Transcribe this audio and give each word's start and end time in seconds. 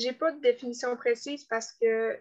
j'ai 0.00 0.12
pas 0.12 0.32
de 0.32 0.40
définition 0.40 0.96
précise 0.96 1.44
parce 1.44 1.72
que 1.72 2.18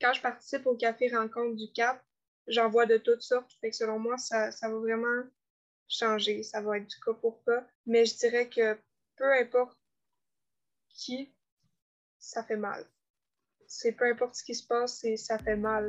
quand 0.00 0.12
je 0.12 0.20
participe 0.20 0.66
au 0.66 0.74
café 0.74 1.14
rencontre 1.14 1.56
du 1.56 1.70
Cap, 1.72 2.02
j'en 2.46 2.68
vois 2.68 2.86
de 2.86 2.96
toutes 2.96 3.22
sortes. 3.22 3.52
Fait 3.60 3.70
que 3.70 3.76
selon 3.76 3.98
moi, 3.98 4.18
ça, 4.18 4.50
ça 4.50 4.68
va 4.68 4.78
vraiment 4.78 5.22
changer. 5.88 6.42
Ça 6.42 6.60
va 6.60 6.78
être 6.78 6.88
du 6.88 7.00
cas 7.00 7.14
pour 7.14 7.44
cas. 7.44 7.66
Mais 7.86 8.04
je 8.04 8.16
dirais 8.16 8.48
que 8.48 8.76
peu 9.16 9.32
importe 9.32 9.78
qui, 10.88 11.32
ça 12.18 12.42
fait 12.42 12.56
mal. 12.56 12.84
C'est 13.66 13.92
peu 13.92 14.04
importe 14.06 14.34
ce 14.34 14.44
qui 14.44 14.54
se 14.54 14.66
passe, 14.66 15.04
ça 15.16 15.38
fait 15.38 15.56
mal. 15.56 15.88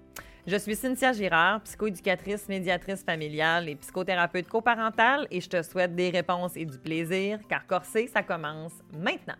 Je 0.47 0.55
suis 0.55 0.75
Cynthia 0.75 1.13
Girard, 1.13 1.61
psychoéducatrice, 1.61 2.49
médiatrice 2.49 3.03
familiale 3.03 3.69
et 3.69 3.75
psychothérapeute 3.75 4.47
coparentale 4.47 5.27
et 5.29 5.39
je 5.39 5.47
te 5.47 5.61
souhaite 5.61 5.95
des 5.95 6.09
réponses 6.09 6.57
et 6.57 6.65
du 6.65 6.79
plaisir 6.79 7.37
car 7.47 7.67
Corsé, 7.67 8.07
ça 8.07 8.23
commence 8.23 8.73
maintenant. 8.91 9.35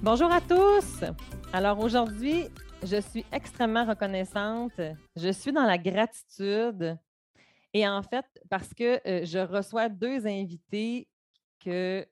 Bonjour 0.00 0.32
à 0.32 0.40
tous. 0.40 1.04
Alors 1.52 1.78
aujourd'hui, 1.80 2.48
je 2.82 3.02
suis 3.02 3.26
extrêmement 3.30 3.84
reconnaissante. 3.84 4.80
Je 5.14 5.28
suis 5.30 5.52
dans 5.52 5.66
la 5.66 5.76
gratitude 5.76 6.96
et 7.74 7.88
en 7.88 8.02
fait, 8.02 8.26
parce 8.50 8.74
que 8.74 9.00
euh, 9.06 9.24
je 9.24 9.38
reçois 9.38 9.88
deux 9.88 10.26
invités 10.26 11.08
que 11.62 12.06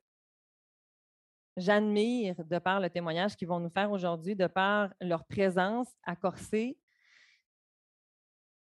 j'admire 1.57 2.37
de 2.45 2.59
par 2.59 2.81
le 2.81 2.91
témoignage 2.91 3.37
qu'ils 3.37 3.49
vont 3.49 3.61
nous 3.61 3.71
faire 3.71 3.91
aujourd'hui, 3.91 4.37
de 4.37 4.47
par 4.47 4.93
leur 5.01 5.25
présence 5.25 5.89
à 6.05 6.17
Corsé. 6.17 6.79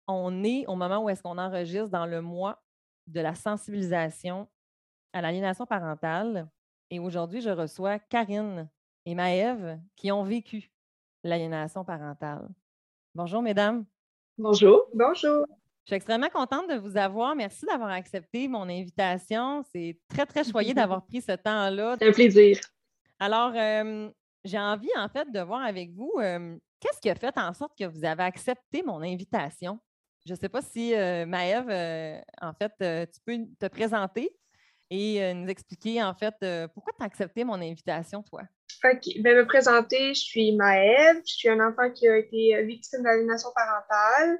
On 0.08 0.44
est 0.44 0.66
au 0.66 0.74
moment 0.74 1.04
où 1.04 1.08
est-ce 1.08 1.22
qu'on 1.22 1.38
enregistre 1.38 1.88
dans 1.88 2.06
le 2.06 2.20
mois 2.20 2.62
de 3.06 3.20
la 3.20 3.34
sensibilisation 3.34 4.48
à 5.12 5.20
l'aliénation 5.20 5.66
parentale. 5.66 6.48
Et 6.90 6.98
aujourd'hui, 6.98 7.40
je 7.40 7.50
reçois 7.50 7.98
Karine 7.98 8.68
et 9.06 9.14
Maëve 9.14 9.80
qui 9.96 10.12
ont 10.12 10.24
vécu 10.24 10.70
l'aliénation 11.24 11.84
parentale. 11.84 12.48
Bonjour, 13.14 13.42
mesdames. 13.42 13.84
Bonjour. 14.38 14.88
Bonjour. 14.94 15.46
Je 15.84 15.88
suis 15.90 15.96
extrêmement 15.96 16.28
contente 16.28 16.70
de 16.70 16.76
vous 16.76 16.96
avoir. 16.96 17.34
Merci 17.34 17.66
d'avoir 17.66 17.90
accepté 17.90 18.46
mon 18.46 18.68
invitation. 18.68 19.64
C'est 19.72 19.98
très, 20.08 20.26
très 20.26 20.44
choyé 20.50 20.74
d'avoir 20.74 21.04
pris 21.04 21.20
ce 21.20 21.32
temps-là. 21.32 21.96
C'est 21.98 22.08
un 22.08 22.12
plaisir. 22.12 22.60
Alors, 23.18 23.52
euh, 23.56 24.08
j'ai 24.44 24.58
envie, 24.58 24.90
en 24.96 25.08
fait, 25.08 25.30
de 25.32 25.40
voir 25.40 25.62
avec 25.62 25.90
vous, 25.92 26.12
euh, 26.18 26.56
qu'est-ce 26.78 27.00
qui 27.00 27.10
a 27.10 27.16
fait 27.16 27.36
en 27.36 27.52
sorte 27.52 27.72
que 27.76 27.84
vous 27.84 28.04
avez 28.04 28.22
accepté 28.22 28.84
mon 28.84 29.02
invitation? 29.02 29.80
Je 30.24 30.34
ne 30.34 30.38
sais 30.38 30.48
pas 30.48 30.62
si, 30.62 30.94
euh, 30.94 31.26
Maëve, 31.26 32.22
en 32.40 32.52
fait, 32.52 32.72
tu 33.12 33.20
peux 33.26 33.38
te 33.58 33.66
présenter 33.66 34.30
et 34.88 35.34
nous 35.34 35.48
expliquer, 35.48 36.00
en 36.00 36.14
fait, 36.14 36.34
pourquoi 36.74 36.92
tu 36.96 37.02
as 37.02 37.06
accepté 37.06 37.42
mon 37.42 37.54
invitation, 37.54 38.22
toi? 38.22 38.42
OK. 38.84 39.20
Ben, 39.20 39.36
me 39.36 39.46
présenter, 39.46 40.14
je 40.14 40.20
suis 40.20 40.54
Maëve. 40.54 41.22
Je 41.26 41.34
suis 41.34 41.48
un 41.48 41.66
enfant 41.66 41.90
qui 41.90 42.06
a 42.06 42.16
été 42.16 42.62
victime 42.64 43.02
d'aliénation 43.02 43.50
parentale. 43.54 44.38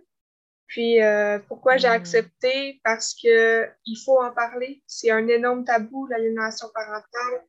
Puis 0.73 1.03
euh, 1.03 1.39
pourquoi 1.49 1.77
j'ai 1.77 1.89
hmm. 1.89 2.01
accepté? 2.01 2.81
Parce 2.83 3.15
que 3.15 3.69
il 3.85 3.97
faut 4.03 4.19
en 4.19 4.33
parler. 4.33 4.83
C'est 4.87 5.11
un 5.11 5.29
énorme 5.29 5.67
tabou, 5.67 6.07
l'aliénation 6.07 6.69
parentale. 6.73 7.45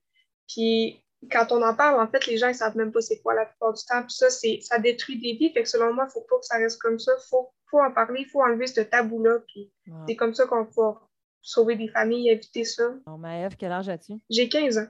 Puis 0.50 1.02
quand 1.32 1.54
on 1.54 1.62
en 1.62 1.74
parle, 1.74 2.02
en 2.02 2.12
fait, 2.12 2.28
les 2.28 2.38
gens 2.38 2.50
ne 2.50 2.54
savent 2.54 2.76
même 2.76 2.92
pas 2.92 3.00
c'est 3.00 3.22
quoi 3.22 3.34
la 3.34 3.46
plupart 3.46 3.72
du 3.72 3.82
temps. 3.86 4.02
Puis 4.02 4.12
ça, 4.12 4.30
c'est, 4.30 4.60
ça 4.62 4.78
détruit 4.78 5.22
des 5.22 5.38
vies. 5.38 5.54
Fait 5.54 5.64
que 5.64 5.70
selon 5.70 5.94
moi, 5.94 6.04
il 6.04 6.08
ne 6.08 6.12
faut 6.12 6.26
pas 6.30 6.38
que 6.38 6.46
ça 6.46 6.58
reste 6.58 6.82
comme 6.82 7.00
ça. 7.00 7.14
Il 7.18 7.24
faut, 7.30 7.54
faut, 7.68 7.80
en 7.80 7.94
parler, 7.94 8.24
il 8.24 8.30
faut 8.30 8.44
enlever 8.44 8.68
ce 8.68 8.82
tabou-là. 8.82 9.40
Puis 9.48 9.72
c'est 10.06 10.18
comme 10.18 10.34
ça 10.34 10.46
qu'on 10.46 10.66
peut 10.66 11.00
sauver 11.42 11.78
des 11.78 11.88
familles, 11.88 12.30
éviter 12.30 12.66
ça. 12.66 12.94
Bon, 13.06 13.18
Maëve, 13.18 13.56
quel 13.58 13.72
âge 13.72 13.88
as-tu? 13.88 14.16
J'ai 14.30 14.50
15 14.50 14.80
ans. 14.80 14.88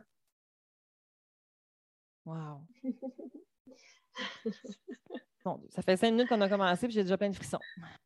Wow. 2.26 2.62
Bon, 5.46 5.59
ça 5.68 5.81
fait 5.81 5.98
cinq 5.98 6.12
minutes 6.12 6.30
qu'on 6.30 6.40
a 6.40 6.48
commencé, 6.48 6.88
puis 6.88 6.94
j'ai 6.94 7.04
déjà 7.04 7.18
plein 7.18 7.30
de 7.30 7.36
frissons. 7.36 7.59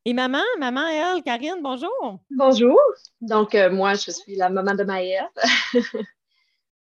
Et 0.04 0.12
maman, 0.12 0.42
maman, 0.58 0.88
elle, 0.88 1.22
Karine, 1.22 1.62
bonjour. 1.62 2.18
Bonjour. 2.30 2.80
Donc, 3.20 3.54
euh, 3.54 3.70
moi, 3.70 3.94
je 3.94 4.10
suis 4.10 4.34
la 4.34 4.48
maman 4.48 4.74
de 4.74 4.82
Maëlle. 4.82 5.28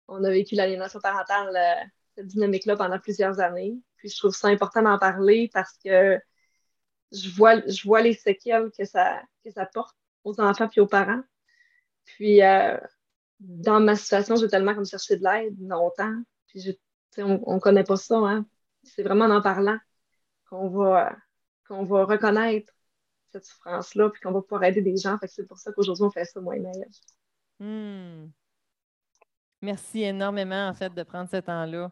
On 0.09 0.25
a 0.25 0.31
vécu 0.31 0.55
l'aliénation 0.55 0.99
parentale, 0.99 1.55
euh, 1.55 1.85
cette 2.15 2.29
dynamique-là, 2.29 2.75
pendant 2.75 2.99
plusieurs 2.99 3.39
années. 3.39 3.77
Puis, 3.97 4.09
je 4.09 4.17
trouve 4.17 4.35
ça 4.35 4.49
important 4.49 4.81
d'en 4.81 4.99
parler 4.99 5.51
parce 5.53 5.77
que 5.85 6.19
je 7.13 7.29
vois, 7.37 7.61
je 7.69 7.87
vois 7.87 8.01
les 8.01 8.15
séquelles 8.15 8.71
que 8.79 8.87
ça, 8.87 9.21
que 9.45 9.51
ça 9.51 9.67
porte 9.67 9.95
aux 10.25 10.41
enfants 10.41 10.69
puis 10.69 10.81
aux 10.81 10.87
parents. 10.87 11.23
Puis, 12.07 12.43
euh, 12.43 12.79
dans 13.41 13.81
ma 13.81 13.95
situation, 13.95 14.37
j'ai 14.37 14.49
tellement 14.49 14.75
comme 14.75 14.87
cherché 14.87 15.19
de 15.19 15.23
l'aide 15.23 15.55
longtemps. 15.61 16.15
Puis, 16.47 16.79
on 17.19 17.57
ne 17.57 17.61
connaît 17.61 17.85
pas 17.85 17.97
ça, 17.97 18.17
hein. 18.17 18.47
C'est 18.85 19.03
vraiment 19.03 19.27
en 19.27 19.43
parlant 19.43 19.77
qu'on 20.49 20.69
va, 20.69 21.17
va 21.69 22.05
reconnaître 22.05 22.73
cette 23.33 23.45
souffrance-là, 23.45 24.11
puis 24.11 24.21
qu'on 24.21 24.33
va 24.33 24.43
pouvoir 24.43 24.65
aider 24.65 24.83
des 24.83 24.97
gens. 24.97 25.19
c'est 25.27 25.47
pour 25.47 25.59
ça 25.59 25.73
qu'aujourd'hui, 25.73 26.05
on 26.05 26.11
fait 26.11 26.25
ça, 26.25 26.41
moi 26.41 26.57
et. 26.57 26.63
Hmm. 27.59 28.31
Merci 29.63 30.03
énormément, 30.03 30.69
en 30.69 30.75
fait, 30.75 30.93
de 30.95 31.03
prendre 31.03 31.29
ce 31.31 31.39
temps-là. 31.39 31.91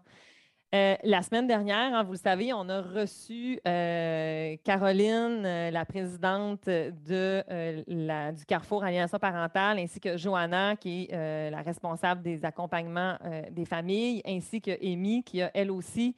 Euh, 0.75 0.97
la 1.04 1.22
semaine 1.22 1.47
dernière, 1.47 1.94
hein, 1.94 2.03
vous 2.03 2.12
le 2.12 2.19
savez, 2.19 2.53
on 2.53 2.69
a 2.69 2.82
reçu 2.82 3.60
euh, 3.66 4.56
Caroline, 4.64 5.44
euh, 5.47 5.70
la 5.70 5.84
présidente 5.84 6.66
de, 6.66 7.44
la, 7.87 8.32
du 8.32 8.44
Carrefour 8.44 8.82
Alliance 8.82 9.12
parentale, 9.20 9.78
ainsi 9.78 10.00
que 10.00 10.16
Johanna, 10.16 10.75
qui 10.75 11.06
est 11.10 11.50
la 11.50 11.62
responsable 11.62 12.22
des 12.22 12.44
accompagnements 12.44 13.16
des 13.53 13.64
familles, 13.64 14.20
ainsi 14.26 14.60
que 14.60 14.72
Amy, 14.84 15.22
qui 15.22 15.43
a 15.43 15.50
elle 15.54 15.70
aussi 15.70 16.16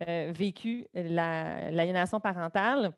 vécu 0.00 0.86
l'aliénation 0.94 2.20
parentale. 2.20 2.92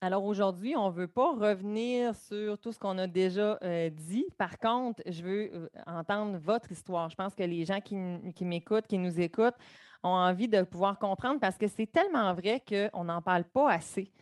Alors 0.00 0.24
aujourd'hui, 0.24 0.76
on 0.76 0.90
ne 0.90 0.94
veut 0.94 1.08
pas 1.08 1.32
revenir 1.32 2.14
sur 2.14 2.56
tout 2.58 2.70
ce 2.70 2.78
qu'on 2.78 2.98
a 2.98 3.08
déjà 3.08 3.58
euh, 3.64 3.90
dit. 3.90 4.26
Par 4.38 4.56
contre, 4.58 5.02
je 5.06 5.22
veux 5.22 5.50
euh, 5.52 5.68
entendre 5.86 6.38
votre 6.38 6.70
histoire. 6.70 7.10
Je 7.10 7.16
pense 7.16 7.34
que 7.34 7.42
les 7.42 7.64
gens 7.64 7.80
qui, 7.80 7.96
m'écoutent, 8.44 8.86
qui 8.86 8.98
nous 8.98 9.18
écoutent, 9.18 9.56
ont 10.04 10.10
envie 10.10 10.46
de 10.46 10.62
pouvoir 10.62 11.00
comprendre 11.00 11.40
parce 11.40 11.58
que 11.58 11.66
c'est 11.66 11.90
tellement 11.90 12.32
vrai 12.32 12.62
qu'on 12.64 13.04
n'en 13.04 13.20
parle 13.20 13.42
pas 13.42 13.72
assez. 13.72 14.12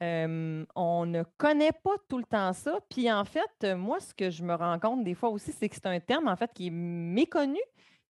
on 0.00 1.06
ne 1.06 1.24
connaît 1.36 1.72
pas 1.72 1.96
tout 2.08 2.18
le 2.18 2.24
temps 2.24 2.52
ça. 2.52 2.78
Puis 2.88 3.10
en 3.10 3.24
fait, 3.24 3.74
moi, 3.74 3.98
ce 3.98 4.14
que 4.14 4.30
je 4.30 4.44
me 4.44 4.54
rends 4.54 4.78
compte 4.78 5.02
des 5.02 5.14
fois 5.14 5.30
aussi, 5.30 5.50
c'est 5.50 5.68
que 5.68 5.74
c'est 5.74 5.86
un 5.86 5.98
terme 5.98 6.28
en 6.28 6.36
fait 6.36 6.52
qui 6.54 6.68
est 6.68 6.70
méconnu, 6.70 7.60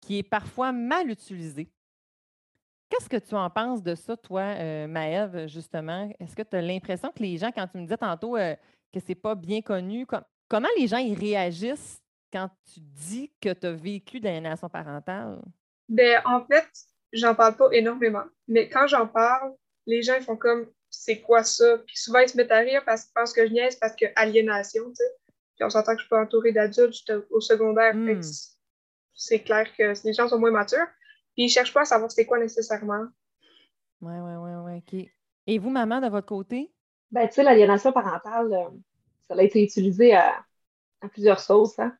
qui 0.00 0.18
est 0.18 0.24
parfois 0.24 0.72
mal 0.72 1.08
utilisé. 1.08 1.70
Qu'est-ce 2.88 3.08
que 3.08 3.16
tu 3.16 3.34
en 3.34 3.50
penses 3.50 3.82
de 3.82 3.94
ça, 3.94 4.16
toi, 4.16 4.42
euh, 4.42 4.86
Maëve, 4.86 5.48
justement? 5.48 6.10
Est-ce 6.20 6.36
que 6.36 6.42
tu 6.42 6.56
as 6.56 6.62
l'impression 6.62 7.10
que 7.10 7.22
les 7.22 7.38
gens, 7.38 7.50
quand 7.50 7.66
tu 7.66 7.78
me 7.78 7.82
disais 7.82 7.96
tantôt 7.96 8.36
euh, 8.36 8.54
que 8.92 9.00
c'est 9.00 9.14
pas 9.14 9.34
bien 9.34 9.62
connu, 9.62 10.06
comment 10.48 10.68
les 10.76 10.86
gens 10.86 10.98
ils 10.98 11.18
réagissent 11.18 12.02
quand 12.32 12.48
tu 12.72 12.80
dis 12.80 13.32
que 13.40 13.52
tu 13.52 13.66
as 13.66 13.72
vécu 13.72 14.20
de 14.20 14.26
l'aliénation 14.26 14.68
parentale? 14.68 15.40
Ben, 15.88 16.20
en 16.24 16.44
fait, 16.44 16.68
j'en 17.12 17.34
parle 17.34 17.56
pas 17.56 17.68
énormément. 17.72 18.24
Mais 18.48 18.68
quand 18.68 18.86
j'en 18.86 19.06
parle, 19.06 19.54
les 19.86 20.02
gens 20.02 20.14
ils 20.14 20.24
font 20.24 20.36
comme 20.36 20.66
c'est 20.90 21.20
quoi 21.20 21.42
ça? 21.42 21.78
Puis 21.86 21.96
souvent, 21.96 22.20
ils 22.20 22.28
se 22.28 22.36
mettent 22.36 22.52
à 22.52 22.58
rire 22.58 22.82
parce 22.84 23.04
qu'ils 23.04 23.12
pensent 23.14 23.32
que 23.32 23.46
je 23.46 23.52
niaise 23.52 23.76
parce 23.76 23.94
que 23.96 24.06
aliénation, 24.16 24.84
tu 24.90 24.96
sais. 24.96 25.12
Puis 25.56 25.64
on 25.64 25.70
s'entend 25.70 25.92
que 25.92 25.98
je 25.98 26.04
suis 26.04 26.08
pas 26.08 26.22
entourée 26.22 26.52
d'adultes, 26.52 26.94
j'étais 26.94 27.20
au 27.30 27.40
secondaire. 27.40 27.94
Hmm. 27.94 28.20
C'est 29.14 29.40
clair 29.40 29.68
que 29.76 29.92
les 30.04 30.12
gens 30.12 30.28
sont 30.28 30.38
moins 30.38 30.50
matures. 30.50 30.86
Puis 31.34 31.42
ils 31.42 31.46
ne 31.46 31.50
cherchent 31.50 31.74
pas 31.74 31.82
à 31.82 31.84
savoir 31.84 32.10
c'est 32.10 32.26
quoi 32.26 32.38
nécessairement. 32.38 33.06
Oui, 34.00 34.14
oui, 34.14 34.34
oui, 34.36 34.50
oui, 34.64 34.78
OK. 34.78 35.10
Et 35.46 35.58
vous, 35.58 35.70
maman, 35.70 36.00
de 36.00 36.08
votre 36.08 36.26
côté? 36.26 36.72
Ben, 37.10 37.26
tu 37.28 37.34
sais, 37.34 37.42
l'aliénation 37.42 37.92
parentale, 37.92 38.52
euh, 38.52 38.70
ça 39.28 39.34
a 39.34 39.42
été 39.42 39.62
utilisé 39.62 40.14
à, 40.14 40.44
plusieurs 41.10 41.40
sauces. 41.40 41.78
Hein? 41.78 41.96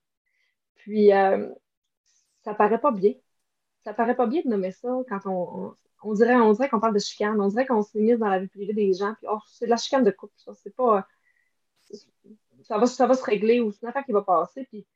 Puis, 0.76 1.12
euh, 1.12 1.48
ça 2.44 2.54
paraît 2.54 2.80
pas 2.80 2.92
bien. 2.92 3.12
Ça 3.84 3.92
paraît 3.92 4.16
pas 4.16 4.26
bien 4.26 4.42
de 4.44 4.48
nommer 4.48 4.70
ça 4.70 4.88
quand 5.08 5.20
on, 5.26 5.74
on, 6.02 6.14
dirait, 6.14 6.36
on 6.36 6.52
dirait 6.52 6.68
qu'on 6.68 6.80
parle 6.80 6.94
de 6.94 7.00
chicane. 7.00 7.40
On 7.40 7.48
dirait 7.48 7.66
qu'on 7.66 7.82
s'est 7.82 8.00
mis 8.00 8.16
dans 8.16 8.28
la 8.28 8.38
vie 8.38 8.48
privée 8.48 8.72
des 8.72 8.92
gens. 8.94 9.14
Puis, 9.14 9.26
oh, 9.30 9.40
c'est 9.48 9.66
de 9.66 9.70
la 9.70 9.76
chicane 9.76 10.04
de 10.04 10.10
couple, 10.10 10.34
ça. 10.36 10.52
C'est 10.54 10.74
pas. 10.74 11.06
ça 12.62 12.78
va, 12.78 12.86
ça 12.86 13.06
va 13.06 13.14
se 13.14 13.24
régler 13.24 13.60
ou 13.60 13.72
c'est 13.72 13.82
une 13.82 13.88
affaire 13.88 14.04
qui 14.04 14.12
va 14.12 14.22
passer. 14.22 14.64
Puis, 14.70 14.86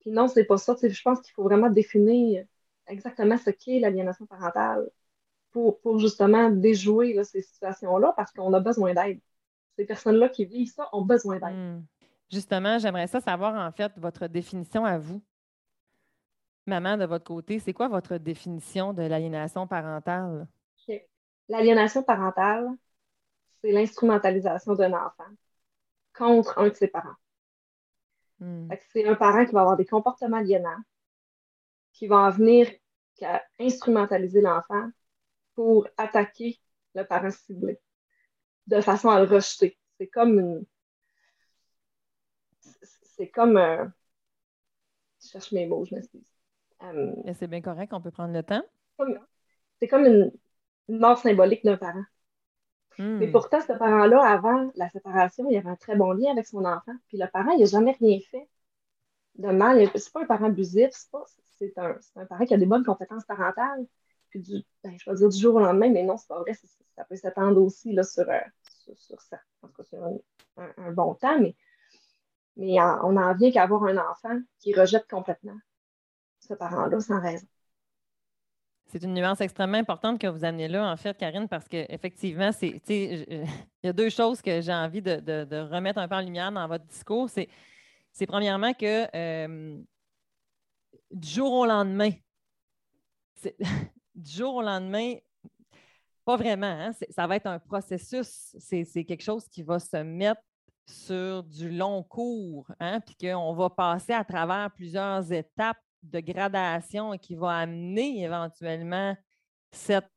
puis 0.00 0.10
non, 0.10 0.28
c'est 0.28 0.44
pas 0.44 0.58
ça. 0.58 0.76
je 0.80 1.02
pense 1.02 1.20
qu'il 1.20 1.34
faut 1.34 1.42
vraiment 1.42 1.68
définir 1.70 2.46
exactement 2.86 3.36
ce 3.36 3.50
qu'est 3.50 3.78
l'aliénation 3.78 4.26
parentale 4.26 4.88
pour, 5.50 5.80
pour 5.80 5.98
justement 5.98 6.50
déjouer 6.50 7.22
ces 7.24 7.42
situations-là 7.42 8.12
parce 8.16 8.32
qu'on 8.32 8.52
a 8.52 8.60
besoin 8.60 8.94
d'aide. 8.94 9.20
Ces 9.76 9.84
personnes-là 9.84 10.28
qui 10.28 10.44
vivent 10.44 10.72
ça 10.72 10.88
ont 10.92 11.04
besoin 11.04 11.38
d'aide. 11.38 11.56
Hmm. 11.56 11.82
Justement, 12.30 12.78
j'aimerais 12.78 13.08
ça 13.08 13.20
savoir 13.20 13.54
en 13.54 13.72
fait 13.72 13.92
votre 13.96 14.26
définition 14.28 14.84
à 14.84 14.98
vous. 14.98 15.22
Maman, 16.66 16.96
de 16.96 17.04
votre 17.04 17.24
côté, 17.24 17.58
c'est 17.58 17.72
quoi 17.72 17.88
votre 17.88 18.16
définition 18.18 18.92
de 18.92 19.02
l'aliénation 19.02 19.66
parentale? 19.66 20.46
L'aliénation 21.48 22.04
parentale, 22.04 22.68
c'est 23.60 23.72
l'instrumentalisation 23.72 24.74
d'un 24.74 24.92
enfant 24.92 25.24
contre 26.16 26.58
un 26.58 26.68
de 26.68 26.74
ses 26.74 26.86
parents. 26.86 27.16
Hmm. 28.38 28.68
C'est 28.92 29.04
un 29.04 29.16
parent 29.16 29.44
qui 29.44 29.52
va 29.52 29.62
avoir 29.62 29.76
des 29.76 29.84
comportements 29.84 30.36
aliénants, 30.36 30.78
qui 31.92 32.06
va 32.06 32.16
en 32.16 32.30
venir 32.30 32.68
instrumentaliser 33.58 34.40
l'enfant 34.40 34.88
pour 35.54 35.86
attaquer 35.96 36.58
le 36.94 37.04
parent 37.04 37.30
ciblé, 37.30 37.78
de 38.66 38.80
façon 38.80 39.10
à 39.10 39.20
le 39.20 39.26
rejeter. 39.26 39.78
C'est 39.98 40.08
comme 40.08 40.38
une. 40.38 40.66
C'est 43.02 43.28
comme. 43.28 43.56
un... 43.56 43.92
Je 45.22 45.28
cherche 45.28 45.52
mes 45.52 45.66
mots, 45.66 45.84
je 45.84 45.94
m'excuse. 45.94 46.26
Euh, 46.82 47.12
c'est 47.38 47.46
bien 47.46 47.60
correct, 47.60 47.92
on 47.92 48.00
peut 48.00 48.10
prendre 48.10 48.32
le 48.32 48.42
temps. 48.42 48.62
C'est 49.78 49.88
comme 49.88 50.06
une, 50.06 50.32
mort 50.88 51.18
symbolique 51.18 51.64
d'un 51.64 51.76
parent. 51.76 52.04
Mais 52.98 53.28
hmm. 53.28 53.32
pourtant, 53.32 53.60
ce 53.60 53.72
parent-là, 53.72 54.22
avant 54.22 54.70
la 54.74 54.88
séparation, 54.90 55.48
il 55.48 55.56
avait 55.56 55.70
un 55.70 55.76
très 55.76 55.96
bon 55.96 56.12
lien 56.12 56.32
avec 56.32 56.46
son 56.46 56.64
enfant. 56.64 56.92
Puis 57.08 57.16
le 57.18 57.26
parent, 57.28 57.52
il 57.52 57.60
n'a 57.60 57.66
jamais 57.66 57.92
rien 57.92 58.18
fait 58.30 58.48
de 59.40 59.48
mal. 59.48 59.88
C'est 59.94 60.12
pas 60.12 60.22
un 60.22 60.26
parent 60.26 60.46
abusif, 60.46 60.90
c'est 61.58 61.78
un, 61.78 61.96
un, 62.16 62.26
parent 62.26 62.44
qui 62.46 62.54
a 62.54 62.58
des 62.58 62.66
bonnes 62.66 62.84
compétences 62.84 63.24
parentales. 63.24 63.86
Puis 64.30 64.40
du, 64.40 64.64
ben, 64.84 64.96
je 64.98 65.10
vais 65.10 65.16
dire 65.16 65.28
du 65.28 65.38
jour 65.38 65.56
au 65.56 65.60
lendemain, 65.60 65.90
mais 65.90 66.04
non, 66.04 66.16
c'est 66.16 66.28
pas 66.28 66.40
vrai. 66.40 66.54
Ça 66.96 67.04
peut 67.04 67.16
s'attendre 67.16 67.60
aussi 67.60 67.92
là, 67.92 68.04
sur, 68.04 68.28
euh, 68.28 68.38
sur, 68.94 69.20
ça. 69.20 69.38
En 69.62 69.68
tout 69.68 69.74
cas, 69.74 69.84
sur 69.84 70.04
un, 70.56 70.92
bon 70.92 71.14
temps, 71.14 71.38
mais, 71.40 71.56
mais 72.56 72.80
on 72.80 73.16
en 73.16 73.34
vient 73.34 73.50
qu'à 73.50 73.64
avoir 73.64 73.84
un 73.84 73.96
enfant 73.96 74.38
qui 74.58 74.72
rejette 74.72 75.08
complètement 75.08 75.58
ce 76.38 76.54
parent-là 76.54 77.00
sans 77.00 77.20
raison. 77.20 77.46
C'est 78.86 79.04
une 79.04 79.14
nuance 79.14 79.40
extrêmement 79.40 79.78
importante 79.78 80.18
que 80.18 80.26
vous 80.26 80.44
amenez 80.44 80.66
là, 80.66 80.90
en 80.90 80.96
fait, 80.96 81.16
Karine, 81.16 81.46
parce 81.48 81.68
qu'effectivement, 81.68 82.50
il 82.60 83.46
y 83.84 83.88
a 83.88 83.92
deux 83.92 84.10
choses 84.10 84.42
que 84.42 84.60
j'ai 84.60 84.72
envie 84.72 85.00
de, 85.00 85.70
remettre 85.70 86.00
un 86.00 86.08
peu 86.08 86.16
en 86.16 86.20
lumière 86.20 86.50
dans 86.50 86.66
votre 86.66 86.84
discours. 86.86 87.30
C'est 87.30 87.48
premièrement 88.26 88.74
que 88.74 89.06
euh, 89.16 89.78
du 91.10 91.28
jour 91.28 91.52
au 91.52 91.66
lendemain, 91.66 92.10
du 94.14 94.30
jour 94.30 94.56
au 94.56 94.62
lendemain, 94.62 95.14
pas 96.24 96.36
vraiment, 96.36 96.66
hein, 96.66 96.92
ça 97.10 97.26
va 97.26 97.36
être 97.36 97.46
un 97.46 97.58
processus, 97.58 98.54
c'est 98.58 99.04
quelque 99.04 99.22
chose 99.22 99.48
qui 99.48 99.62
va 99.62 99.78
se 99.78 99.96
mettre 99.96 100.42
sur 100.86 101.42
du 101.44 101.70
long 101.70 102.02
cours, 102.02 102.70
hein, 102.80 103.00
puis 103.00 103.16
qu'on 103.16 103.54
va 103.54 103.70
passer 103.70 104.12
à 104.12 104.24
travers 104.24 104.70
plusieurs 104.74 105.32
étapes 105.32 105.78
de 106.02 106.20
gradation 106.20 107.16
qui 107.18 107.34
va 107.34 107.58
amener 107.58 108.22
éventuellement 108.24 109.16
cette 109.70 110.10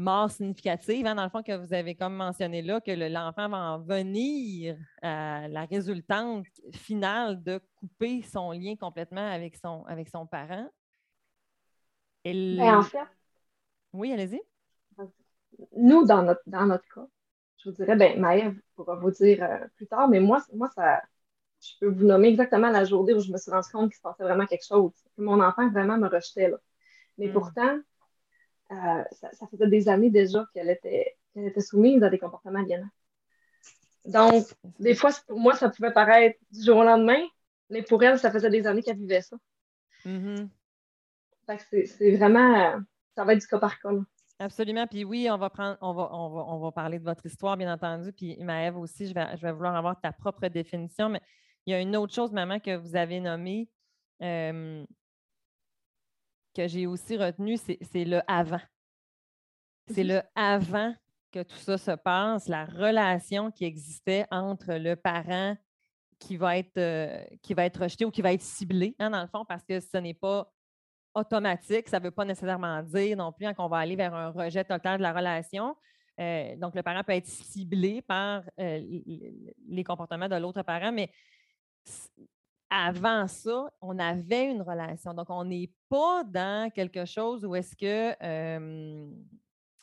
mort 0.00 0.30
significative, 0.30 1.06
hein, 1.06 1.14
dans 1.14 1.24
le 1.24 1.30
fond, 1.30 1.42
que 1.42 1.56
vous 1.56 1.72
avez 1.72 1.94
comme 1.94 2.14
mentionné 2.14 2.62
là, 2.62 2.80
que 2.80 2.90
l'enfant 2.90 3.48
va 3.48 3.58
en 3.58 3.78
venir 3.78 4.76
à 5.02 5.46
la 5.48 5.64
résultante 5.66 6.46
finale 6.72 7.42
de 7.42 7.60
couper 7.76 8.22
son 8.22 8.52
lien 8.52 8.74
complètement 8.76 9.30
avec 9.30 9.56
son, 9.56 9.84
avec 9.86 10.08
son 10.08 10.26
parent. 10.26 10.68
Ben, 12.24 12.60
en 12.60 12.82
fait, 12.82 12.98
oui, 13.92 14.12
allez-y. 14.12 14.40
Nous, 15.76 16.04
dans 16.06 16.22
notre, 16.22 16.42
dans 16.46 16.66
notre 16.66 16.86
cas, 16.94 17.06
je 17.58 17.68
vous 17.68 17.74
dirais, 17.76 17.96
ben, 17.96 18.18
Maëve 18.18 18.58
pourra 18.74 18.96
vous 18.96 19.10
dire 19.10 19.42
euh, 19.42 19.66
plus 19.76 19.86
tard, 19.86 20.08
mais 20.08 20.20
moi, 20.20 20.42
moi 20.54 20.70
ça, 20.74 21.02
je 21.60 21.72
peux 21.80 21.88
vous 21.88 22.06
nommer 22.06 22.28
exactement 22.28 22.70
la 22.70 22.84
journée 22.84 23.14
où 23.14 23.20
je 23.20 23.30
me 23.30 23.36
suis 23.36 23.50
rendu 23.50 23.68
compte 23.70 23.90
qu'il 23.90 23.96
se 23.96 24.02
passait 24.02 24.22
vraiment 24.22 24.46
quelque 24.46 24.66
chose. 24.66 24.92
Que 25.16 25.22
mon 25.22 25.42
enfant 25.42 25.68
vraiment 25.70 25.98
me 25.98 26.08
rejetait. 26.08 26.48
Là. 26.48 26.56
Mais 27.18 27.28
hmm. 27.28 27.32
pourtant, 27.32 27.78
euh, 28.72 29.04
ça, 29.12 29.46
faisait 29.50 29.68
des 29.68 29.88
années 29.88 30.10
déjà 30.10 30.46
qu'elle 30.54 30.70
était, 30.70 31.16
était 31.34 31.60
soumise 31.60 32.02
à 32.02 32.10
des 32.10 32.18
comportements 32.18 32.60
aliénants. 32.60 32.88
Donc, 34.04 34.46
des 34.78 34.94
fois, 34.94 35.10
pour 35.26 35.38
moi, 35.38 35.54
ça 35.54 35.68
pouvait 35.68 35.92
paraître 35.92 36.38
du 36.50 36.64
jour 36.64 36.78
au 36.78 36.84
lendemain, 36.84 37.22
mais 37.68 37.82
pour 37.82 38.02
elle, 38.02 38.18
ça 38.18 38.30
faisait 38.30 38.50
des 38.50 38.66
années 38.66 38.82
qu'elle 38.82 38.96
vivait 38.96 39.22
ça. 39.22 39.36
Mm-hmm. 40.06 40.48
c'est 41.96 42.16
vraiment, 42.16 42.74
euh, 42.74 42.78
ça 43.16 43.24
va 43.24 43.34
être 43.34 43.40
du 43.40 43.46
cas 43.46 43.58
par 43.58 43.78
cas. 43.80 43.90
Absolument. 44.38 44.86
Puis 44.86 45.04
oui, 45.04 45.28
on 45.30 45.36
va 45.36 45.50
prendre, 45.50 45.76
on 45.82 45.92
va, 45.92 46.08
on 46.12 46.58
va, 46.58 46.72
parler 46.72 46.98
de 46.98 47.04
votre 47.04 47.26
histoire, 47.26 47.58
bien 47.58 47.70
entendu. 47.70 48.12
Puis 48.12 48.38
Maëve 48.38 48.78
aussi, 48.78 49.06
je 49.06 49.12
vais, 49.12 49.36
je 49.36 49.42
vais 49.42 49.52
vouloir 49.52 49.76
avoir 49.76 50.00
ta 50.00 50.12
propre 50.12 50.48
définition. 50.48 51.10
Mais 51.10 51.20
il 51.66 51.72
y 51.72 51.74
a 51.74 51.80
une 51.80 51.94
autre 51.96 52.14
chose, 52.14 52.32
maman, 52.32 52.58
que 52.58 52.74
vous 52.74 52.96
avez 52.96 53.20
nommée, 53.20 53.68
que 56.54 56.66
j'ai 56.68 56.86
aussi 56.86 57.16
retenu, 57.16 57.56
c'est 57.56 58.04
le 58.04 58.20
avant. 58.26 58.60
C'est 59.88 60.04
le 60.04 60.22
avant 60.34 60.94
que 61.32 61.42
tout 61.42 61.56
ça 61.56 61.78
se 61.78 61.92
passe, 61.92 62.48
la 62.48 62.64
relation 62.64 63.50
qui 63.50 63.64
existait 63.64 64.26
entre 64.30 64.74
le 64.74 64.96
parent 64.96 65.56
qui 66.18 66.36
va 66.36 66.58
être, 66.58 66.76
euh, 66.76 67.24
qui 67.42 67.54
va 67.54 67.64
être 67.64 67.82
rejeté 67.82 68.04
ou 68.04 68.10
qui 68.10 68.22
va 68.22 68.32
être 68.32 68.42
ciblé, 68.42 68.94
hein, 68.98 69.10
dans 69.10 69.22
le 69.22 69.28
fond, 69.28 69.44
parce 69.44 69.64
que 69.64 69.80
ce 69.80 69.96
n'est 69.96 70.14
pas 70.14 70.52
automatique. 71.14 71.88
Ça 71.88 71.98
ne 71.98 72.04
veut 72.04 72.10
pas 72.10 72.24
nécessairement 72.24 72.82
dire 72.82 73.16
non 73.16 73.32
plus 73.32 73.46
hein, 73.46 73.54
qu'on 73.54 73.68
va 73.68 73.78
aller 73.78 73.96
vers 73.96 74.14
un 74.14 74.30
rejet 74.30 74.64
total 74.64 74.98
de 74.98 75.02
la 75.02 75.12
relation. 75.12 75.74
Euh, 76.20 76.54
donc, 76.56 76.74
le 76.74 76.82
parent 76.82 77.02
peut 77.02 77.14
être 77.14 77.26
ciblé 77.26 78.02
par 78.02 78.42
euh, 78.60 78.80
les 79.68 79.84
comportements 79.84 80.28
de 80.28 80.36
l'autre 80.36 80.62
parent, 80.62 80.92
mais 80.92 81.10
avant 82.70 83.26
ça, 83.26 83.70
on 83.80 83.98
avait 83.98 84.50
une 84.50 84.62
relation. 84.62 85.12
Donc, 85.12 85.28
on 85.28 85.44
n'est 85.44 85.70
pas 85.88 86.22
dans 86.24 86.70
quelque 86.70 87.04
chose 87.04 87.44
où 87.44 87.54
est-ce 87.54 87.76
que 87.76 88.14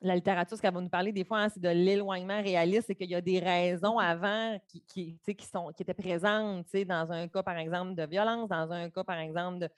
la 0.01 0.15
littérature, 0.15 0.55
ce 0.55 0.61
qu'elle 0.61 0.73
va 0.73 0.81
nous 0.81 0.89
parler 0.89 1.11
des 1.11 1.23
fois, 1.23 1.39
hein, 1.39 1.49
c'est 1.49 1.59
de 1.59 1.69
l'éloignement 1.69 2.41
réaliste, 2.41 2.87
c'est 2.87 2.95
qu'il 2.95 3.09
y 3.09 3.15
a 3.15 3.21
des 3.21 3.39
raisons 3.39 3.97
avant 3.97 4.59
qui, 4.67 4.83
qui, 4.83 5.19
qui, 5.35 5.45
sont, 5.45 5.71
qui 5.75 5.83
étaient 5.83 5.93
présentes 5.93 6.67
dans 6.87 7.11
un 7.11 7.27
cas, 7.27 7.43
par 7.43 7.57
exemple, 7.57 7.95
de 7.95 8.05
violence, 8.05 8.47
dans 8.49 8.71
un 8.71 8.89
cas, 8.89 9.03
par 9.03 9.17
exemple, 9.17 9.59
de, 9.59 9.69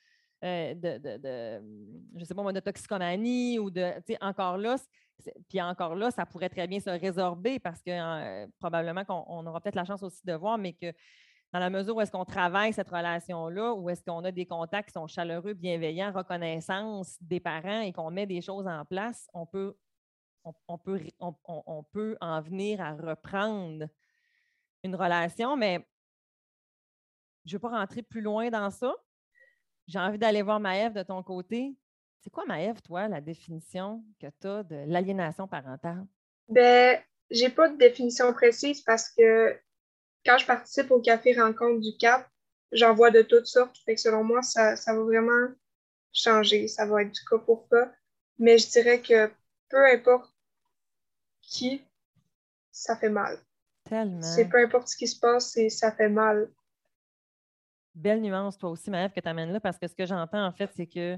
euh, 0.44 0.74
de, 0.76 1.62
je 2.18 2.26
sais 2.26 2.34
pas 2.34 2.52
de 2.52 2.60
toxicomanie 2.60 3.60
ou 3.60 3.70
de, 3.70 3.92
encore 4.22 4.58
là, 4.58 4.76
puis 5.48 5.62
encore 5.62 5.96
là, 5.96 6.12
ça 6.12 6.26
pourrait 6.26 6.50
très 6.50 6.68
bien 6.68 6.80
se 6.80 6.90
résorber 6.90 7.60
parce 7.60 7.82
que 7.82 7.92
euh, 7.92 8.48
probablement 8.60 9.04
qu'on 9.06 9.46
aura 9.46 9.60
peut-être 9.62 9.76
la 9.76 9.86
chance 9.86 10.04
aussi 10.04 10.26
de 10.26 10.34
voir, 10.34 10.58
mais 10.58 10.74
que 10.74 10.94
dans 11.52 11.60
la 11.60 11.70
mesure 11.70 11.96
où 11.96 12.02
est-ce 12.02 12.12
qu'on 12.12 12.26
travaille 12.26 12.74
cette 12.74 12.90
relation-là, 12.90 13.74
où 13.74 13.90
est-ce 13.90 14.04
qu'on 14.04 14.24
a 14.24 14.32
des 14.32 14.46
contacts 14.46 14.90
qui 14.90 14.94
sont 14.94 15.08
chaleureux, 15.08 15.54
bienveillants, 15.54 16.12
reconnaissance 16.12 17.18
des 17.22 17.40
parents 17.40 17.82
et 17.82 17.92
qu'on 17.92 18.12
met 18.12 18.28
des 18.28 18.42
choses 18.42 18.68
en 18.68 18.86
place, 18.86 19.28
on 19.34 19.48
peut, 19.48 19.76
on, 20.68 20.78
peut, 20.78 21.02
on, 21.20 21.84
peut 21.84 22.18
en 22.22 22.42
venir 22.42 22.82
à 22.82 22.94
reprendre 22.94 23.88
une 24.84 24.96
relation, 24.96 25.58
mais 25.58 25.86
je 27.46 27.52
ne 27.52 27.56
veux 27.56 27.62
pas 27.62 27.80
rentrer 27.80 28.04
plus 28.04 28.22
loin 28.22 28.50
dans 28.50 28.70
ça. 28.70 28.94
J'ai 29.88 30.00
envie 30.00 30.20
d'aller 30.20 30.44
voir 30.44 30.60
Maëve 30.60 30.94
de 30.94 31.02
ton 31.04 31.24
côté. 31.24 31.76
C'est 32.20 32.30
quoi, 32.30 32.46
Maëve, 32.46 32.80
toi, 32.82 33.08
la 33.08 33.22
définition 33.22 34.04
que 34.20 34.28
tu 34.40 34.48
as 34.48 34.64
de 34.64 34.84
l'aliénation 34.88 35.48
parentale? 35.48 36.06
Ben, 36.48 37.00
j'ai 37.32 37.50
pas 37.50 37.70
de 37.70 37.78
définition 37.78 38.32
précise 38.34 38.82
parce 38.82 39.10
que 39.10 39.60
quand 40.26 40.38
je 40.38 40.46
participe 40.46 40.92
au 40.92 41.02
café 41.02 41.40
rencontre 41.40 41.82
du 41.82 41.96
CAP, 41.98 42.30
j'en 42.72 42.94
vois 42.94 43.12
de 43.12 43.22
toutes 43.22 43.48
sortes. 43.48 43.78
Fait 43.86 43.96
que 43.96 44.02
selon 44.02 44.24
moi, 44.24 44.42
ça, 44.42 44.76
ça 44.76 44.94
va 44.94 45.02
vraiment 45.02 45.54
changer. 46.14 46.68
Ça 46.68 46.86
va 46.86 47.04
être 47.04 47.12
du 47.12 47.22
cas 47.30 47.38
pour 47.38 47.68
cas. 47.70 47.92
Mais 48.38 48.58
je 48.58 48.70
dirais 48.70 49.02
que 49.02 49.32
peu 49.70 49.86
importe 49.86 50.34
qui, 51.42 51.82
ça 52.72 52.96
fait 52.96 53.10
mal. 53.10 53.40
Tellement. 53.84 54.22
C'est 54.22 54.46
peu 54.46 54.58
importe 54.64 54.88
ce 54.88 54.98
qui 54.98 55.08
se 55.08 55.20
passe, 55.20 55.58
ça 55.70 55.92
fait 55.92 56.10
mal. 56.10 56.50
Belle 57.96 58.22
nuance, 58.22 58.58
toi 58.58 58.70
aussi, 58.70 58.90
Maëve, 58.90 59.12
que 59.12 59.20
tu 59.20 59.28
amènes 59.28 59.52
là, 59.52 59.60
parce 59.60 59.78
que 59.78 59.88
ce 59.88 59.96
que 59.96 60.06
j'entends, 60.06 60.46
en 60.46 60.52
fait, 60.52 60.72
c'est 60.76 60.88
que 60.88 61.18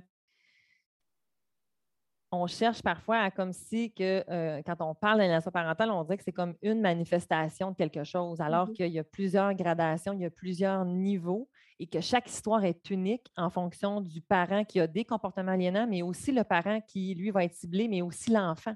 on 2.32 2.48
cherche 2.48 2.82
parfois 2.82 3.18
à 3.18 3.32
comme 3.32 3.52
si 3.52 3.94
que 3.94 4.24
euh, 4.30 4.62
quand 4.66 4.78
on 4.80 4.96
parle 4.96 5.18
d'aliénation 5.18 5.52
parentale, 5.52 5.92
on 5.92 6.04
dirait 6.04 6.18
que 6.18 6.24
c'est 6.24 6.32
comme 6.32 6.56
une 6.62 6.80
manifestation 6.80 7.72
de 7.72 7.76
quelque 7.76 8.04
chose, 8.04 8.40
alors 8.40 8.70
mm-hmm. 8.70 8.74
qu'il 8.74 8.92
y 8.92 9.00
a 9.00 9.04
plusieurs 9.04 9.54
gradations, 9.54 10.14
il 10.14 10.22
y 10.22 10.26
a 10.26 10.30
plusieurs 10.30 10.86
niveaux 10.86 11.50
et 11.80 11.88
que 11.88 12.00
chaque 12.00 12.30
histoire 12.30 12.64
est 12.64 12.90
unique 12.90 13.28
en 13.36 13.50
fonction 13.50 14.02
du 14.02 14.22
parent 14.22 14.64
qui 14.64 14.80
a 14.80 14.88
des 14.88 15.04
comportements 15.04 15.52
aliénants, 15.52 15.88
mais 15.88 16.04
aussi 16.04 16.32
le 16.32 16.44
parent 16.44 16.80
qui, 16.88 17.16
lui, 17.16 17.32
va 17.32 17.44
être 17.44 17.56
ciblé, 17.56 17.88
mais 17.88 18.04
aussi 18.04 18.30
l'enfant. 18.30 18.76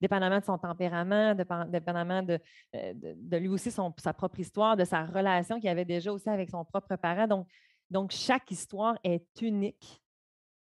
dépendamment 0.00 0.40
de 0.40 0.44
son 0.44 0.58
tempérament, 0.58 1.34
dépendamment 1.34 2.22
de, 2.22 2.40
de, 2.74 3.36
lui 3.36 3.48
aussi 3.48 3.70
son, 3.70 3.94
sa 3.98 4.12
propre 4.12 4.40
histoire, 4.40 4.76
de 4.76 4.84
sa 4.84 5.04
relation 5.04 5.60
qu'il 5.60 5.68
avait 5.68 5.84
déjà 5.84 6.12
aussi 6.12 6.28
avec 6.28 6.50
son 6.50 6.64
propre 6.64 6.96
parent. 6.96 7.28
Donc, 7.28 7.46
donc, 7.88 8.10
chaque 8.12 8.50
histoire 8.50 8.98
est 9.04 9.42
unique, 9.42 10.02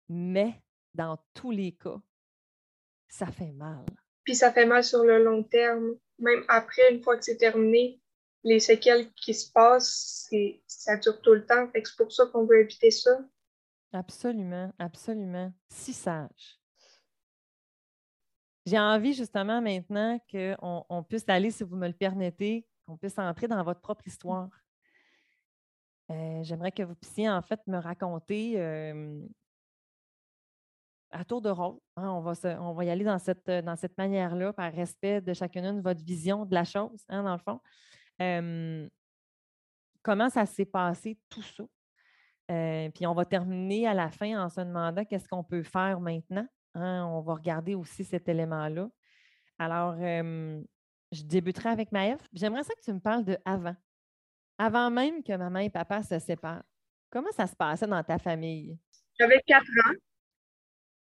mais 0.10 0.62
dans 0.94 1.18
tous 1.34 1.52
les 1.52 1.72
cas, 1.72 2.00
ça 3.10 3.28
fait 3.28 3.52
mal. 3.52 3.86
Puis 4.24 4.36
ça 4.36 4.52
fait 4.52 4.66
mal 4.66 4.84
sur 4.84 5.04
le 5.04 5.24
long 5.24 5.44
terme. 5.44 5.96
Même 6.20 6.44
après, 6.48 6.94
une 6.94 7.02
fois 7.02 7.18
que 7.18 7.24
c'est 7.24 7.38
terminé, 7.38 8.00
les 8.44 8.60
séquelles 8.60 9.12
qui 9.14 9.34
se 9.34 9.52
passent, 9.52 10.30
ça 10.68 10.98
dure 10.98 11.22
tout 11.22 11.34
le 11.34 11.46
temps. 11.46 11.70
c'est 11.74 11.96
pour 11.98 12.12
ça 12.12 12.26
qu'on 12.28 12.46
veut 12.46 12.62
éviter 12.62 12.92
ça. 12.92 13.20
Absolument, 13.92 14.72
absolument. 14.78 15.52
Si 15.68 15.94
sage. 15.94 16.60
J'ai 18.66 18.80
envie 18.80 19.14
justement 19.14 19.62
maintenant 19.62 20.20
qu'on 20.32 20.86
on 20.90 21.04
puisse 21.04 21.28
aller, 21.28 21.50
si 21.50 21.64
vous 21.64 21.76
me 21.76 21.88
le 21.88 21.94
permettez, 21.94 22.68
qu'on 22.86 22.98
puisse 22.98 23.18
entrer 23.18 23.48
dans 23.48 23.64
votre 23.64 23.82
propre 23.82 24.06
histoire. 24.08 24.50
Euh, 26.12 26.44
j'aimerais 26.44 26.72
que 26.72 26.84
vous 26.84 26.96
puissiez 26.96 27.30
en 27.30 27.42
fait 27.42 27.60
me 27.68 27.78
raconter 27.78 28.54
à 31.12 31.26
tour 31.26 31.42
de 31.42 31.50
rôle. 31.50 31.80
Hein, 31.96 32.10
on, 32.10 32.22
va 32.22 32.34
on 32.62 32.74
va 32.74 32.86
y 32.86 32.90
aller 32.90 33.04
dans 33.04 33.20
cette, 33.20 33.50
dans 33.50 33.76
cette 33.76 33.98
manière-là, 33.98 34.54
par 34.54 34.72
respect 34.74 35.22
de 35.22 35.34
chacune 35.34 35.78
de 35.78 35.82
votre 35.82 36.04
vision 36.04 36.46
de 36.46 36.54
la 36.54 36.64
chose, 36.64 37.04
hein, 37.10 37.24
dans 37.24 37.34
le 37.34 37.40
fond. 37.40 37.60
comment 40.02 40.30
ça 40.30 40.46
s'est 40.46 40.66
passé, 40.66 41.18
tout 41.30 41.42
ça? 41.42 41.64
Euh, 42.52 42.90
puis 42.90 43.06
on 43.06 43.14
va 43.14 43.26
terminer 43.26 43.88
à 43.88 43.94
la 43.94 44.10
fin 44.10 44.44
en 44.44 44.50
se 44.50 44.62
demandant 44.62 45.06
qu'est-ce 45.06 45.28
qu'on 45.28 45.44
peut 45.44 45.62
faire 45.64 46.00
maintenant. 46.00 46.48
Hein? 46.74 47.06
On 47.06 47.22
va 47.22 47.36
regarder 47.36 47.76
aussi 47.76 48.04
cet 48.04 48.28
élément-là. 48.28 48.90
Alors, 49.60 49.96
je 51.12 51.24
débuterai 51.24 51.70
avec 51.70 51.92
Maëf. 51.92 52.20
J'aimerais 52.34 52.64
ça 52.64 52.74
que 52.74 52.82
tu 52.82 52.94
me 52.94 53.00
parles 53.00 53.26
de 53.26 53.38
avant. 53.46 53.76
Avant 54.58 54.90
même 54.90 55.24
que 55.24 55.36
maman 55.36 55.60
et 55.60 55.70
papa 55.70 56.04
se 56.04 56.20
séparent. 56.20 56.64
Comment 57.10 57.32
ça 57.32 57.48
se 57.48 57.56
passait 57.56 57.88
dans 57.88 58.04
ta 58.04 58.20
famille? 58.20 58.78
J'avais 59.20 59.42
quatre 59.46 59.70
ans. 59.86 59.96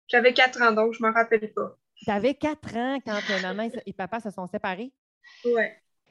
J'avais 0.08 0.34
quatre 0.34 0.62
ans, 0.62 0.72
donc 0.72 0.94
je 0.94 1.04
ne 1.04 1.10
me 1.10 1.14
rappelle 1.14 1.52
pas. 1.54 1.78
Tu 1.96 2.10
avais 2.10 2.36
quatre 2.36 2.76
ans 2.76 3.00
quand 3.06 3.20
maman 3.42 3.70
et 3.86 3.94
papa 3.94 4.20
se 4.20 4.30
sont 4.30 4.48
séparés? 4.48 4.92
Oui. 5.44 5.64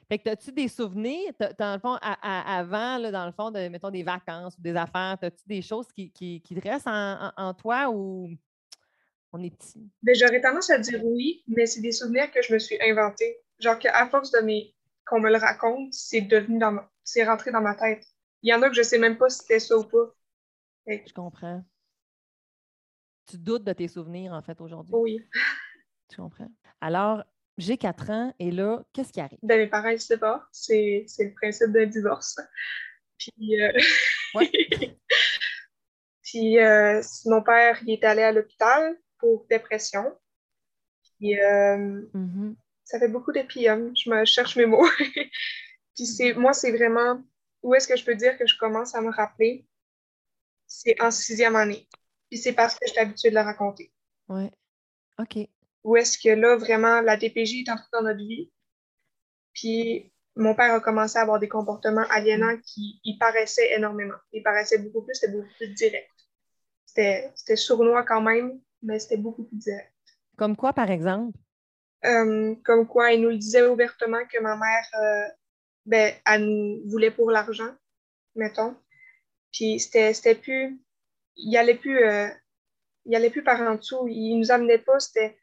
Fait 0.08 0.18
que 0.18 0.28
as-tu 0.28 0.52
des 0.52 0.68
souvenirs, 0.68 1.32
dans 1.58 1.74
le 1.74 1.80
fond, 1.80 1.96
avant, 2.02 2.98
là, 2.98 3.10
dans 3.10 3.26
le 3.26 3.32
fond, 3.32 3.50
de, 3.50 3.68
mettons, 3.68 3.90
des 3.90 4.02
vacances 4.02 4.56
ou 4.58 4.62
des 4.62 4.76
affaires, 4.76 5.16
as-tu 5.20 5.46
des 5.46 5.62
choses 5.62 5.90
qui, 5.92 6.10
qui, 6.10 6.42
qui 6.42 6.54
te 6.54 6.68
restent 6.68 6.88
en, 6.88 7.54
toi 7.54 7.90
ou 7.90 8.30
on 9.32 9.42
est 9.42 9.50
petit? 9.50 9.88
Ben, 10.02 10.14
j'aurais 10.14 10.40
tendance 10.40 10.70
à 10.70 10.78
dire 10.78 11.02
oui, 11.04 11.42
mais 11.48 11.66
c'est 11.66 11.80
des 11.80 11.92
souvenirs 11.92 12.30
que 12.30 12.42
je 12.42 12.52
me 12.52 12.58
suis 12.58 12.76
inventés. 12.82 13.38
Genre 13.58 13.78
qu'à 13.78 14.06
force 14.08 14.30
de 14.30 14.40
mes 14.40 14.74
qu'on 15.06 15.20
me 15.20 15.30
le 15.30 15.38
raconte, 15.38 15.92
c'est 15.92 16.22
devenu 16.22 16.58
dans 16.58 16.78
c'est 17.02 17.24
rentré 17.24 17.50
dans 17.50 17.60
ma 17.60 17.74
tête. 17.74 18.04
Il 18.42 18.50
y 18.50 18.54
en 18.54 18.62
a 18.62 18.68
que 18.68 18.74
je 18.74 18.82
sais 18.82 18.98
même 18.98 19.16
pas 19.16 19.28
si 19.30 19.38
c'était 19.38 19.60
ça 19.60 19.76
ou 19.76 19.84
pas. 19.84 20.14
Je 20.86 21.12
comprends. 21.12 21.64
Tu 23.26 23.38
doutes 23.38 23.64
de 23.64 23.72
tes 23.72 23.88
souvenirs, 23.88 24.32
en 24.32 24.42
fait, 24.42 24.60
aujourd'hui? 24.60 24.94
Oui. 24.94 25.28
Tu 26.08 26.16
comprends? 26.16 26.50
Alors, 26.82 27.24
j'ai 27.56 27.78
quatre 27.78 28.10
ans 28.10 28.34
et 28.38 28.50
là, 28.50 28.84
qu'est-ce 28.92 29.10
qui 29.10 29.20
arrive? 29.20 29.38
Ben, 29.42 29.58
mes 29.58 29.66
parents 29.66 29.90
se 29.92 30.06
séparent. 30.06 30.46
C'est, 30.52 31.06
le 31.18 31.32
principe 31.32 31.72
d'un 31.72 31.86
divorce. 31.86 32.38
Puis, 33.18 33.60
euh... 33.60 33.72
Puis 36.22 36.58
euh, 36.58 37.00
mon 37.26 37.42
père, 37.42 37.78
il 37.86 37.92
est 37.92 38.04
allé 38.04 38.22
à 38.22 38.32
l'hôpital 38.32 38.98
pour 39.18 39.46
dépression. 39.48 40.04
Puis, 41.18 41.38
euh, 41.38 42.02
mm-hmm. 42.12 42.56
ça 42.84 42.98
fait 42.98 43.08
beaucoup 43.08 43.30
d'épium. 43.30 43.92
Je 43.96 44.10
me 44.10 44.24
cherche 44.24 44.56
mes 44.56 44.66
mots. 44.66 44.88
Puis 45.94 46.06
c'est, 46.06 46.34
moi, 46.34 46.52
c'est 46.52 46.72
vraiment 46.72 47.22
où 47.62 47.74
est-ce 47.74 47.86
que 47.86 47.96
je 47.96 48.04
peux 48.04 48.16
dire 48.16 48.36
que 48.36 48.46
je 48.46 48.58
commence 48.58 48.94
à 48.94 49.00
me 49.00 49.10
rappeler? 49.10 49.64
C'est 50.66 51.00
en 51.00 51.10
sixième 51.10 51.54
année. 51.54 51.88
Puis 52.34 52.42
c'est 52.42 52.52
parce 52.52 52.74
que 52.74 52.80
je 52.84 52.90
suis 52.90 53.00
habituée 53.00 53.30
de 53.30 53.36
le 53.36 53.42
raconter. 53.42 53.92
Oui. 54.28 54.50
OK. 55.20 55.48
Où 55.84 55.94
est-ce 55.94 56.18
que 56.18 56.30
là, 56.30 56.56
vraiment, 56.56 57.00
la 57.00 57.16
DPJ 57.16 57.62
est 57.62 57.70
entrée 57.70 57.86
dans 57.92 58.02
notre 58.02 58.18
vie? 58.18 58.50
Puis 59.52 60.12
mon 60.34 60.56
père 60.56 60.74
a 60.74 60.80
commencé 60.80 61.16
à 61.16 61.22
avoir 61.22 61.38
des 61.38 61.46
comportements 61.46 62.04
aliénants 62.10 62.56
qui 62.56 63.00
y 63.04 63.16
paraissaient 63.18 63.72
énormément. 63.76 64.16
Il 64.32 64.42
paraissait 64.42 64.78
beaucoup 64.78 65.02
plus, 65.02 65.14
c'était 65.14 65.30
beaucoup 65.30 65.54
plus 65.56 65.74
direct. 65.74 66.10
C'était, 66.86 67.54
sournois 67.54 68.02
quand 68.02 68.20
même, 68.20 68.60
mais 68.82 68.98
c'était 68.98 69.16
beaucoup 69.16 69.44
plus 69.44 69.58
direct. 69.58 69.92
Comme 70.36 70.56
quoi, 70.56 70.72
par 70.72 70.90
exemple? 70.90 71.38
Euh, 72.04 72.56
comme 72.64 72.88
quoi, 72.88 73.12
il 73.12 73.22
nous 73.22 73.30
le 73.30 73.38
disait 73.38 73.64
ouvertement 73.64 74.26
que 74.28 74.40
ma 74.40 74.56
mère, 74.56 74.86
euh, 75.00 75.28
ben, 75.86 76.12
elle 76.26 76.46
nous 76.46 76.82
voulait 76.90 77.12
pour 77.12 77.30
l'argent, 77.30 77.76
mettons. 78.34 78.74
Puis 79.52 79.78
c'était 79.78 80.34
plus, 80.34 80.83
il 81.36 81.56
allait 81.56 81.76
plus, 81.76 82.04
euh, 82.04 82.28
il 83.04 83.14
allait 83.14 83.30
plus 83.30 83.42
par 83.42 83.60
en 83.60 83.74
dessous. 83.74 84.06
Il 84.08 84.38
nous 84.38 84.50
amenait 84.50 84.78
pas, 84.78 85.00
c'était 85.00 85.36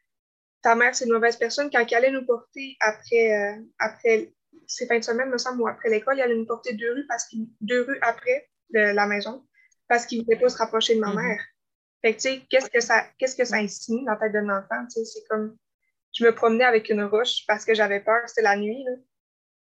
ta 0.61 0.75
mère, 0.75 0.95
c'est 0.95 1.05
une 1.05 1.13
mauvaise 1.13 1.37
personne. 1.37 1.69
Quand 1.71 1.85
elle 1.89 1.97
allait 1.97 2.11
nous 2.11 2.25
porter 2.25 2.77
après, 2.79 3.33
euh, 3.33 3.61
après 3.79 4.33
ces 4.67 4.87
fins 4.87 4.99
de 4.99 5.03
semaine, 5.03 5.29
me 5.29 5.37
semble, 5.37 5.61
ou 5.61 5.67
après 5.67 5.89
l'école, 5.89 6.17
il 6.17 6.21
allait 6.21 6.35
nous 6.35 6.45
porter 6.45 6.73
deux 6.73 6.93
rues, 6.93 7.05
parce 7.07 7.25
qu'il, 7.25 7.47
deux 7.61 7.81
rues 7.81 7.99
après 8.01 8.47
la 8.73 9.05
maison 9.05 9.45
parce 9.91 10.05
qu'il 10.05 10.19
ne 10.19 10.23
voulait 10.23 10.39
pas 10.39 10.47
se 10.47 10.57
rapprocher 10.57 10.95
de 10.95 11.01
ma 11.01 11.11
mm-hmm. 11.11 11.27
mère. 11.27 11.41
Fait 12.01 12.15
que, 12.15 12.21
tu 12.21 12.29
sais, 12.29 12.41
qu'est-ce 12.49 12.69
que 12.69 12.79
ça, 12.79 13.03
qu'est-ce 13.19 13.35
que 13.35 13.43
ça 13.43 13.57
insinue 13.57 14.05
dans 14.05 14.13
la 14.13 14.17
tête 14.17 14.31
d'un 14.31 14.47
enfant? 14.47 14.85
Tu 14.85 15.03
sais, 15.03 15.05
c'est 15.05 15.27
comme, 15.27 15.57
je 16.13 16.23
me 16.23 16.33
promenais 16.33 16.63
avec 16.63 16.89
une 16.89 17.03
roche 17.03 17.45
parce 17.45 17.65
que 17.65 17.73
j'avais 17.73 17.99
peur, 17.99 18.21
c'était 18.25 18.41
la 18.41 18.55
nuit, 18.55 18.85
là. 18.85 18.93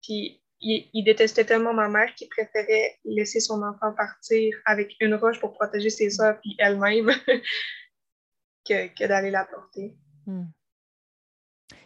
Puis, 0.04 0.40
il, 0.62 1.04
détestait 1.04 1.46
tellement 1.46 1.74
ma 1.74 1.88
mère 1.88 2.14
qu'il 2.16 2.30
préférait 2.30 3.00
laisser 3.06 3.40
son 3.40 3.62
enfant 3.64 3.94
partir 3.96 4.56
avec 4.66 4.96
une 5.00 5.16
roche 5.16 5.40
pour 5.40 5.54
protéger 5.54 5.90
ses 5.90 6.10
soeurs 6.10 6.40
puis 6.42 6.56
elle-même 6.60 7.12
que, 8.68 8.88
que 8.88 9.08
d'aller 9.08 9.32
la 9.32 9.46
porter. 9.46 9.96
Mm. 10.26 10.46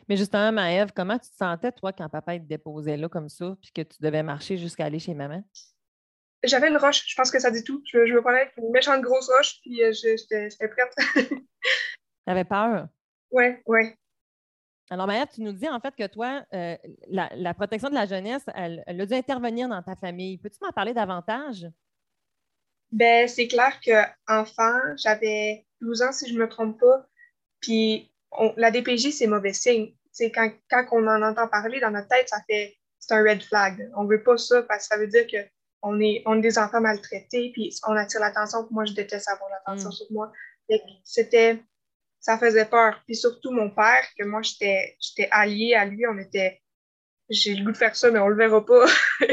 Mais 0.09 0.17
justement, 0.17 0.51
Maëve, 0.51 0.91
comment 0.93 1.17
tu 1.17 1.29
te 1.29 1.35
sentais, 1.35 1.71
toi, 1.71 1.93
quand 1.93 2.09
papa 2.09 2.37
te 2.37 2.43
déposait 2.43 2.97
là 2.97 3.07
comme 3.07 3.29
ça, 3.29 3.55
puis 3.61 3.71
que 3.71 3.81
tu 3.81 4.01
devais 4.01 4.23
marcher 4.23 4.57
jusqu'à 4.57 4.85
aller 4.85 4.99
chez 4.99 5.13
maman? 5.13 5.43
J'avais 6.43 6.67
une 6.67 6.77
roche, 6.77 7.05
je 7.07 7.15
pense 7.15 7.31
que 7.31 7.39
ça 7.39 7.51
dit 7.51 7.63
tout. 7.63 7.81
Je, 7.85 7.99
me 7.99 8.21
prenais 8.21 8.51
une 8.57 8.71
méchante 8.71 9.01
grosse 9.01 9.29
roche, 9.29 9.61
puis 9.61 9.81
euh, 9.81 9.93
j'étais 9.93 10.49
prête. 10.67 10.93
T'avais 12.25 12.43
peur? 12.43 12.87
Oui, 13.31 13.45
oui. 13.65 13.93
Alors, 14.89 15.07
Maëve, 15.07 15.27
tu 15.33 15.41
nous 15.41 15.53
dis 15.53 15.67
en 15.67 15.79
fait 15.79 15.95
que 15.95 16.07
toi, 16.07 16.43
euh, 16.53 16.75
la, 17.07 17.53
protection 17.53 17.89
de 17.89 17.95
la 17.95 18.05
jeunesse, 18.05 18.43
elle, 18.53 18.83
a 18.85 19.05
dû 19.05 19.13
intervenir 19.13 19.69
dans 19.69 19.81
ta 19.81 19.95
famille. 19.95 20.37
Peux-tu 20.37 20.57
m'en 20.61 20.71
parler 20.71 20.93
davantage? 20.93 21.67
Ben, 22.91 23.27
c'est 23.27 23.47
clair 23.47 23.79
qu'enfant, 23.83 24.79
j'avais 24.97 25.65
12 25.81 26.01
ans, 26.03 26.11
si 26.11 26.29
je 26.29 26.35
ne 26.35 26.39
me 26.39 26.49
trompe 26.49 26.79
pas, 26.79 27.07
puis 27.59 28.11
la 28.57 28.71
DPJ, 28.71 29.11
c'est 29.11 29.27
mauvais 29.27 29.53
signe. 29.53 29.93
quand, 30.19 30.51
quand 30.69 30.85
on 30.91 31.07
en 31.07 31.21
entend 31.23 31.47
parler 31.47 31.79
dans 31.79 31.91
notre 31.91 32.07
tête, 32.09 32.29
ça 32.29 32.37
fait 32.47 32.77
c'est 33.07 33.13
un 33.13 33.23
red 33.23 33.43
flag. 33.43 33.91
On 33.95 34.05
veut 34.05 34.23
pas 34.23 34.37
ça 34.37 34.61
parce 34.63 34.87
que 34.87 34.95
ça 34.95 34.97
veut 34.97 35.07
dire 35.07 35.25
qu'on 35.27 35.99
est, 35.99 36.23
on 36.25 36.37
est 36.37 36.41
des 36.41 36.57
enfants 36.57 36.81
maltraités, 36.81 37.51
puis 37.53 37.75
on 37.87 37.95
attire 37.95 38.21
l'attention. 38.21 38.67
Moi, 38.71 38.85
je 38.85 38.93
déteste 38.93 39.27
avoir 39.29 39.49
l'attention 39.49 39.89
mm. 39.89 39.93
sur 39.93 40.05
moi. 40.11 40.31
C'était, 41.03 41.61
ça 42.23 42.39
faisait 42.39 42.65
peur. 42.65 43.03
Puis 43.05 43.15
surtout 43.17 43.51
mon 43.51 43.69
père, 43.69 44.07
que 44.17 44.23
moi, 44.25 44.41
j'étais, 44.41 44.95
j'étais 44.99 45.27
alliée 45.29 45.75
à 45.75 45.85
lui. 45.85 46.07
On 46.07 46.17
était, 46.17 46.61
j'ai 47.29 47.53
le 47.53 47.65
goût 47.65 47.73
de 47.73 47.77
faire 47.77 47.95
ça, 47.97 48.09
mais 48.09 48.19
on 48.19 48.29
le 48.29 48.37
verra 48.37 48.65
pas. 48.65 48.85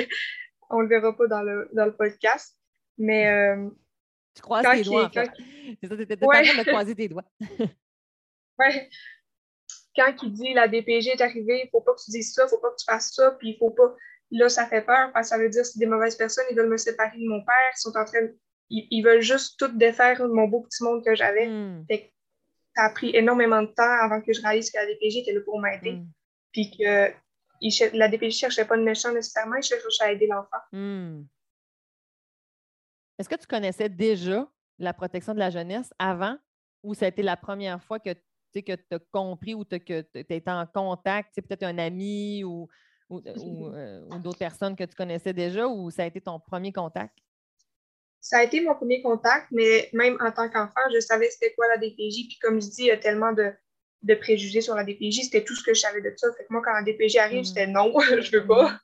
on 0.70 0.80
le 0.80 0.88
verra 0.88 1.16
pas 1.16 1.28
dans 1.28 1.42
le, 1.42 1.70
dans 1.73 1.87
le 1.87 1.97
podcast. 1.97 2.59
Mais. 2.99 3.28
Euh, 3.28 3.70
tu 4.35 4.42
croises 4.42 4.66
tes 4.73 4.82
doigts, 4.82 5.04
en 5.04 5.11
fait. 5.11 5.30
C'est 5.80 5.88
ça, 5.88 5.97
t'étais 5.97 6.18
ouais. 6.26 6.42
de 6.42 6.68
croiser 6.68 6.97
tes 6.97 7.09
doigts. 7.09 7.25
Quand 9.97 10.14
il 10.23 10.32
dit 10.32 10.52
la 10.52 10.66
DPG 10.68 11.11
est 11.11 11.20
arrivée, 11.20 11.61
il 11.61 11.66
ne 11.66 11.70
faut 11.70 11.80
pas 11.80 11.94
que 11.94 12.02
tu 12.04 12.11
dises 12.11 12.35
ça, 12.35 12.42
il 12.42 12.47
ne 12.47 12.50
faut 12.50 12.59
pas 12.59 12.70
que 12.70 12.76
tu 12.76 12.85
fasses 12.85 13.12
ça, 13.14 13.30
puis 13.38 13.50
il 13.50 13.59
faut 13.59 13.70
pas. 13.70 13.94
Là, 14.32 14.49
ça 14.49 14.66
fait 14.66 14.82
peur 14.82 15.12
parce 15.12 15.28
que 15.28 15.37
ça 15.37 15.38
veut 15.38 15.49
dire 15.49 15.62
que 15.62 15.68
c'est 15.68 15.78
des 15.78 15.87
mauvaises 15.87 16.16
personnes, 16.16 16.44
ils 16.50 16.56
veulent 16.56 16.68
me 16.68 16.76
séparer 16.76 17.18
de 17.18 17.28
mon 17.28 17.44
père, 17.44 17.73
ils 17.76 17.80
sont 17.80 17.97
en 17.97 18.04
train 18.04 18.28
ils, 18.70 19.02
veulent 19.02 19.20
juste 19.20 19.59
tout 19.59 19.68
défaire 19.68 20.25
mon 20.28 20.47
beau 20.47 20.61
petit 20.61 20.85
monde 20.85 21.04
que 21.04 21.14
j'avais. 21.14 21.49
Hmm. 21.49 21.85
Ça 22.77 22.85
a 22.85 22.91
pris 22.91 23.15
énormément 23.15 23.62
de 23.62 23.69
temps 23.69 23.99
avant 24.03 24.21
que 24.21 24.33
je 24.33 24.41
réalise 24.41 24.71
que 24.71 24.79
la 24.79 24.87
DPJ 24.87 25.19
était 25.19 25.33
là 25.33 25.41
pour 25.45 25.61
m'aider. 25.61 25.93
Hmm. 25.93 26.09
Puis 26.53 26.71
que 26.77 27.12
la 27.97 28.09
DPJ 28.09 28.25
ne 28.25 28.31
cherchait 28.31 28.65
pas 28.65 28.77
de 28.77 28.83
méchant 28.83 29.12
nécessairement, 29.12 29.57
il 29.57 29.62
cherchait 29.62 30.05
à 30.05 30.12
aider 30.12 30.27
l'enfant. 30.27 30.62
Hmm. 30.73 31.23
Est-ce 33.19 33.29
que 33.29 33.37
tu 33.37 33.47
connaissais 33.47 33.89
déjà 33.89 34.49
la 34.79 34.95
protection 34.95 35.35
de 35.35 35.39
la 35.39 35.50
jeunesse 35.50 35.93
avant 35.99 36.37
ou 36.83 36.95
ça 36.95 37.05
a 37.05 37.09
été 37.09 37.23
la 37.23 37.37
première 37.37 37.83
fois 37.83 37.99
que 37.99 38.15
que 38.53 38.75
tu 38.75 38.95
as 38.95 38.99
compris 39.12 39.55
ou 39.55 39.65
que 39.65 39.77
tu 39.77 40.19
été 40.19 40.50
en 40.50 40.67
contact, 40.67 41.41
peut-être 41.41 41.62
un 41.62 41.79
ami 41.79 42.43
ou, 42.43 42.69
ou, 43.09 43.21
euh, 43.25 44.00
ou, 44.11 44.19
d'autres 44.19 44.39
personnes 44.39 44.75
que 44.75 44.83
tu 44.83 44.95
connaissais 44.97 45.33
déjà 45.33 45.69
ou 45.69 45.91
ça 45.91 46.03
a 46.03 46.07
été 46.07 46.21
ton 46.21 46.41
premier 46.41 46.73
contact? 46.73 47.17
Ça 48.21 48.39
a 48.39 48.43
été 48.45 48.61
mon 48.61 48.75
premier 48.75 49.03
contact, 49.03 49.47
mais 49.50 49.89
même 49.93 50.17
en 50.21 50.31
tant 50.31 50.49
qu'enfant, 50.50 50.81
je 50.93 51.00
savais 51.00 51.31
c'était 51.31 51.55
quoi 51.55 51.69
la 51.69 51.79
DPJ. 51.79 52.29
Puis 52.29 52.39
comme 52.41 52.61
je 52.61 52.69
dis, 52.69 52.83
il 52.83 52.87
y 52.87 52.91
a 52.91 52.99
tellement 52.99 53.33
de, 53.33 53.53
de 54.03 54.15
préjugés 54.15 54.61
sur 54.61 54.75
la 54.75 54.85
DPJ. 54.85 55.23
C'était 55.25 55.45
tout 55.45 55.55
ce 55.55 55.62
que 55.62 55.75
je 55.75 55.81
savais 55.81 56.00
de 56.00 56.12
ça. 56.17 56.29
Fait 56.37 56.45
que 56.45 56.53
moi, 56.53 56.62
quand 56.65 56.73
la 56.73 56.83
DPJ 56.83 57.17
arrive, 57.17 57.45
c'était 57.45 57.67
non, 57.67 57.93
je 58.21 58.31
veux 58.37 58.47
pas. 58.47 58.79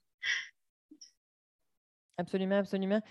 Absolument, 2.18 2.58
absolument. 2.58 3.02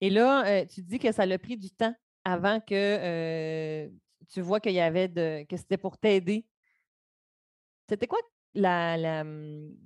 Et 0.00 0.10
là, 0.10 0.46
euh, 0.46 0.64
tu 0.64 0.82
dis 0.82 0.98
que 0.98 1.12
ça 1.12 1.26
l'a 1.26 1.38
pris 1.38 1.56
du 1.56 1.70
temps 1.70 1.94
avant 2.24 2.60
que 2.60 2.74
euh, 2.74 3.88
tu 4.32 4.40
vois 4.40 4.60
qu'il 4.60 4.72
y 4.72 4.80
avait 4.80 5.08
de. 5.08 5.44
que 5.48 5.56
c'était 5.56 5.76
pour 5.76 5.98
t'aider. 5.98 6.46
C'était 7.88 8.06
quoi 8.06 8.18
la. 8.54 9.20
Hum, 9.20 9.76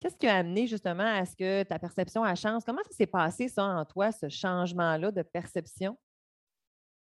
qu'est-ce 0.00 0.16
qui 0.16 0.26
a 0.26 0.36
amené 0.36 0.66
justement 0.66 1.06
à 1.06 1.24
ce 1.24 1.36
que 1.36 1.62
ta 1.62 1.78
perception 1.78 2.24
a 2.24 2.34
changé? 2.34 2.64
Comment 2.66 2.82
ça 2.82 2.96
s'est 2.96 3.06
passé, 3.06 3.48
ça, 3.48 3.64
en 3.64 3.84
toi, 3.84 4.10
ce 4.10 4.28
changement-là 4.28 5.10
de 5.10 5.22
perception? 5.22 5.96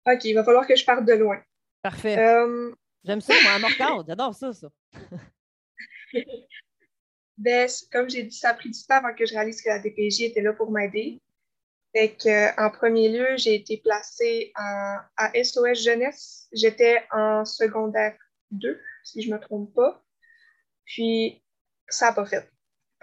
OK, 0.06 0.24
il 0.24 0.34
va 0.34 0.44
falloir 0.44 0.66
que 0.66 0.76
je 0.76 0.84
parte 0.84 1.04
de 1.04 1.12
loin. 1.14 1.42
Parfait. 1.82 2.18
Euh, 2.18 2.72
J'aime 3.04 3.20
ça, 3.20 3.34
moi, 3.42 3.52
à 3.52 3.58
Morcade. 3.58 4.06
J'adore 4.06 4.34
ça, 4.34 4.52
ça. 4.52 4.68
ben, 7.36 7.68
comme 7.92 8.08
j'ai 8.08 8.22
dit, 8.22 8.36
ça 8.36 8.50
a 8.50 8.54
pris 8.54 8.70
du 8.70 8.82
temps 8.84 8.96
avant 8.96 9.14
que 9.14 9.26
je 9.26 9.34
réalise 9.34 9.60
que 9.60 9.68
la 9.68 9.78
DPJ 9.78 10.22
était 10.22 10.42
là 10.42 10.52
pour 10.52 10.70
m'aider. 10.70 11.20
Fait 11.94 12.16
que, 12.16 12.60
en 12.60 12.70
premier 12.70 13.08
lieu, 13.08 13.36
j'ai 13.36 13.54
été 13.54 13.78
placée 13.78 14.52
à 14.56 15.30
SOS 15.34 15.84
Jeunesse. 15.84 16.48
J'étais 16.52 17.04
en 17.12 17.44
secondaire 17.44 18.16
2, 18.50 18.80
si 19.04 19.22
je 19.22 19.30
ne 19.30 19.34
me 19.34 19.40
trompe 19.40 19.72
pas. 19.74 20.02
Puis, 20.84 21.44
ça 21.88 22.06
n'a 22.06 22.12
pas 22.14 22.26
fait. 22.26 22.50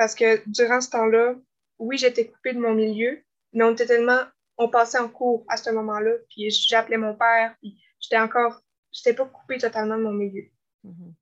Parce 0.01 0.15
que 0.15 0.41
durant 0.49 0.81
ce 0.81 0.89
temps-là, 0.89 1.35
oui, 1.77 1.95
j'étais 1.95 2.25
coupée 2.25 2.53
de 2.53 2.59
mon 2.59 2.73
milieu, 2.73 3.21
mais 3.53 3.63
on 3.63 3.73
était 3.73 3.85
tellement. 3.85 4.19
On 4.57 4.67
passait 4.67 4.97
en 4.97 5.07
cours 5.07 5.45
à 5.47 5.57
ce 5.57 5.69
moment-là, 5.69 6.13
puis 6.27 6.49
j'appelais 6.49 6.97
mon 6.97 7.13
père, 7.13 7.55
puis 7.61 7.79
j'étais 7.99 8.17
encore. 8.17 8.59
J'étais 8.91 9.13
pas 9.13 9.25
coupée 9.25 9.59
totalement 9.59 9.99
de 9.99 10.01
mon 10.01 10.13
milieu. 10.13 10.49
Mm-hmm. 10.83 11.13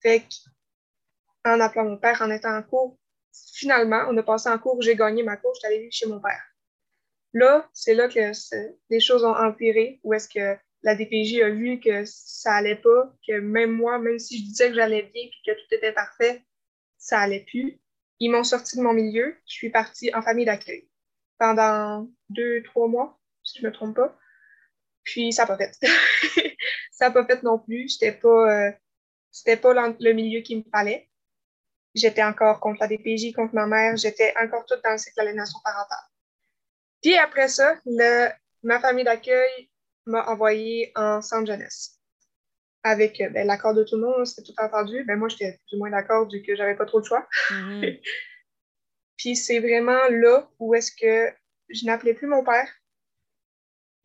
Fait 0.00 0.20
que, 0.20 0.34
en 1.44 1.60
appelant 1.60 1.84
mon 1.84 1.98
père, 1.98 2.22
en 2.22 2.30
étant 2.30 2.56
en 2.56 2.62
cours, 2.62 2.98
finalement, 3.52 4.06
on 4.08 4.16
a 4.16 4.22
passé 4.22 4.48
en 4.48 4.58
cours, 4.58 4.80
j'ai 4.80 4.96
gagné 4.96 5.22
ma 5.22 5.36
cour, 5.36 5.52
j'étais 5.54 5.66
allée 5.66 5.80
vivre 5.80 5.92
chez 5.92 6.06
mon 6.06 6.18
père. 6.18 6.42
Là, 7.34 7.68
c'est 7.74 7.92
là 7.92 8.08
que 8.08 8.32
les 8.88 9.00
choses 9.00 9.24
ont 9.24 9.36
empiré, 9.36 10.00
où 10.04 10.14
est-ce 10.14 10.30
que 10.30 10.58
la 10.84 10.94
DPJ 10.94 11.42
a 11.42 11.50
vu 11.50 11.80
que 11.80 12.06
ça 12.06 12.54
allait 12.54 12.76
pas, 12.76 13.14
que 13.28 13.40
même 13.40 13.72
moi, 13.72 13.98
même 13.98 14.18
si 14.18 14.38
je 14.38 14.44
disais 14.44 14.68
que 14.70 14.76
j'allais 14.76 15.02
bien 15.02 15.24
et 15.24 15.30
que 15.44 15.52
tout 15.52 15.74
était 15.74 15.92
parfait, 15.92 16.42
ça 16.96 17.20
allait 17.20 17.44
plus. 17.44 17.78
Ils 18.20 18.30
m'ont 18.30 18.44
sorti 18.44 18.76
de 18.76 18.82
mon 18.82 18.92
milieu. 18.92 19.36
Je 19.46 19.52
suis 19.52 19.70
partie 19.70 20.14
en 20.14 20.22
famille 20.22 20.44
d'accueil 20.44 20.88
pendant 21.38 22.08
deux, 22.30 22.62
trois 22.62 22.88
mois, 22.88 23.18
si 23.42 23.58
je 23.58 23.64
ne 23.64 23.68
me 23.68 23.74
trompe 23.74 23.96
pas. 23.96 24.16
Puis 25.04 25.32
ça 25.32 25.42
n'a 25.42 25.46
pas 25.48 25.58
fait. 25.58 25.76
ça 26.90 27.08
n'a 27.08 27.10
pas 27.10 27.26
fait 27.26 27.42
non 27.42 27.58
plus. 27.58 27.90
C'était 27.90 28.12
pas, 28.12 28.68
euh, 28.68 28.72
pas 29.56 29.94
le 30.00 30.12
milieu 30.12 30.40
qu'il 30.40 30.58
me 30.58 30.64
fallait. 30.70 31.08
J'étais 31.94 32.22
encore 32.22 32.60
contre 32.60 32.80
la 32.80 32.88
DPJ, 32.88 33.32
contre 33.34 33.54
ma 33.54 33.66
mère. 33.66 33.96
J'étais 33.96 34.34
encore 34.42 34.66
toute 34.66 34.82
dans 34.84 34.92
le 34.92 34.98
cycle 34.98 35.16
d'aliénation 35.16 35.58
parentale. 35.64 35.98
Puis 37.02 37.16
après 37.16 37.48
ça, 37.48 37.76
ma 38.62 38.80
famille 38.80 39.04
d'accueil 39.04 39.70
m'a 40.06 40.26
envoyé 40.28 40.92
en 40.94 41.22
centre 41.22 41.46
jeunesse. 41.46 41.95
Avec 42.86 43.20
euh, 43.20 43.28
ben, 43.30 43.46
l'accord 43.46 43.74
de 43.74 43.82
tout 43.82 43.96
le 43.96 44.02
monde, 44.02 44.24
c'était 44.24 44.52
tout 44.52 44.54
entendu. 44.58 45.02
Ben, 45.04 45.16
moi, 45.16 45.28
j'étais 45.28 45.58
plus 45.66 45.76
ou 45.76 45.78
moins 45.80 45.90
d'accord 45.90 46.30
vu 46.30 46.40
que 46.42 46.54
j'avais 46.54 46.76
pas 46.76 46.86
trop 46.86 47.00
de 47.00 47.06
choix. 47.06 47.26
Mm-hmm. 47.50 48.00
Puis 49.16 49.34
c'est 49.34 49.58
vraiment 49.58 50.08
là 50.08 50.48
où 50.60 50.74
est-ce 50.74 50.92
que 50.92 51.34
je 51.68 51.84
n'appelais 51.84 52.14
plus 52.14 52.28
mon 52.28 52.44
père 52.44 52.68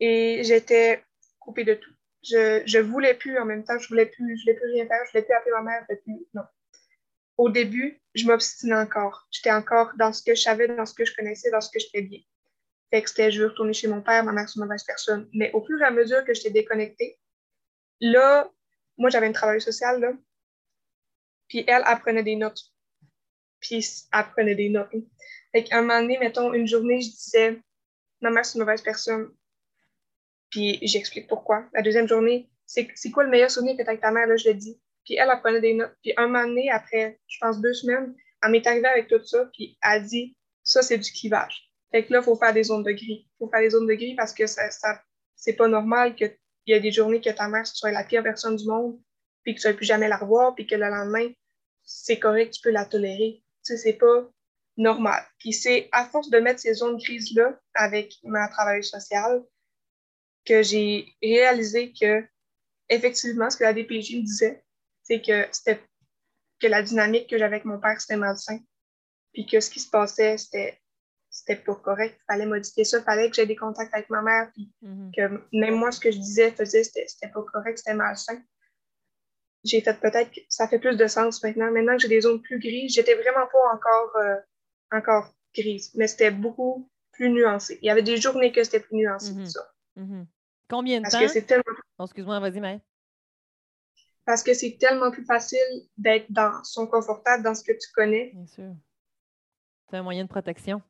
et 0.00 0.42
j'étais 0.42 1.04
coupée 1.38 1.64
de 1.64 1.74
tout. 1.74 1.92
Je, 2.24 2.62
je 2.66 2.78
voulais 2.78 3.14
plus 3.14 3.38
en 3.38 3.44
même 3.44 3.62
temps, 3.62 3.78
je 3.78 3.88
voulais 3.88 4.06
plus, 4.06 4.36
je 4.36 4.42
voulais 4.42 4.54
plus 4.54 4.72
rien 4.72 4.86
faire, 4.86 4.98
je 5.06 5.12
voulais 5.12 5.24
plus 5.24 5.34
appeler 5.34 5.52
ma 5.52 5.62
mère, 5.62 5.80
je 5.82 5.94
voulais 5.94 6.02
plus, 6.02 6.26
non. 6.34 6.42
Au 7.36 7.50
début, 7.50 8.00
je 8.14 8.26
m'obstinais 8.26 8.74
encore. 8.74 9.28
J'étais 9.30 9.52
encore 9.52 9.92
dans 9.96 10.12
ce 10.12 10.24
que 10.24 10.34
je 10.34 10.42
savais, 10.42 10.66
dans 10.66 10.86
ce 10.86 10.94
que 10.94 11.04
je 11.04 11.14
connaissais, 11.14 11.50
dans 11.50 11.60
ce 11.60 11.70
que 11.70 11.78
j'étais 11.78 12.02
bien. 12.02 12.20
Fait 12.90 13.02
que 13.02 13.08
c'était, 13.08 13.30
je 13.30 13.42
veux 13.42 13.48
retourner 13.48 13.72
chez 13.72 13.88
mon 13.88 14.02
père, 14.02 14.24
ma 14.24 14.32
mère, 14.32 14.48
c'est 14.48 14.56
une 14.56 14.64
mauvaise 14.64 14.84
personne. 14.84 15.28
Mais 15.32 15.52
au 15.52 15.64
fur 15.64 15.80
et 15.80 15.84
à 15.84 15.90
mesure 15.90 16.24
que 16.24 16.34
j'étais 16.34 16.50
déconnectée, 16.50 17.18
là, 18.00 18.50
moi, 18.98 19.10
j'avais 19.10 19.26
une 19.26 19.32
travailleuse 19.32 19.64
sociale, 19.64 20.00
là. 20.00 20.12
Puis 21.48 21.64
elle 21.66 21.82
apprenait 21.84 22.22
des 22.22 22.36
notes. 22.36 22.62
Puis 23.60 23.84
elle 24.12 24.30
prenait 24.32 24.54
des 24.54 24.68
notes. 24.68 24.90
Fait 25.52 25.64
qu'à 25.64 25.78
un 25.78 25.82
moment 25.82 26.00
donné, 26.00 26.18
mettons, 26.18 26.52
une 26.52 26.66
journée, 26.66 27.00
je 27.00 27.10
disais, 27.10 27.60
ma 28.20 28.30
mère, 28.30 28.44
c'est 28.44 28.58
une 28.58 28.64
mauvaise 28.64 28.82
personne. 28.82 29.30
Puis 30.50 30.78
j'explique 30.82 31.28
pourquoi. 31.28 31.68
La 31.72 31.82
deuxième 31.82 32.08
journée, 32.08 32.50
c'est, 32.66 32.88
quoi 33.10 33.24
le 33.24 33.30
meilleur 33.30 33.50
souvenir 33.50 33.76
que 33.76 33.82
tu 33.82 33.86
as 33.86 33.90
avec 33.90 34.00
ta 34.00 34.10
mère, 34.10 34.26
là, 34.26 34.36
je 34.36 34.48
le 34.48 34.54
dis. 34.54 34.80
Puis 35.04 35.14
elle 35.14 35.30
apprenait 35.30 35.60
des 35.60 35.74
notes. 35.74 35.94
Puis 36.02 36.12
un 36.16 36.26
moment 36.26 36.46
donné, 36.46 36.70
après, 36.70 37.18
je 37.26 37.38
pense 37.40 37.60
deux 37.60 37.74
semaines, 37.74 38.14
elle 38.42 38.50
m'est 38.50 38.66
arrivée 38.66 38.88
avec 38.88 39.08
tout 39.08 39.24
ça, 39.24 39.48
puis 39.52 39.78
elle 39.82 40.04
dit, 40.04 40.36
ça, 40.62 40.82
c'est 40.82 40.98
du 40.98 41.10
clivage. 41.12 41.70
Fait 41.90 42.04
que 42.04 42.12
là, 42.12 42.20
il 42.20 42.24
faut 42.24 42.36
faire 42.36 42.54
des 42.54 42.64
zones 42.64 42.82
de 42.82 42.92
gris. 42.92 43.28
Il 43.28 43.36
faut 43.38 43.48
faire 43.50 43.60
des 43.60 43.70
zones 43.70 43.86
de 43.86 43.94
gris 43.94 44.14
parce 44.14 44.32
que 44.32 44.46
ça, 44.46 44.70
ça 44.70 45.02
c'est 45.36 45.54
pas 45.54 45.68
normal 45.68 46.14
qu'il 46.64 46.74
y 46.74 46.76
ait 46.76 46.80
des 46.80 46.92
journées 46.92 47.20
que 47.20 47.30
ta 47.30 47.48
mère 47.48 47.66
soit 47.66 47.92
la 47.92 48.04
pire 48.04 48.22
personne 48.22 48.56
du 48.56 48.66
monde, 48.66 48.98
puis 49.42 49.54
que 49.54 49.60
tu 49.60 49.68
ne 49.68 49.72
plus 49.72 49.86
jamais 49.86 50.08
la 50.08 50.16
revoir, 50.16 50.54
puis 50.54 50.66
que 50.66 50.74
le 50.74 50.88
lendemain, 50.88 51.28
c'est 51.84 52.18
correct, 52.18 52.54
tu 52.54 52.60
peux 52.62 52.70
la 52.70 52.84
tolérer. 52.84 53.42
Tu 53.64 53.74
sais, 53.74 53.76
c'est 53.76 53.92
pas 53.94 54.28
normal. 54.76 55.22
Puis 55.38 55.52
c'est 55.52 55.88
à 55.92 56.06
force 56.06 56.30
de 56.30 56.38
mettre 56.38 56.60
ces 56.60 56.74
zones 56.74 56.96
grises-là 56.96 57.58
avec 57.74 58.14
ma 58.24 58.48
travailleuse 58.48 58.90
sociale 58.90 59.44
que 60.44 60.62
j'ai 60.62 61.06
réalisé 61.22 61.92
que, 61.92 62.24
effectivement, 62.88 63.50
ce 63.50 63.56
que 63.56 63.64
la 63.64 63.72
DPJ 63.72 64.16
me 64.16 64.22
disait, 64.22 64.64
c'est 65.02 65.20
que 65.20 65.46
c'était 65.52 65.80
que 66.60 66.66
la 66.66 66.82
dynamique 66.82 67.28
que 67.28 67.38
j'avais 67.38 67.56
avec 67.56 67.64
mon 67.64 67.78
père, 67.78 68.00
c'était 68.00 68.16
malsain. 68.16 68.58
Puis 69.32 69.46
que 69.46 69.60
ce 69.60 69.70
qui 69.70 69.80
se 69.80 69.90
passait, 69.90 70.38
c'était 70.38 70.80
c'était 71.32 71.56
pas 71.56 71.74
correct. 71.74 72.14
Il 72.20 72.24
fallait 72.32 72.46
modifier 72.46 72.84
ça. 72.84 72.98
Il 72.98 73.04
fallait 73.04 73.30
que 73.30 73.34
j'aie 73.34 73.46
des 73.46 73.56
contacts 73.56 73.92
avec 73.94 74.10
ma 74.10 74.20
mère. 74.20 74.50
Puis 74.52 74.70
mm-hmm. 74.84 75.14
que 75.16 75.56
même 75.56 75.76
moi, 75.76 75.90
ce 75.90 75.98
que 75.98 76.10
je 76.12 76.18
disais, 76.18 76.52
faisais, 76.52 76.84
c'était 76.84 77.28
pas 77.32 77.42
correct, 77.42 77.78
c'était 77.78 77.94
malsain. 77.94 78.40
J'ai 79.64 79.80
fait 79.80 79.98
peut-être 79.98 80.30
que 80.30 80.40
ça 80.48 80.68
fait 80.68 80.78
plus 80.78 80.96
de 80.96 81.06
sens 81.06 81.42
maintenant. 81.42 81.70
Maintenant 81.72 81.96
que 81.96 82.02
j'ai 82.02 82.08
des 82.08 82.20
zones 82.20 82.42
plus 82.42 82.58
grises, 82.58 82.92
j'étais 82.92 83.14
vraiment 83.14 83.46
pas 83.50 83.74
encore, 83.74 84.16
euh, 84.16 84.36
encore 84.90 85.32
grise, 85.54 85.92
mais 85.94 86.06
c'était 86.06 86.30
beaucoup 86.30 86.90
plus 87.12 87.30
nuancé. 87.30 87.78
Il 87.80 87.86
y 87.86 87.90
avait 87.90 88.02
des 88.02 88.18
journées 88.18 88.52
que 88.52 88.62
c'était 88.62 88.80
plus 88.80 88.96
nuancé 88.96 89.32
mm-hmm. 89.32 89.46
ça. 89.46 89.72
Mm-hmm. 89.96 90.26
Combien 90.68 90.98
de 91.00 91.02
Parce 91.04 91.16
Que 91.16 91.28
c'est 91.28 91.42
tellement... 91.42 91.64
Oh, 91.98 92.04
excuse-moi, 92.04 92.40
vas-y, 92.40 92.60
mais. 92.60 92.80
Parce 94.26 94.42
que 94.42 94.52
c'est 94.52 94.76
tellement 94.78 95.10
plus 95.10 95.24
facile 95.24 95.88
d'être 95.96 96.30
dans 96.30 96.62
son 96.62 96.86
confortable, 96.86 97.42
dans 97.42 97.54
ce 97.54 97.64
que 97.64 97.72
tu 97.72 97.90
connais. 97.94 98.32
Bien 98.34 98.46
sûr. 98.46 98.74
C'est 99.88 99.96
un 99.96 100.02
moyen 100.02 100.24
de 100.24 100.28
protection 100.28 100.82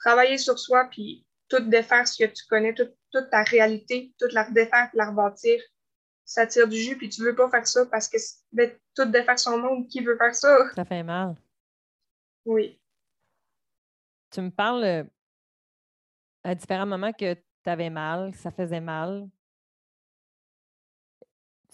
travailler 0.00 0.38
sur 0.38 0.58
soi, 0.58 0.88
puis 0.90 1.26
tout 1.48 1.60
défaire 1.60 2.06
ce 2.06 2.24
que 2.24 2.30
tu 2.30 2.44
connais, 2.48 2.74
toute 2.74 3.30
ta 3.30 3.42
réalité, 3.42 4.14
toute 4.18 4.32
la 4.32 4.48
défaire, 4.50 4.90
la 4.94 5.10
rebâtir, 5.10 5.60
ça 6.24 6.46
tire 6.46 6.68
du 6.68 6.76
jus, 6.76 6.96
puis 6.96 7.08
tu 7.08 7.22
veux 7.22 7.34
pas 7.34 7.48
faire 7.48 7.66
ça 7.66 7.86
parce 7.86 8.06
que 8.06 8.18
ben, 8.52 8.70
tout 8.94 9.06
défaire 9.06 9.38
son 9.38 9.58
monde, 9.58 9.88
qui 9.88 10.02
veut 10.02 10.16
faire 10.16 10.34
ça? 10.34 10.58
Ça 10.74 10.84
fait 10.84 11.02
mal. 11.02 11.34
Oui. 12.44 12.78
Tu 14.30 14.42
me 14.42 14.50
parles 14.50 14.84
euh, 14.84 15.04
à 16.44 16.54
différents 16.54 16.86
moments 16.86 17.12
que 17.12 17.32
tu 17.34 17.40
avais 17.64 17.88
mal, 17.88 18.32
que 18.32 18.36
ça 18.36 18.50
faisait 18.50 18.80
mal. 18.80 19.26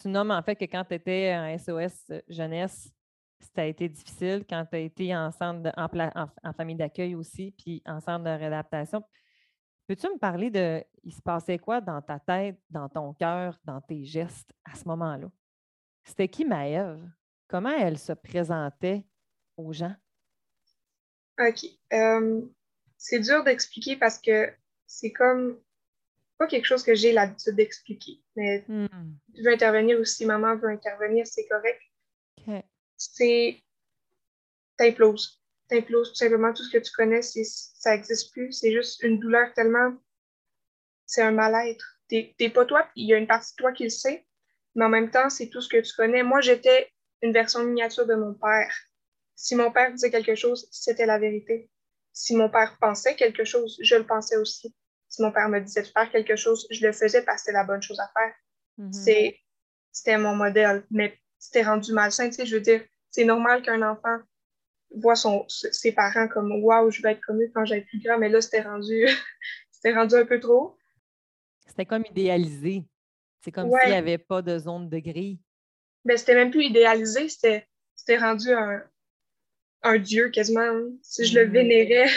Tu 0.01 0.09
nommes 0.09 0.31
en 0.31 0.43
fait 0.43 0.55
que 0.55 0.65
quand 0.65 0.85
tu 0.85 0.95
étais 0.95 1.35
en 1.35 1.59
SOS 1.59 2.13
jeunesse, 2.29 2.93
ça 3.55 3.63
a 3.63 3.65
été 3.65 3.89
difficile 3.89 4.45
quand 4.49 4.65
tu 4.67 4.77
as 4.77 4.81
été 4.81 5.15
en, 5.15 5.31
en, 5.41 6.53
famille 6.53 6.77
d'accueil 6.77 7.15
aussi, 7.15 7.53
puis 7.53 7.83
en 7.87 8.01
centre 8.01 8.25
de 8.25 8.31
réadaptation. 8.31 9.03
Peux-tu 9.87 10.09
me 10.09 10.19
parler 10.19 10.51
de, 10.51 10.83
il 11.03 11.13
se 11.13 11.21
passait 11.21 11.59
quoi 11.59 11.81
dans 11.81 12.01
ta 12.01 12.19
tête, 12.19 12.59
dans 12.71 12.89
ton 12.89 13.13
cœur, 13.13 13.59
dans 13.65 13.81
tes 13.81 14.05
gestes 14.05 14.51
à 14.65 14.75
ce 14.75 14.87
moment-là? 14.89 15.31
C'était 16.05 16.29
qui 16.29 16.45
Maëve? 16.45 17.07
Comment 17.49 17.77
elle 17.77 17.99
se 17.99 18.13
présentait 18.13 19.05
aux 19.57 19.73
gens? 19.73 19.95
OK. 21.39 21.67
c'est 22.97 23.21
dur 23.21 23.45
d'expliquer 23.45 23.97
parce 23.97 24.19
que 24.19 24.53
c'est 24.87 25.13
comme 25.13 25.59
pas 26.39 26.47
quelque 26.47 26.65
chose 26.65 26.83
que 26.83 26.95
j'ai 26.95 27.13
l'habitude 27.13 27.57
d'expliquer. 27.57 28.23
Mais 28.37 28.65
tu 28.65 29.43
veux 29.43 29.53
intervenir 29.53 29.99
ou 29.99 30.05
si 30.05 30.25
maman 30.25 30.57
veut 30.57 30.71
intervenir, 30.71 31.27
c'est 31.27 31.47
correct. 31.47 31.81
OK 32.47 32.65
c'est 32.97 33.63
t'imploses. 34.77 35.41
T'imploses 35.69 36.11
tout 36.11 36.17
simplement 36.17 36.53
tout 36.53 36.63
ce 36.63 36.71
que 36.71 36.83
tu 36.83 36.93
connais, 36.93 37.23
ça 37.23 37.95
n'existe 37.95 38.33
plus. 38.33 38.53
C'est 38.53 38.73
juste 38.73 39.03
une 39.03 39.19
douleur 39.19 39.53
tellement. 39.55 39.97
C'est 41.07 41.23
un 41.23 41.33
mal-être. 41.33 41.99
T'es 42.09 42.51
pas 42.51 42.65
toi, 42.65 42.89
il 42.97 43.09
y 43.09 43.15
a 43.15 43.19
une 43.19 43.27
partie 43.27 43.53
de 43.53 43.57
toi 43.57 43.73
qui 43.73 43.85
le 43.85 43.91
sait, 43.91 44.27
mais 44.75 44.85
en 44.85 44.89
même 44.89 45.11
temps, 45.11 45.31
c'est 45.31 45.49
tout 45.49 45.61
ce 45.61 45.69
que 45.69 45.81
tu 45.81 45.93
connais. 45.95 46.23
Moi, 46.23 46.41
j'étais 46.41 46.91
une 47.23 47.33
version 47.33 47.65
miniature 47.65 48.07
de 48.07 48.15
mon 48.15 48.35
père. 48.35 48.75
Si 49.35 49.57
mon 49.57 49.73
père 49.73 49.93
disait 49.93 50.11
quelque 50.11 50.35
chose, 50.35 50.69
c'était 50.71 51.07
la 51.07 51.19
vérité. 51.19 51.71
Si 52.13 52.37
mon 52.37 52.49
père 52.49 52.77
pensait 52.81 53.17
quelque 53.17 53.45
chose, 53.45 53.77
je 53.83 53.97
le 53.97 54.07
pensais 54.07 54.37
aussi. 54.37 54.75
Si 55.09 55.23
mon 55.23 55.33
père 55.33 55.49
me 55.49 55.61
disait 55.61 55.83
de 55.83 55.89
faire 55.89 56.11
quelque 56.11 56.37
chose, 56.37 56.67
je 56.71 56.87
le 56.87 56.93
faisais 56.93 57.23
parce 57.25 57.43
que 57.43 57.47
c'était 57.47 57.59
la 57.59 57.65
bonne 57.65 57.83
chose 57.83 57.99
à 57.99 58.11
faire. 58.13 58.35
C'est 58.93 59.41
c'était 59.93 60.19
mon 60.19 60.35
modèle. 60.35 60.85
Mais 60.91 61.19
c'était 61.45 61.63
rendu 61.63 61.93
malsain, 61.93 62.29
tu 62.31 62.37
sais, 62.37 62.47
je 62.47 62.57
veux 62.57 62.63
dire, 62.63 62.83
c'est 63.11 63.25
normal 63.25 63.61
qu'un 63.61 63.83
enfant 63.83 64.19
voit 64.97 65.15
son, 65.15 65.45
ses 65.49 65.93
parents 65.93 66.27
comme 66.27 66.51
Waouh, 66.65 66.91
je 66.91 67.03
vais 67.03 67.13
être 67.13 67.21
comme 67.21 67.43
eux 67.43 67.51
quand 67.55 67.67
j'ai 67.67 67.83
plus 67.83 68.01
grand, 68.03 68.19
mais 68.19 68.31
là, 68.31 68.41
c'était 68.41 68.63
rendu, 68.63 69.07
c'était 69.71 69.95
rendu 69.95 70.15
un 70.15 70.25
peu 70.25 70.41
trop. 70.41 70.79
C'était 71.67 71.85
comme 71.85 72.05
idéalisé. 72.09 72.85
C'est 73.43 73.53
comme 73.53 73.71
s'il 73.71 73.91
n'y 73.91 73.97
avait 73.97 74.17
pas 74.17 74.41
de 74.41 74.59
zone 74.59 74.89
de 74.89 74.99
gris. 74.99 75.39
Ben, 76.07 76.17
c'était 76.17 76.35
même 76.35 76.51
plus 76.51 76.65
idéalisé, 76.65 77.29
c'était, 77.29 77.69
c'était 77.95 78.17
rendu 78.17 78.51
un, 78.51 78.83
un 79.83 79.99
dieu 79.99 80.31
quasiment. 80.31 80.63
Hein. 80.63 80.93
Si 81.03 81.27
je 81.27 81.39
le 81.39 81.47
mm-hmm. 81.47 81.53
vénérais. 81.53 82.11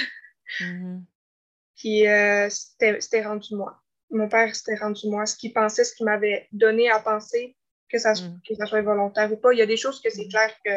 Mm-hmm. 0.61 1.01
Puis 1.75 2.07
euh, 2.07 2.49
c'était 2.49 3.25
rendu 3.25 3.55
moi. 3.55 3.83
Mon 4.09 4.29
père, 4.29 4.55
c'était 4.55 4.77
rendu 4.77 5.09
moi. 5.09 5.25
Ce 5.25 5.35
qu'il 5.35 5.51
pensait, 5.51 5.83
ce 5.83 5.93
qu'il 5.93 6.05
m'avait 6.05 6.47
donné 6.53 6.89
à 6.89 7.01
penser, 7.01 7.57
que 7.89 7.97
ça, 7.97 8.13
mm. 8.13 8.41
que 8.47 8.56
ça 8.56 8.65
soit 8.65 8.82
volontaire 8.82 9.32
ou 9.32 9.38
pas. 9.38 9.54
Il 9.54 9.60
y 9.60 9.62
a 9.62 9.65
des 9.65 9.78
choses 9.78 10.02
que 10.02 10.10
c'est 10.10 10.26
mm. 10.26 10.30
clair 10.30 10.52
que, 10.63 10.71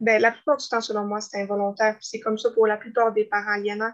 ben, 0.00 0.20
la 0.20 0.32
plupart 0.32 0.56
du 0.56 0.68
temps, 0.68 0.80
selon 0.80 1.04
moi, 1.04 1.20
c'est 1.20 1.40
involontaire. 1.40 1.96
C'est 2.00 2.20
comme 2.20 2.38
ça 2.38 2.50
pour 2.50 2.66
la 2.66 2.76
plupart 2.76 3.12
des 3.12 3.24
parents 3.24 3.52
aliénants. 3.52 3.92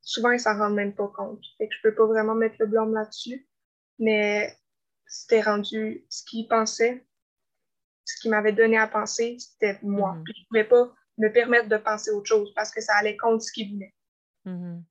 Souvent, 0.00 0.30
ils 0.30 0.40
s'en 0.40 0.56
rendent 0.58 0.74
même 0.74 0.94
pas 0.94 1.08
compte. 1.08 1.42
Fait 1.58 1.68
que 1.68 1.74
je 1.74 1.82
peux 1.82 1.94
pas 1.94 2.06
vraiment 2.06 2.34
mettre 2.34 2.56
le 2.58 2.66
blâme 2.66 2.92
là-dessus. 2.92 3.48
Mais 3.98 4.54
c'était 5.06 5.40
rendu 5.40 6.04
ce 6.08 6.24
qu'il 6.24 6.46
pensait, 6.48 7.06
ce 8.04 8.20
qu'il 8.20 8.30
m'avait 8.30 8.52
donné 8.52 8.76
à 8.76 8.86
penser, 8.86 9.36
c'était 9.38 9.78
moi. 9.82 10.12
Mm. 10.12 10.24
Puis 10.24 10.34
je 10.36 10.46
pouvais 10.48 10.64
pas 10.64 10.92
me 11.18 11.28
permettre 11.28 11.68
de 11.68 11.76
penser 11.76 12.10
autre 12.10 12.26
chose 12.26 12.52
parce 12.54 12.70
que 12.70 12.80
ça 12.80 12.94
allait 12.96 13.16
contre 13.16 13.44
ce 13.44 13.52
qu'il 13.52 13.72
voulait. 13.72 13.94
Mm-hmm. 14.46 14.82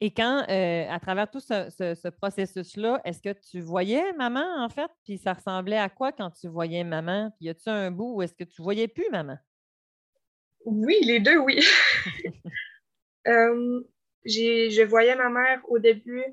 Et 0.00 0.10
quand, 0.12 0.44
euh, 0.48 0.86
à 0.90 1.00
travers 1.00 1.30
tout 1.30 1.40
ce, 1.40 2.08
processus-là, 2.10 3.00
est-ce 3.04 3.22
que 3.22 3.32
tu 3.32 3.60
voyais 3.60 4.12
maman, 4.12 4.62
en 4.62 4.68
fait? 4.68 4.90
Puis 5.04 5.16
ça 5.16 5.32
ressemblait 5.32 5.78
à 5.78 5.88
quoi 5.88 6.12
quand 6.12 6.30
tu 6.30 6.48
voyais 6.48 6.84
maman? 6.84 7.30
Puis 7.36 7.46
y 7.46 7.48
a-tu 7.48 7.70
un 7.70 7.90
bout 7.90 8.16
où 8.16 8.22
est-ce 8.22 8.34
que 8.34 8.44
tu 8.44 8.60
voyais 8.60 8.88
plus 8.88 9.08
maman? 9.10 9.38
Oui, 10.66 10.98
les 11.02 11.20
deux, 11.20 11.38
oui. 11.38 11.60
euh, 13.26 13.82
je 14.26 14.82
voyais 14.84 15.16
ma 15.16 15.30
mère 15.30 15.62
au 15.68 15.78
début. 15.78 16.24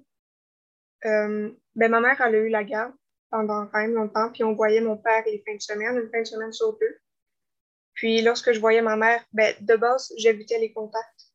Euh, 1.06 1.52
ben, 1.76 1.89
ma 1.89 2.02
mère, 2.02 2.19
elle 2.19 2.36
a 2.36 2.39
eu 2.39 2.49
la 2.49 2.63
garde 2.63 2.93
pendant 3.30 3.65
quand 3.67 3.80
même 3.80 3.93
longtemps, 3.93 4.32
puis 4.32 4.43
on 4.43 4.54
voyait 4.54 4.82
mon 4.82 4.97
père 4.97 5.23
les 5.26 5.41
fins 5.45 5.56
de 5.56 5.62
semaine, 5.62 5.97
une 5.97 6.10
fin 6.12 6.21
de 6.21 6.28
semaine 6.28 6.54
sur 6.54 6.78
deux. 6.78 6.97
Puis 7.93 8.21
lorsque 8.21 8.52
je 8.52 8.60
voyais 8.60 8.82
ma 8.82 8.95
mère, 8.95 9.23
ben, 9.32 9.56
de 9.62 9.76
base, 9.76 10.13
j'évitais 10.17 10.60
les 10.60 10.73
contacts. 10.73 11.32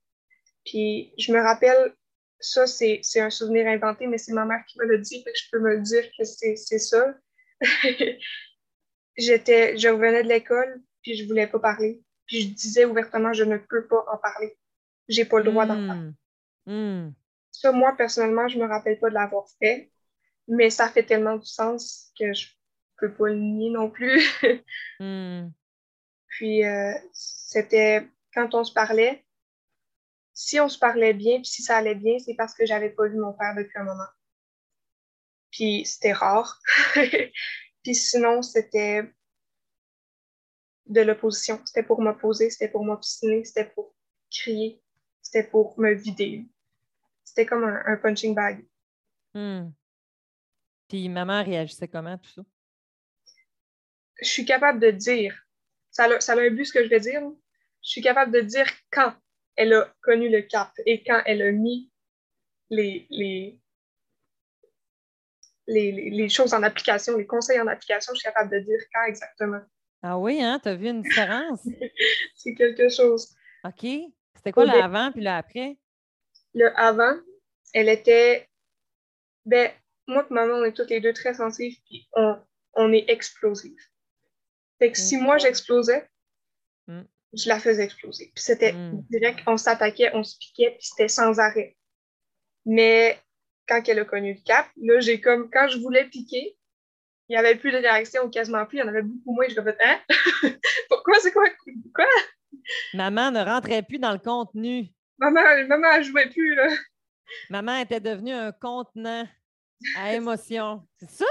Puis 0.65 1.13
je 1.19 1.33
me 1.33 1.41
rappelle, 1.41 1.95
ça, 2.41 2.67
c'est 2.67 3.03
un 3.17 3.31
souvenir 3.31 3.67
inventé, 3.67 4.07
mais 4.07 4.19
c'est 4.19 4.33
ma 4.33 4.45
mère 4.45 4.65
qui 4.67 4.79
me 4.79 4.87
l'a 4.87 4.99
dit, 4.99 5.25
que 5.25 5.31
je 5.35 5.51
peux 5.51 5.59
me 5.59 5.81
dire 5.81 6.05
que 6.17 6.25
c'est 6.25 6.57
ça. 6.57 7.15
J'étais, 9.17 9.77
je 9.77 9.89
revenais 9.89 10.23
de 10.23 10.29
l'école, 10.29 10.81
puis 11.03 11.17
je 11.17 11.27
voulais 11.27 11.49
pas 11.49 11.59
parler. 11.59 12.03
Puis 12.27 12.43
je 12.43 12.49
disais 12.55 12.85
ouvertement, 12.85 13.33
je 13.33 13.45
ne 13.45 13.57
peux 13.57 13.87
pas 13.87 14.05
en 14.13 14.19
parler. 14.19 14.57
J'ai 15.09 15.25
pas 15.25 15.39
le 15.39 15.45
droit 15.45 15.67
d'en 15.67 15.87
parler. 15.87 16.11
Hmm. 16.67 17.07
Hmm. 17.07 17.13
Ça, 17.51 17.73
moi, 17.73 17.97
personnellement, 17.97 18.47
je 18.47 18.59
me 18.59 18.67
rappelle 18.67 18.99
pas 19.01 19.09
de 19.09 19.15
l'avoir 19.15 19.47
fait, 19.59 19.91
mais 20.47 20.71
ça 20.71 20.89
fait 20.89 21.03
tellement 21.03 21.37
du 21.37 21.47
sens 21.47 22.13
que 22.19 22.33
je 22.33 22.49
peux 22.99 23.13
pas 23.13 23.29
le 23.29 23.37
nier 23.37 23.71
non 23.71 23.91
plus. 23.91 24.23
Hmm. 25.01 25.51
Puis 26.27 26.65
euh, 26.65 26.93
c'était 27.13 28.09
quand 28.35 28.53
on 28.55 28.65
se 28.65 28.73
parlait, 28.73 29.25
si 30.41 30.61
on 30.61 30.69
se 30.69 30.79
parlait 30.79 31.15
bien, 31.15 31.39
puis 31.39 31.51
si 31.51 31.65
ça 31.65 31.79
allait 31.79 31.97
bien, 31.97 32.17
c'est 32.21 32.35
parce 32.35 32.55
que 32.55 32.65
j'avais 32.65 32.91
pas 32.91 33.09
vu 33.09 33.19
mon 33.19 33.33
père 33.33 33.57
depuis 33.57 33.77
un 33.77 33.83
moment. 33.83 34.07
Puis 35.51 35.85
c'était 35.85 36.13
rare. 36.13 36.61
puis 37.83 37.95
sinon, 37.97 38.41
c'était 38.41 39.13
de 40.87 41.01
l'opposition. 41.01 41.61
C'était 41.65 41.83
pour 41.83 42.01
m'opposer, 42.01 42.51
c'était 42.51 42.69
pour 42.69 42.85
m'obstiner, 42.85 43.45
c'était 43.45 43.65
pour 43.65 43.97
crier, 44.31 44.81
c'était 45.23 45.43
pour 45.43 45.77
me 45.77 45.93
vider. 45.93 46.47
C'était 47.25 47.45
comme 47.45 47.65
un, 47.65 47.97
punching 47.97 48.33
bag. 48.33 48.65
Hmm. 49.35 49.71
Puis 50.87 51.09
maman 51.09 51.43
réagissait 51.43 51.89
comment, 51.89 52.17
tout 52.17 52.31
ça? 52.31 52.43
Je 54.23 54.29
suis 54.29 54.45
capable 54.45 54.79
de 54.79 54.93
dire 54.93 55.37
ça 55.91 56.05
a, 56.05 56.21
ça 56.21 56.35
a 56.35 56.41
un 56.41 56.51
but 56.51 56.65
ce 56.65 56.73
que 56.73 56.85
je 56.85 56.89
vais 56.89 57.01
dire. 57.01 57.23
Je 57.83 57.91
suis 57.91 58.03
capable 58.03 58.31
de 58.31 58.41
dire 58.41 58.67
quand 58.93 59.13
elle 59.59 59.75
a 59.75 59.93
connu 60.03 60.29
le 60.29 60.43
cap 60.43 60.71
et 60.87 61.03
quand 61.03 61.21
elle 61.27 61.43
a 61.43 61.51
mis 61.51 61.91
les, 62.71 63.07
les, 63.11 63.61
les, 65.67 66.29
choses 66.29 66.55
en 66.55 66.63
application, 66.63 67.17
les 67.17 67.27
conseils 67.27 67.61
en 67.61 67.67
application, 67.67 68.15
je 68.15 68.21
suis 68.21 68.25
capable 68.25 68.53
de 68.53 68.61
dire 68.61 68.79
quand 68.95 69.05
exactement. 69.05 69.61
Ah 70.03 70.17
oui, 70.17 70.41
hein? 70.41 70.61
Tu 70.63 70.69
as 70.69 70.77
vu 70.77 70.89
une 70.89 71.03
différence? 71.03 71.61
c'est 72.37 72.55
quelque 72.55 72.89
chose. 72.89 73.35
OK. 73.65 73.85
C'était 74.37 74.53
quoi 74.53 74.65
le 74.65 74.81
avant 74.81 75.11
puis 75.11 75.23
le 75.23 75.31
après? 75.31 75.77
Le 76.55 76.73
avant, 76.79 77.17
elle 77.75 77.89
était. 77.89 78.49
Ben, 79.45 79.73
moi 80.07 80.25
et 80.31 80.33
maman, 80.33 80.55
on 80.55 80.65
est 80.65 80.73
toutes 80.73 80.91
les 80.91 81.01
deux 81.01 81.13
très 81.13 81.35
sensibles 81.35 81.77
puis 81.87 82.09
on, 82.15 82.39
on 82.75 82.93
est 82.93 83.11
explosifs. 83.11 83.91
Fait 84.79 84.93
que 84.93 84.99
si 84.99 85.17
moi 85.17 85.37
j'explosais, 85.39 86.03
mm. 86.03 86.09
Je 87.33 87.49
la 87.49 87.61
faisais 87.61 87.85
exploser. 87.85 88.33
Puis 88.35 88.45
c'était 88.45 88.73
mm. 88.73 89.05
direct, 89.11 89.41
on 89.47 89.57
s'attaquait, 89.57 90.11
on 90.15 90.23
se 90.23 90.37
piquait, 90.39 90.73
puis 90.73 90.87
c'était 90.87 91.09
sans 91.09 91.39
arrêt. 91.39 91.77
Mais 92.65 93.19
quand 93.69 93.83
elle 93.87 94.01
a 94.01 94.05
connu 94.05 94.35
le 94.35 94.41
cap, 94.45 94.69
là, 94.77 95.01
j'ai 95.01 95.21
comme, 95.21 95.51
quand 95.51 95.69
je 95.69 95.79
voulais 95.79 96.07
piquer, 96.09 96.57
il 97.29 97.35
n'y 97.35 97.37
avait 97.37 97.57
plus 97.57 97.71
de 97.71 97.77
réaction, 97.77 98.31
quasiment 98.31 98.65
plus, 98.65 98.79
il 98.79 98.81
y 98.81 98.83
en 98.85 98.89
avait 98.89 99.03
beaucoup 99.03 99.35
moins. 99.35 99.47
Je 99.49 99.61
me 99.61 99.77
hein? 99.85 100.01
Pourquoi? 100.89 101.21
C'est 101.21 101.33
quoi? 101.33 101.45
Quoi? 101.95 102.07
Maman 102.95 103.31
ne 103.31 103.45
rentrait 103.45 103.83
plus 103.83 103.99
dans 103.99 104.13
le 104.13 104.19
contenu. 104.19 104.89
Maman, 105.19 105.41
maman, 105.67 105.89
elle 105.97 106.05
jouait 106.05 106.31
plus, 106.31 106.55
là. 106.55 106.69
Maman 107.51 107.77
était 107.81 108.01
devenue 108.01 108.33
un 108.33 108.53
contenant 108.53 109.27
à 109.97 110.15
émotion. 110.15 110.87
C'est 110.99 111.11
ça? 111.11 111.27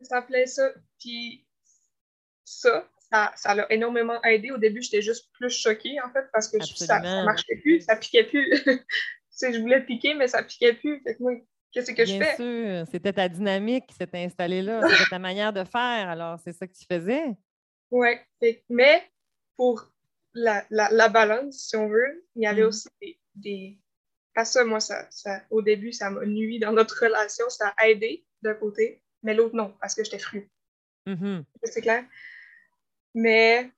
Ça 0.00 0.04
s'appelait 0.04 0.46
ça. 0.46 0.70
Puis 1.00 1.46
ça, 2.44 2.88
ça, 3.34 3.54
l'a 3.54 3.70
énormément 3.70 4.22
aidé. 4.22 4.50
Au 4.50 4.58
début, 4.58 4.82
j'étais 4.82 5.02
juste 5.02 5.30
plus 5.34 5.50
choquée, 5.50 6.00
en 6.00 6.10
fait, 6.12 6.24
parce 6.32 6.48
que 6.48 6.62
ça 6.64 7.00
ne 7.00 7.24
marchait 7.24 7.56
plus, 7.56 7.82
ça 7.82 7.96
piquait 7.96 8.24
plus. 8.24 8.50
je 9.40 9.60
voulais 9.60 9.84
piquer, 9.84 10.14
mais 10.14 10.28
ça 10.28 10.42
piquait 10.42 10.74
plus. 10.74 11.02
qu'est-ce 11.72 11.92
que 11.92 12.04
je 12.04 12.12
fais? 12.12 12.18
Bien 12.18 12.36
sûr, 12.36 12.86
c'était 12.90 13.12
ta 13.12 13.28
dynamique 13.28 13.86
qui 13.86 13.94
s'était 13.94 14.24
installée 14.24 14.62
là. 14.62 14.80
C'était 14.88 15.10
ta 15.10 15.18
manière 15.18 15.52
de 15.52 15.64
faire. 15.64 16.08
Alors, 16.08 16.38
c'est 16.38 16.52
ça 16.52 16.66
que 16.66 16.72
tu 16.72 16.84
faisais? 16.90 17.24
Oui. 17.90 18.08
Mais 18.70 19.02
pour 19.56 19.92
la, 20.34 21.08
balance, 21.08 21.68
si 21.68 21.76
on 21.76 21.88
veut, 21.88 22.24
il 22.36 22.42
y 22.42 22.46
avait 22.46 22.62
mm. 22.62 22.66
aussi 22.66 22.88
des, 23.34 23.78
Pas 24.34 24.44
ça, 24.44 24.64
moi, 24.64 24.80
ça, 24.80 25.08
au 25.50 25.60
début, 25.60 25.92
ça 25.92 26.10
m'a 26.10 26.24
nuit 26.24 26.58
dans 26.58 26.72
notre 26.72 26.98
relation. 27.02 27.48
Ça 27.50 27.74
a 27.76 27.88
aidé 27.88 28.24
d'un 28.40 28.54
côté, 28.54 29.02
mais 29.22 29.34
l'autre, 29.34 29.54
non, 29.54 29.74
parce 29.80 29.94
que 29.94 30.02
j'étais 30.04 30.18
fru. 30.18 30.50
Mm-hmm. 31.06 31.44
C'est 31.64 31.82
clair? 31.82 32.04
Mais 33.14 33.70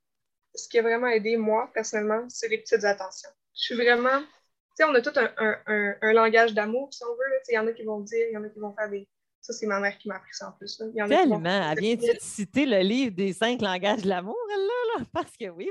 ce 0.54 0.68
qui 0.68 0.78
a 0.78 0.82
vraiment 0.82 1.08
aidé, 1.08 1.36
moi, 1.36 1.70
personnellement, 1.74 2.24
c'est 2.28 2.48
les 2.48 2.58
petites 2.58 2.84
attentions. 2.84 3.30
Je 3.54 3.62
suis 3.62 3.74
vraiment. 3.74 4.20
Tu 4.20 4.82
sais, 4.82 4.84
on 4.84 4.94
a 4.94 5.00
tout 5.00 5.12
un, 5.16 6.12
langage 6.12 6.54
d'amour, 6.54 6.92
si 6.92 7.02
on 7.04 7.12
veut. 7.12 7.40
Il 7.48 7.54
y 7.54 7.58
en 7.58 7.66
a 7.66 7.72
qui 7.72 7.84
vont 7.84 8.00
dire, 8.00 8.26
il 8.30 8.34
y 8.34 8.36
en 8.36 8.44
a 8.44 8.48
qui 8.48 8.58
vont 8.58 8.74
faire 8.74 8.90
des. 8.90 9.08
Ça, 9.40 9.52
c'est 9.52 9.66
ma 9.66 9.78
mère 9.78 9.98
qui 9.98 10.08
m'a 10.08 10.16
appris 10.16 10.32
ça 10.32 10.48
en 10.48 10.52
plus. 10.52 10.76
Tellement. 10.76 11.40
Elle 11.44 11.78
vient 11.78 11.96
de 11.96 12.16
citer 12.18 12.64
le 12.64 12.78
livre 12.78 13.14
des 13.14 13.32
cinq 13.32 13.60
langages 13.60 14.02
de 14.02 14.08
l'amour, 14.08 14.38
là, 14.48 14.56
là? 14.56 15.04
Parce 15.12 15.36
que 15.36 15.50
oui, 15.50 15.68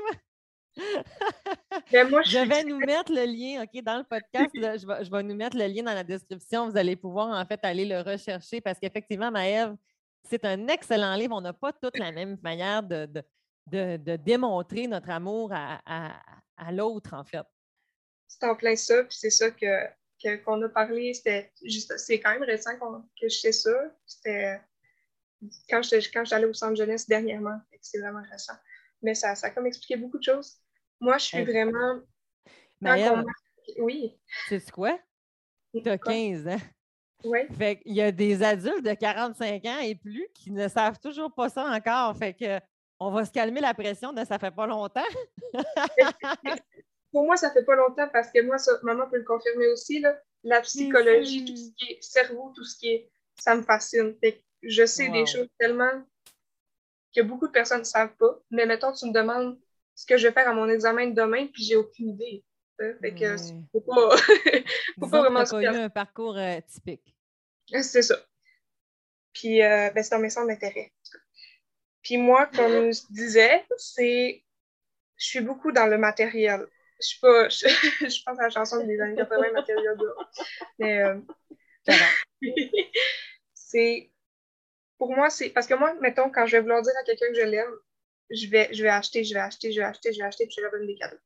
ben, 1.91 2.10
moi, 2.10 2.21
je, 2.23 2.39
vais 2.39 2.63
nous 2.63 2.80
mettre 2.80 3.12
le 3.12 3.26
lien, 3.26 3.63
OK, 3.63 3.84
dans 3.84 3.97
le 3.97 4.04
podcast. 4.04 4.49
je, 4.56 4.88
vais, 4.88 5.06
je, 5.06 5.12
vais, 5.12 5.23
nous 5.23 5.36
mettre 5.36 5.58
le 5.58 5.67
lien 5.67 5.84
dans 5.84 5.93
la 5.93 6.04
description. 6.04 6.69
Vous 6.69 6.78
allez 6.78 6.95
pouvoir, 6.95 7.30
en 7.30 7.45
fait, 7.45 7.60
aller 7.63 7.86
le 7.86 8.02
rechercher 8.02 8.62
parce 8.62 8.80
qu'effectivement, 8.80 9.32
Maëve, 9.32 9.76
c'est 10.30 10.45
un 10.45 10.67
excellent 10.67 11.15
livre. 11.15 11.36
On 11.36 11.41
n'a 11.41 11.54
pas 11.54 11.73
toute 11.73 11.97
la 11.97 12.12
même 12.12 12.38
manière 12.41 12.82
de, 12.82 13.06
de, 13.06 13.23
démontrer 13.67 14.88
notre 14.88 15.10
amour 15.10 15.52
à, 15.54 16.71
l'autre, 16.71 17.13
en 17.13 17.23
fait. 17.23 17.45
C'est 18.28 18.45
en 18.45 18.56
plein 18.56 18.76
ça, 18.76 19.04
puis 19.04 19.17
c'est 19.17 19.30
ça 19.30 19.52
que, 19.52 20.38
qu'on 20.43 20.62
a 20.62 20.69
parlé. 20.69 21.13
C'était 21.13 21.52
juste, 21.63 21.97
c'est 21.97 22.19
quand 22.19 22.32
même 22.32 22.43
récent 22.43 22.71
que 22.80 23.30
je 23.30 23.36
sais 23.36 23.52
ça. 23.52 23.71
C'était 24.06 24.60
quand 25.69 25.82
j'allais 26.23 26.45
au 26.45 26.54
centre 26.54 26.76
jeunesse 26.76 27.08
dernièrement. 27.08 27.60
C'est 27.82 27.99
vraiment 27.99 28.23
récent. 28.32 28.54
Mais 29.02 29.15
ça, 29.15 29.36
ça 29.36 29.47
a 29.47 29.49
comme 29.49 29.67
expliqué 29.67 29.97
beaucoup 29.97 30.17
de 30.17 30.23
choses. 30.23 30.58
Moi, 30.99 31.17
je 31.17 31.26
suis 31.26 31.43
vraiment. 31.43 31.99
oui. 33.78 34.17
C'est 34.47 34.71
quoi? 34.71 34.97
Tu 35.73 35.89
as 35.89 35.97
15 35.97 36.47
ans. 36.47 36.62
Oui. 37.26 37.39
Fait 37.58 37.78
qu'il 37.78 37.93
y 37.93 38.02
a 38.02 38.12
des 38.12 38.43
adultes 38.43 38.86
de 38.86 38.93
45 38.93 39.65
ans 39.65 39.80
et 39.80 39.95
plus 39.95 40.28
qui 40.34 40.52
ne 40.52 40.67
savent 40.67 40.99
toujours 40.99 41.34
pas 41.34 41.49
ça 41.49 41.65
encore. 41.65 42.15
Fait 42.17 42.34
que 42.34 42.60
on 42.99 43.12
va 43.12 43.25
se 43.25 43.32
calmer 43.32 43.62
la 43.62 43.73
pression 43.73 44.13
de 44.13 44.23
ça 44.25 44.39
fait 44.39 44.51
pas 44.51 44.67
longtemps. 44.67 45.01
Pour 47.12 47.25
moi, 47.25 47.38
ça 47.38 47.51
fait 47.51 47.63
pas 47.63 47.75
longtemps 47.75 48.10
parce 48.12 48.32
que 48.32 48.41
moi, 48.41 48.58
maman 48.82 49.08
peut 49.10 49.17
le 49.17 49.23
confirmer 49.23 49.67
aussi, 49.67 49.99
là, 49.99 50.19
la 50.43 50.62
psychologie, 50.62 51.45
tout 51.45 51.56
ce 51.56 51.71
qui 51.77 51.91
est 51.93 52.01
cerveau, 52.01 52.51
tout 52.56 52.63
ce 52.63 52.77
qui 52.77 52.89
est. 52.89 53.12
Ça 53.39 53.56
me 53.56 53.62
fascine. 53.63 54.15
je 54.63 54.86
sais 54.86 55.08
Wow. 55.08 55.13
des 55.13 55.25
choses 55.25 55.47
tellement 55.60 56.03
que 57.15 57.21
beaucoup 57.21 57.47
de 57.47 57.51
personnes 57.51 57.79
ne 57.79 57.84
savent 57.84 58.15
pas. 58.17 58.39
Mais 58.49 58.65
mettons, 58.65 58.91
tu 58.93 59.06
me 59.06 59.12
demandes 59.13 59.60
ce 59.95 60.06
que 60.08 60.17
je 60.17 60.27
vais 60.27 60.34
faire 60.34 60.47
à 60.49 60.53
mon 60.53 60.67
examen 60.69 61.08
de 61.08 61.13
demain, 61.15 61.47
puis 61.47 61.63
j'ai 61.63 61.75
aucune 61.75 62.10
idée. 62.10 62.43
hein. 62.79 62.93
Fait 63.01 63.13
que 63.13 63.36
Ouais. 63.36 63.62
faut 63.71 63.82
pas. 63.82 64.15
Disons 64.97 65.10
pas 65.10 65.19
vraiment 65.21 65.43
pas 65.43 65.62
eu 65.62 65.65
un 65.67 65.89
parcours 65.89 66.38
euh, 66.38 66.60
typique. 66.67 67.15
C'est 67.82 68.01
ça. 68.01 68.15
Puis, 69.34 69.62
euh, 69.63 69.89
ben, 69.91 70.03
c'est 70.03 70.15
dans 70.15 70.21
mes 70.21 70.29
centres 70.29 70.47
d'intérêt. 70.47 70.91
Puis 72.03 72.17
moi, 72.17 72.47
comme 72.47 72.93
je 72.93 73.01
disais, 73.09 73.65
c'est. 73.77 74.43
Je 75.17 75.25
suis 75.25 75.41
beaucoup 75.41 75.71
dans 75.71 75.87
le 75.87 75.97
matériel. 75.97 76.67
Je 76.99 77.07
suis 77.07 77.19
pas. 77.19 77.49
Je, 77.49 77.67
je 78.01 78.23
pense 78.23 78.39
à 78.39 78.43
la 78.43 78.49
chanson 78.49 78.85
des 78.85 78.99
années 78.99 79.15
80, 79.15 79.51
matériel 79.53 79.97
d'or. 79.97 80.31
Mais 80.79 81.01
euh, 81.01 81.19
c'est. 83.53 84.11
Pour 84.97 85.15
moi, 85.15 85.29
c'est. 85.29 85.49
Parce 85.49 85.67
que 85.67 85.73
moi, 85.73 85.95
mettons, 86.01 86.29
quand 86.29 86.45
je 86.45 86.57
vais 86.57 86.61
vouloir 86.61 86.81
dire 86.81 86.93
à 86.99 87.03
quelqu'un 87.03 87.27
que 87.27 87.35
je 87.35 87.45
l'aime, 87.45 87.73
je 88.29 88.47
vais, 88.47 88.73
je 88.73 88.83
vais 88.83 88.89
acheter, 88.89 89.23
je 89.23 89.33
vais 89.33 89.39
acheter, 89.39 89.71
je 89.71 89.79
vais 89.79 89.85
acheter, 89.85 90.13
je 90.13 90.19
vais 90.19 90.25
acheter, 90.25 90.45
puis 90.45 90.55
je 90.55 90.61
vais 90.61 90.63
leur 90.63 90.71
donner 90.73 90.93
des 90.93 90.99
cadeaux. 90.99 91.17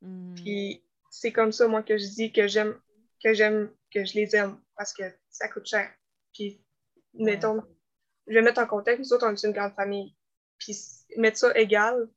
Hmm. 0.00 0.34
Puis 0.36 0.84
c'est 1.10 1.32
comme 1.32 1.52
ça, 1.52 1.68
moi, 1.68 1.82
que 1.82 1.96
je 1.96 2.06
dis 2.06 2.32
que 2.32 2.48
j'aime, 2.48 2.78
que 3.22 3.34
j'aime, 3.34 3.70
que 3.92 4.04
je 4.04 4.14
les 4.14 4.34
aime, 4.36 4.58
parce 4.76 4.92
que 4.92 5.04
ça 5.30 5.48
coûte 5.48 5.66
cher. 5.66 5.90
Puis, 6.32 6.60
mettons, 7.14 7.62
je 8.26 8.34
vais 8.34 8.42
mettre 8.42 8.60
en 8.60 8.66
contexte, 8.66 9.00
nous 9.00 9.12
autres, 9.12 9.26
on 9.26 9.32
est 9.34 9.42
une 9.44 9.52
grande 9.52 9.74
famille. 9.74 10.14
Puis 10.58 10.76
mettre 11.16 11.38
ça 11.38 11.56
égal, 11.58 12.08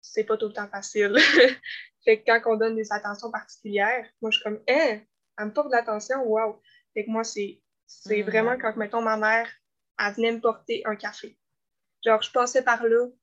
c'est 0.00 0.24
pas 0.24 0.36
tout 0.36 0.46
le 0.48 0.52
temps 0.52 0.68
facile. 0.68 1.16
fait 2.04 2.20
que 2.20 2.24
quand 2.26 2.40
on 2.52 2.56
donne 2.56 2.76
des 2.76 2.92
attentions 2.92 3.30
particulières, 3.30 4.06
moi, 4.20 4.30
je 4.30 4.36
suis 4.38 4.44
comme, 4.44 4.62
hein, 4.68 5.00
elle 5.38 5.46
me 5.46 5.52
porte 5.52 5.68
de 5.68 5.72
l'attention, 5.76 6.22
wow. 6.24 6.60
Fait 6.94 7.04
que 7.04 7.10
moi, 7.10 7.24
c'est, 7.24 7.60
c'est 7.86 8.22
Mm. 8.22 8.26
vraiment 8.26 8.58
quand, 8.58 8.76
mettons, 8.76 9.02
ma 9.02 9.16
mère, 9.16 9.50
elle 9.98 10.14
venait 10.14 10.32
me 10.32 10.40
porter 10.40 10.82
un 10.86 10.96
café. 10.96 11.36
Genre, 12.04 12.22
je 12.22 12.30
passais 12.30 12.62
par 12.62 12.84
là, 12.84 13.06
tu 13.08 13.14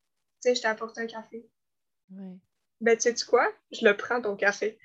sais, 0.42 0.56
je 0.56 0.62
t'ai 0.62 0.68
apporté 0.68 1.02
un 1.02 1.08
café 1.08 1.50
Ouais. 2.12 2.38
ben, 2.82 2.96
tu 2.96 3.04
sais-tu 3.04 3.26
quoi? 3.26 3.52
Je 3.72 3.86
le 3.86 3.96
prends, 3.98 4.22
ton 4.22 4.36
café. 4.36 4.78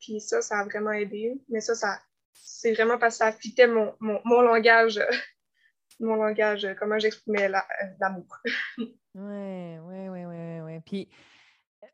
Puis 0.00 0.20
ça, 0.20 0.42
ça 0.42 0.58
a 0.58 0.64
vraiment 0.64 0.92
aidé. 0.92 1.40
Mais 1.48 1.60
ça, 1.60 1.74
ça 1.74 2.00
c'est 2.32 2.72
vraiment 2.74 2.98
parce 2.98 3.14
que 3.18 3.24
ça 3.24 3.32
fitait 3.32 3.66
mon, 3.66 3.94
mon, 4.00 4.20
mon 4.24 4.40
langage, 4.42 5.00
mon 6.00 6.16
langage, 6.16 6.64
euh, 6.64 6.74
comment 6.74 6.98
j'exprimais 6.98 7.48
euh, 7.48 7.58
l'amour. 8.00 8.38
Ouais, 9.14 9.80
ouais, 9.82 10.08
ouais, 10.08 10.26
ouais, 10.26 10.60
ouais. 10.60 10.82
Puis, 10.86 11.08
euh, 11.82 11.86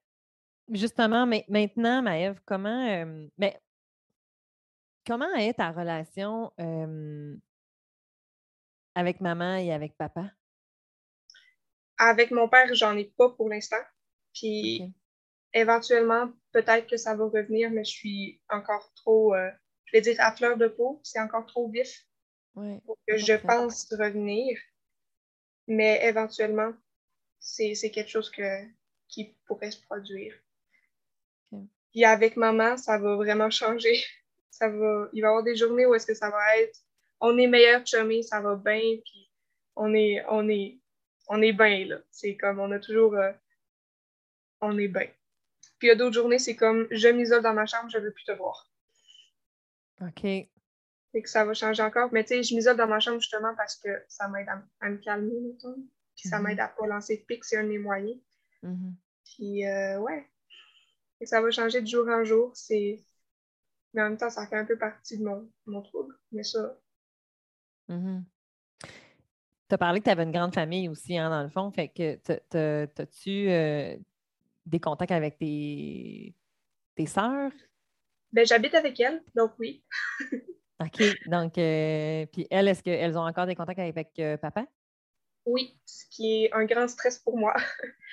justement, 0.69 1.25
mais 1.25 1.47
maintenant, 1.49 2.03
Maëve, 2.03 2.39
comment, 2.45 2.87
euh, 2.87 3.27
mais, 3.39 3.59
comment 5.07 5.33
est 5.37 5.55
ta 5.55 5.71
relation 5.71 6.53
euh, 6.61 7.35
avec 8.95 9.23
maman 9.23 9.57
et 9.57 9.73
avec 9.73 9.97
papa? 9.97 10.31
Avec 11.97 12.31
mon 12.31 12.47
père, 12.47 12.75
j'en 12.75 12.95
ai 12.97 13.05
pas 13.17 13.31
pour 13.31 13.49
l'instant. 13.49 13.83
Puis 14.35 14.93
éventuellement, 15.55 16.31
peut-être 16.53 16.89
que 16.89 16.97
ça 16.97 17.15
va 17.15 17.25
revenir, 17.25 17.71
mais 17.71 17.85
je 17.85 17.91
suis 17.91 18.41
encore 18.51 18.93
trop, 18.97 19.35
euh, 19.35 19.51
je 19.87 19.97
vais 19.97 20.03
dire 20.03 20.17
à 20.19 20.35
fleur 20.35 20.59
de 20.59 20.69
peau, 20.69 21.01
c'est 21.05 21.21
encore 21.21 21.47
trop 21.47 21.71
vif 21.71 22.07
Ouais. 22.57 22.81
pour 22.87 22.99
que 23.07 23.17
je 23.17 23.35
pense 23.35 23.93
revenir. 23.93 24.59
Mais 25.67 26.07
éventuellement, 26.07 26.73
c'est 27.41 27.75
quelque 27.91 28.11
chose 28.11 28.31
que, 28.31 28.65
qui 29.09 29.35
pourrait 29.47 29.71
se 29.71 29.83
produire. 29.83 30.35
Ok. 31.53 31.61
Puis 31.93 32.05
avec 32.05 32.37
maman, 32.37 32.77
ça 32.77 32.99
va 32.99 33.17
vraiment 33.17 33.51
changer. 33.51 33.95
Ça 34.51 34.69
va, 34.69 35.09
il 35.13 35.21
va 35.21 35.27
y 35.27 35.31
avoir 35.31 35.43
des 35.43 35.57
journées 35.57 35.85
où 35.85 35.97
est-ce 35.97 36.07
que 36.07 36.15
ça 36.15 36.31
va 36.31 36.59
être, 36.59 36.79
on 37.19 37.37
est 37.39 37.49
meilleur 37.49 37.85
chummy, 37.85 38.23
ça 38.23 38.41
va 38.41 38.55
bien, 38.55 38.79
puis 39.05 39.29
on 39.75 39.93
est, 39.93 40.25
on 40.29 40.49
est, 40.49 40.79
on 41.27 41.43
est 41.43 41.53
bien, 41.53 41.87
là. 41.87 41.99
C'est 42.13 42.37
comme, 42.37 42.61
on 42.61 42.71
a 42.71 42.79
toujours, 42.79 43.17
euh, 43.17 43.33
on 44.61 44.79
est 44.79 44.87
bien. 44.87 45.09
Puis 45.79 45.89
il 45.89 45.89
y 45.89 45.91
a 45.91 45.97
d'autres 45.97 46.15
journées, 46.15 46.39
c'est 46.39 46.55
comme, 46.55 46.87
je 46.93 47.09
m'isole 47.09 47.43
dans 47.43 47.53
ma 47.53 47.67
chambre, 47.67 47.91
je 47.91 47.99
veux 47.99 48.13
plus 48.13 48.25
te 48.25 48.31
voir. 48.31 48.71
OK. 50.01 50.25
Fait 51.15 51.23
que 51.23 51.31
ça 51.31 51.47
va 51.47 51.55
changer 51.55 51.83
encore. 51.83 52.11
Mais 52.13 52.25
tu 52.25 52.31
sais, 52.35 52.45
je 52.45 52.55
m'isole 52.57 52.77
dans 52.77 52.89
ma 52.89 53.01
chambre 53.01 53.21
justement 53.23 53.55
parce 53.57 53.77
que 53.79 53.89
ça 54.09 54.29
m'aide 54.29 54.51
à, 54.51 54.63
à 54.83 54.91
me 54.91 54.99
calmer, 54.99 55.41
mettons. 55.41 55.77
Puis 56.17 56.29
ça 56.29 56.41
Mhm. 56.41 56.45
m'aide 56.45 56.61
à 56.61 56.69
pas 56.69 56.87
lancer 56.89 57.19
de 57.19 57.23
pique, 57.25 57.45
c'est 57.47 57.57
un 57.59 57.65
de 57.65 57.71
mes 57.71 57.79
moyens. 57.79 58.21
Mhm. 58.63 58.99
Puis 59.25 59.67
euh, 59.67 59.99
ouais. 60.01 60.31
Et 61.21 61.27
ça 61.27 61.43
va 61.43 61.51
changer 61.51 61.83
de 61.83 61.89
jour 61.89 62.09
en 62.09 62.25
jour. 62.25 62.53
C'est. 62.57 63.05
Mais 63.95 64.03
en 64.03 64.11
même 64.11 64.19
temps, 64.19 64.31
ça 64.31 64.47
fait 64.47 64.57
un 64.57 64.67
peu 64.67 64.79
partie 64.79 65.19
de 65.19 65.25
mon, 65.25 65.51
mon 65.67 65.83
trouble. 65.83 66.17
Mais 66.33 66.45
ça, 66.45 66.79
Mhm. 67.89 68.25
Tu 69.69 69.75
as 69.75 69.79
parlé 69.79 70.01
que 70.01 70.05
tu 70.05 70.11
avais 70.11 70.25
une 70.25 70.33
grande 70.33 70.55
famille 70.55 70.89
aussi, 70.89 71.17
hein, 71.19 71.31
dans 71.31 71.43
le 71.43 71.49
fond. 71.49 71.71
Fait 71.73 71.89
que 71.89 72.17
t'as-tu 72.87 73.49
euh, 73.51 73.97
des 74.67 74.81
contacts 74.81 75.13
avec 75.13 75.39
tes, 75.39 76.35
tes 76.97 77.07
sœurs? 77.07 77.53
ben 78.33 78.45
j'habite 78.47 78.75
avec 78.75 78.99
elle, 79.01 79.23
donc 79.35 79.53
oui. 79.59 79.83
OK. 80.81 81.03
Donc, 81.27 81.59
euh, 81.59 82.27
puis 82.27 82.47
elles, 82.51 82.69
est-ce 82.69 82.83
qu'elles 82.83 83.17
ont 83.17 83.27
encore 83.27 83.47
des 83.47 83.55
contacts 83.55 83.79
avec 83.79 84.11
euh, 84.19 84.37
papa? 84.37 84.67
Oui, 85.47 85.79
ce 85.85 86.05
qui 86.11 86.45
est 86.45 86.53
un 86.53 86.65
grand 86.65 86.89
stress 86.89 87.19
pour 87.19 87.39
moi. 87.39 87.55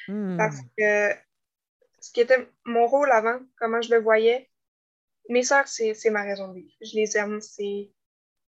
Hmm. 0.08 0.36
Parce 0.36 0.58
que 0.76 1.12
ce 2.00 2.12
qui 2.12 2.22
était 2.22 2.50
mon 2.66 2.88
rôle 2.88 3.12
avant, 3.12 3.40
comment 3.60 3.84
je 3.84 3.94
le 3.94 4.02
voyais, 4.02 4.50
mes 5.30 5.44
sœurs, 5.44 5.68
c'est 5.68 5.94
c'est 5.94 6.10
ma 6.10 6.24
raison 6.24 6.48
de 6.48 6.56
vivre. 6.56 6.74
Je 6.82 6.96
les 6.96 7.16
aime, 7.18 7.40
c'est. 7.40 7.92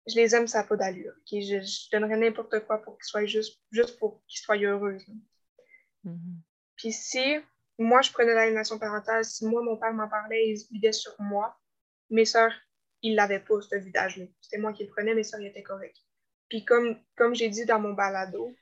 Je 0.08 0.16
les 0.16 0.34
aime, 0.34 0.48
ça 0.48 0.62
n'a 0.62 0.64
pas 0.64 0.74
d'allure. 0.74 1.12
Je, 1.30 1.38
je 1.38 1.90
donnerais 1.92 2.16
n'importe 2.16 2.66
quoi 2.66 2.82
pour 2.82 2.98
qu'ils 2.98 3.04
soient 3.04 3.26
juste, 3.26 3.62
juste 3.70 3.96
pour 4.00 4.24
qu'ils 4.26 4.40
soient 4.40 4.56
heureux. 4.56 4.98
là. 5.06 5.14
Mhm. 6.02 6.42
Puis 6.74 6.92
si 6.92 7.38
moi, 7.78 8.00
je 8.02 8.10
prenais 8.10 8.34
l'aliénation 8.34 8.78
parentale, 8.78 9.24
si 9.24 9.46
moi, 9.46 9.62
mon 9.62 9.76
père 9.76 9.92
m'en 9.92 10.08
parlait, 10.08 10.48
il 10.48 10.58
se 10.58 10.68
vidait 10.72 10.92
sur 10.92 11.14
moi, 11.18 11.58
mes 12.10 12.24
sœurs, 12.24 12.54
ils 13.06 13.14
l'avaient 13.16 13.40
pas, 13.40 13.60
ce 13.62 13.76
vidage-là. 13.76 14.26
C'était 14.40 14.58
moi 14.58 14.72
qui 14.72 14.84
le 14.84 14.90
prenais, 14.90 15.14
mes 15.14 15.24
sœurs, 15.24 15.40
ils 15.40 15.48
étaient 15.48 15.62
correctes. 15.62 16.02
Puis 16.48 16.64
comme, 16.64 16.98
comme 17.16 17.34
j'ai 17.34 17.48
dit 17.48 17.64
dans 17.66 17.80
mon 17.80 17.92
balado, 17.92 18.54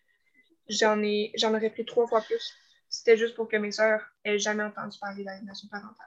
j'en 0.69 1.03
ai 1.03 1.33
j'en 1.37 1.55
aurais 1.55 1.71
pris 1.71 1.85
trois 1.87 2.07
fois 2.07 2.23
plus. 2.23 2.53
C'était 2.89 3.17
juste 3.17 3.35
pour 3.37 3.49
que 3.49 3.57
mes 3.57 3.73
sœurs 3.73 4.05
aient 4.25 4.39
jamais 4.39 4.63
entendu 4.65 4.99
parler 4.99 5.25
d'aliénation 5.25 5.69
parentale. 5.69 6.07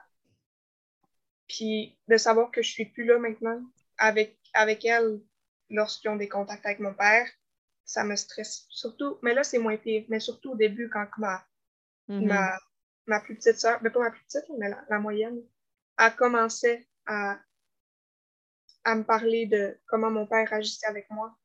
Puis 1.48 1.98
de 2.08 2.16
savoir 2.16 2.50
que 2.50 2.62
je 2.62 2.70
suis 2.70 2.86
plus 2.86 3.04
là 3.04 3.18
maintenant 3.18 3.62
avec, 3.98 4.38
avec 4.54 4.84
elles 4.84 5.20
lorsqu'ils 5.70 6.10
ont 6.10 6.16
des 6.16 6.28
contacts 6.28 6.64
avec 6.66 6.80
mon 6.80 6.94
père, 6.94 7.28
ça 7.84 8.04
me 8.04 8.16
stresse. 8.16 8.66
Surtout, 8.70 9.18
mais 9.22 9.34
là, 9.34 9.44
c'est 9.44 9.58
moins 9.58 9.76
pire. 9.76 10.04
Mais 10.08 10.20
surtout 10.20 10.52
au 10.52 10.56
début, 10.56 10.88
quand 10.90 11.06
ma, 11.18 11.44
Mhm. 12.08 12.26
ma, 12.26 12.58
ma 13.06 13.20
plus 13.20 13.36
petite 13.36 13.58
sœur, 13.58 13.80
mais 13.82 13.90
pas 13.90 14.00
ma 14.00 14.10
plus 14.10 14.22
petite, 14.24 14.44
mais 14.58 14.68
la, 14.68 14.84
la 14.88 14.98
moyenne, 14.98 15.42
a 15.96 16.10
commencé 16.10 16.88
à, 17.06 17.38
à 18.88 18.94
me 18.94 19.04
parler 19.04 19.46
de 19.46 19.78
comment 19.86 20.10
mon 20.10 20.26
père 20.26 20.52
agissait 20.52 20.86
avec 20.86 21.10
moi. 21.10 21.36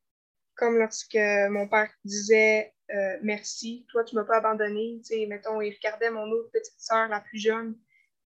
Comme 0.55 0.77
lorsque 0.77 1.17
mon 1.49 1.67
père 1.67 1.91
disait 2.05 2.73
euh, 2.91 3.17
merci, 3.21 3.85
toi 3.89 4.03
tu 4.03 4.15
m'as 4.15 4.23
pas 4.23 4.37
abandonné. 4.37 4.99
Sais, 5.03 5.25
mettons, 5.25 5.59
il 5.61 5.73
regardait 5.73 6.09
mon 6.11 6.29
autre 6.31 6.49
petite 6.51 6.79
sœur, 6.79 7.07
la 7.09 7.19
plus 7.19 7.39
jeune, 7.39 7.77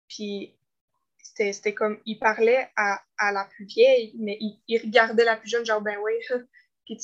puis 0.08 0.58
c'était 1.18 1.74
comme, 1.74 2.00
il 2.06 2.20
parlait 2.20 2.70
à, 2.76 3.02
à 3.18 3.32
la 3.32 3.46
plus 3.46 3.66
vieille, 3.66 4.16
mais 4.18 4.38
il, 4.40 4.62
il 4.68 4.82
regardait 4.82 5.26
la 5.26 5.38
plus 5.38 5.50
jeune, 5.50 5.66
genre, 5.66 5.82
ben 5.82 5.98
oui. 6.04 6.14
puis 6.86 6.98
tu 6.98 7.04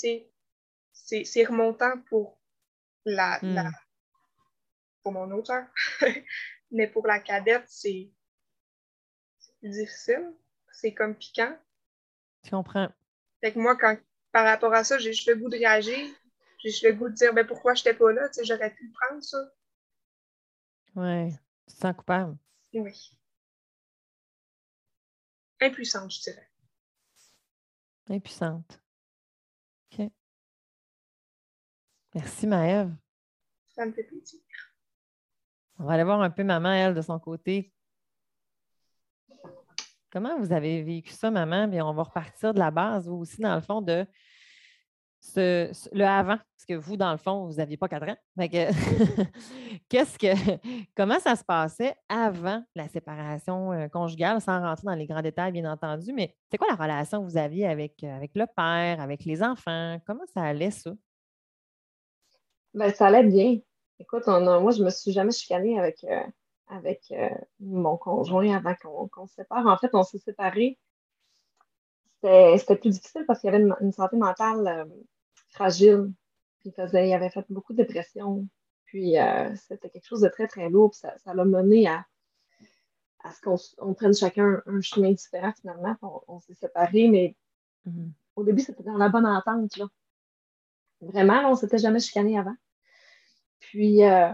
sais, 1.03 1.23
c'est 1.25 1.43
remontant 1.45 1.99
pour 2.09 2.39
la, 3.05 3.39
Hmm. 3.41 3.55
la, 3.55 3.71
pour 5.03 5.11
mon 5.13 5.31
autre 5.31 5.47
sœur. 5.47 5.65
Mais 6.71 6.87
pour 6.87 7.05
la 7.05 7.19
cadette, 7.19 7.65
c'est 7.67 8.09
c'est 9.39 9.55
plus 9.59 9.69
difficile. 9.69 10.33
C'est 10.71 10.93
comme 10.93 11.15
piquant. 11.15 11.57
Je 12.43 12.49
comprends. 12.49 12.89
Fait 13.41 13.53
que 13.53 13.59
moi, 13.59 13.75
quand 13.75 13.97
par 14.31 14.45
rapport 14.45 14.73
à 14.73 14.83
ça, 14.83 14.97
j'ai 14.97 15.13
juste 15.13 15.27
le 15.27 15.35
goût 15.35 15.49
de 15.49 15.57
réagir. 15.57 16.07
J'ai 16.59 16.69
juste 16.69 16.83
le 16.83 16.93
goût 16.93 17.09
de 17.09 17.13
dire 17.13 17.33
ben 17.33 17.45
pourquoi 17.45 17.73
j'étais 17.73 17.93
pas 17.93 18.11
là, 18.11 18.29
tu 18.29 18.35
sais, 18.35 18.45
j'aurais 18.45 18.73
pu 18.73 18.85
le 18.85 18.93
prendre 18.93 19.23
ça. 19.23 19.37
Ouais. 20.95 21.31
Tu 21.67 21.75
te 21.75 21.79
sens 21.79 21.95
coupable. 21.95 22.37
Oui. 22.73 23.17
Impuissante, 25.59 26.11
je 26.11 26.21
dirais. 26.21 26.49
Impuissante. 28.09 28.81
OK. 29.91 30.11
Merci, 32.15 32.47
Maëve. 32.47 32.93
Ça 33.69 33.85
me 33.85 33.93
fait 33.93 34.03
plaisir. 34.03 34.39
On 35.79 35.85
va 35.85 35.93
aller 35.93 36.03
voir 36.03 36.21
un 36.21 36.29
peu 36.29 36.43
maman, 36.43 36.71
elle, 36.71 36.93
de 36.93 37.01
son 37.01 37.19
côté. 37.19 37.73
Comment 40.11 40.37
vous 40.39 40.51
avez 40.51 40.83
vécu 40.83 41.11
ça, 41.11 41.31
maman? 41.31 41.69
Puis 41.69 41.81
on 41.81 41.93
va 41.93 42.03
repartir 42.03 42.53
de 42.53 42.59
la 42.59 42.71
base, 42.71 43.07
vous 43.07 43.17
aussi, 43.17 43.41
dans 43.41 43.55
le 43.55 43.61
fond, 43.61 43.81
de 43.81 44.05
le 45.35 46.03
avant, 46.03 46.37
parce 46.37 46.65
que 46.67 46.73
vous, 46.73 46.97
dans 46.97 47.11
le 47.11 47.17
fond, 47.17 47.45
vous 47.45 47.55
n'aviez 47.55 47.77
pas 47.77 47.87
quatre 47.87 48.09
ans. 48.09 48.17
qu'est-ce 49.89 50.17
que, 50.17 50.57
comment 50.95 51.19
ça 51.19 51.35
se 51.35 51.43
passait 51.43 51.95
avant 52.09 52.63
la 52.75 52.87
séparation 52.87 53.71
euh, 53.71 53.87
conjugale, 53.87 54.41
sans 54.41 54.59
rentrer 54.59 54.85
dans 54.85 54.95
les 54.95 55.05
grands 55.05 55.21
détails, 55.21 55.51
bien 55.51 55.71
entendu, 55.71 56.11
mais 56.13 56.35
c'est 56.49 56.57
quoi 56.57 56.67
la 56.69 56.75
relation 56.75 57.19
que 57.19 57.29
vous 57.29 57.37
aviez 57.37 57.67
avec, 57.67 58.03
euh, 58.03 58.15
avec 58.15 58.31
le 58.35 58.45
père, 58.47 58.99
avec 58.99 59.25
les 59.25 59.43
enfants? 59.43 59.99
Comment 60.05 60.25
ça 60.33 60.43
allait, 60.43 60.71
ça? 60.71 60.91
Ben, 62.73 62.91
ça 62.93 63.07
allait 63.07 63.23
bien. 63.23 63.59
Écoute, 63.99 64.25
moi, 64.27 64.71
je 64.71 64.79
ne 64.79 64.85
me 64.85 64.89
suis 64.89 65.11
jamais 65.11 65.31
chicanée 65.31 65.77
avec, 65.77 66.03
euh, 66.03 66.23
avec 66.71 67.13
mon 67.59 67.97
conjoint 67.97 68.55
avant 68.55 68.75
qu'on 69.09 69.27
se 69.27 69.35
sépare. 69.35 69.67
En 69.67 69.77
fait, 69.77 69.91
on 69.93 70.03
s'est 70.03 70.19
séparés 70.19 70.79
c'était 72.21 72.75
plus 72.75 72.91
difficile 72.91 73.25
parce 73.25 73.39
qu'il 73.39 73.51
y 73.51 73.55
avait 73.55 73.63
une, 73.81 73.91
santé 73.91 74.17
mentale 74.17 74.67
euh, 74.67 74.85
fragile. 75.49 76.11
Il, 76.65 76.71
faisait, 76.73 77.09
il 77.09 77.13
avait 77.13 77.29
fait 77.29 77.45
beaucoup 77.49 77.73
de 77.73 77.77
dépression. 77.77 78.47
Puis 78.85 79.17
euh, 79.17 79.55
c'était 79.55 79.89
quelque 79.89 80.07
chose 80.07 80.21
de 80.21 80.29
très, 80.29 80.47
très 80.47 80.69
lourd. 80.69 80.93
ça, 80.93 81.15
l'a 81.25 81.45
mené 81.45 81.87
à, 81.87 82.05
à 83.23 83.31
ce 83.31 83.41
qu'on 83.41 83.93
prenne 83.93 84.13
chacun 84.13 84.61
un 84.65 84.81
chemin 84.81 85.11
différent 85.11 85.53
finalement. 85.59 85.95
On, 86.27 86.39
s'est 86.41 86.53
séparés, 86.53 87.07
mais 87.07 87.35
mm-hmm. 87.87 88.11
au 88.35 88.43
début, 88.43 88.61
c'était 88.61 88.83
dans 88.83 88.97
la 88.97 89.09
bonne 89.09 89.25
entente. 89.25 89.77
Là. 89.77 89.87
Vraiment, 91.01 91.47
on 91.47 91.51
ne 91.51 91.55
s'était 91.55 91.79
jamais 91.79 91.99
chicané 91.99 92.37
avant. 92.37 92.55
Puis, 93.59 94.03
euh, 94.03 94.31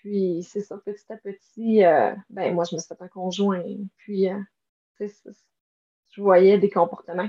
puis 0.00 0.42
c'est 0.42 0.62
ça, 0.62 0.78
petit 0.78 1.12
à 1.12 1.16
petit, 1.18 1.82
ben, 2.30 2.54
moi, 2.54 2.64
je 2.64 2.74
me 2.74 2.80
suis 2.80 2.88
fait 2.88 3.02
un 3.02 3.08
conjoint. 3.08 3.62
Puis, 3.98 4.28
je 4.98 6.22
voyais 6.22 6.58
des 6.58 6.70
comportements 6.70 7.28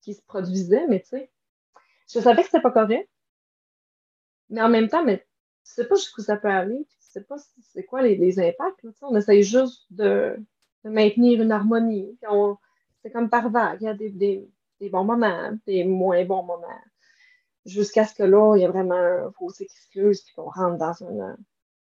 qui 0.00 0.14
se 0.14 0.22
produisaient, 0.22 0.86
mais 0.88 1.00
tu 1.00 1.08
sais, 1.08 1.30
je 2.10 2.20
savais 2.20 2.42
que 2.42 2.46
c'était 2.46 2.62
pas 2.62 2.70
correct. 2.70 3.10
Mais 4.48 4.62
en 4.62 4.70
même 4.70 4.88
temps, 4.88 5.04
mais 5.04 5.18
tu 5.18 5.24
sais 5.64 5.86
pas 5.86 5.96
jusqu'où 5.96 6.22
ça 6.22 6.36
peut 6.36 6.48
aller, 6.48 6.86
tu 6.88 6.96
sais 7.00 7.22
pas 7.22 7.36
c'est 7.60 7.84
quoi 7.84 8.00
les, 8.00 8.40
impacts. 8.40 8.86
on 9.02 9.14
essaye 9.14 9.42
juste 9.42 9.84
de, 9.90 10.36
maintenir 10.84 11.42
une 11.42 11.52
harmonie. 11.52 12.18
C'est 13.02 13.10
comme 13.10 13.28
par 13.28 13.50
vague. 13.50 13.82
Il 13.82 13.84
y 13.84 13.88
a 13.88 13.94
des, 13.94 14.10
des, 14.80 14.88
bons 14.88 15.04
moments, 15.04 15.52
des 15.66 15.84
moins 15.84 16.24
bons 16.24 16.44
moments. 16.44 16.80
Jusqu'à 17.66 18.06
ce 18.06 18.14
que 18.14 18.22
là, 18.22 18.56
il 18.56 18.62
y 18.62 18.64
a 18.64 18.70
vraiment 18.70 18.94
un 18.94 19.30
fossé 19.32 19.66
qui 19.66 19.76
se 19.76 19.90
creuse 19.90 20.20
et 20.20 20.32
qu'on 20.34 20.48
rentre 20.48 20.78
dans 20.78 20.92
une, 20.92 21.36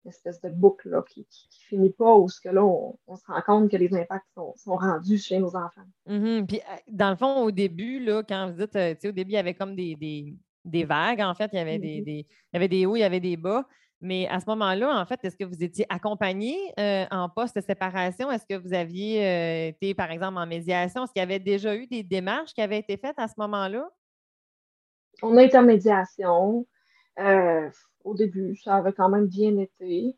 espèce 0.08 0.40
de 0.40 0.48
boucle 0.48 0.88
là, 0.88 1.02
qui, 1.08 1.24
qui, 1.26 1.64
finit 1.64 1.90
pas, 1.90 2.14
où 2.14 2.28
ce 2.28 2.40
que 2.40 2.48
là, 2.48 2.64
on, 2.64 3.16
se 3.16 3.26
rend 3.26 3.42
compte 3.42 3.70
que 3.70 3.76
les 3.76 3.92
impacts 3.94 4.26
sont, 4.34 4.76
rendus 4.76 5.18
chez 5.18 5.38
nos 5.38 5.56
enfants. 5.56 5.86
Mm-hmm. 6.08 6.46
Puis, 6.46 6.58
euh, 6.58 6.76
dans 6.88 7.10
le 7.10 7.16
fond, 7.16 7.42
au 7.42 7.50
début, 7.50 7.98
là, 8.00 8.22
quand 8.22 8.50
vous 8.50 8.58
dites, 8.58 8.76
euh, 8.76 8.94
tu 8.94 9.00
sais, 9.00 9.08
au 9.08 9.12
début, 9.12 9.32
il 9.32 9.34
y 9.34 9.38
avait 9.38 9.54
comme 9.54 9.74
des, 9.74 10.84
vagues, 10.84 11.20
en 11.20 11.34
fait, 11.34 11.50
il 11.52 11.56
y 11.56 11.60
avait 11.60 11.78
des, 11.78 12.00
mm-hmm. 12.00 12.08
il 12.08 12.26
y 12.52 12.56
avait 12.56 12.68
des 12.68 12.86
hauts, 12.86 12.96
il 12.96 13.00
y 13.00 13.04
avait 13.04 13.20
des 13.20 13.36
bas. 13.36 13.66
Mais 14.00 14.28
à 14.28 14.40
ce 14.40 14.46
moment-là, 14.48 15.00
en 15.00 15.06
fait, 15.06 15.18
est-ce 15.24 15.36
que 15.36 15.44
vous 15.44 15.64
étiez 15.64 15.86
accompagné 15.88 16.54
euh, 16.78 17.06
en 17.10 17.30
post-séparation? 17.30 18.30
Est-ce 18.30 18.44
que 18.46 18.54
vous 18.54 18.74
aviez 18.74 19.68
été, 19.68 19.94
par 19.94 20.10
exemple, 20.10 20.36
en 20.36 20.46
médiation? 20.46 21.04
Est-ce 21.04 21.12
qu'il 21.12 21.20
y 21.20 21.22
avait 21.22 21.38
déjà 21.38 21.74
eu 21.74 21.86
des 21.86 22.02
démarches 22.02 22.52
qui 22.52 22.60
avaient 22.60 22.78
été 22.78 22.98
faites 22.98 23.18
à 23.18 23.26
ce 23.26 23.34
moment-là? 23.38 23.88
On 25.22 25.36
a 25.38 25.44
été 25.44 25.56
en 25.56 25.62
médiation 25.62 26.66
au 27.18 28.14
début, 28.14 28.56
ça 28.56 28.76
avait 28.76 28.92
quand 28.92 29.08
même 29.08 29.26
bien 29.26 29.58
été. 29.58 30.16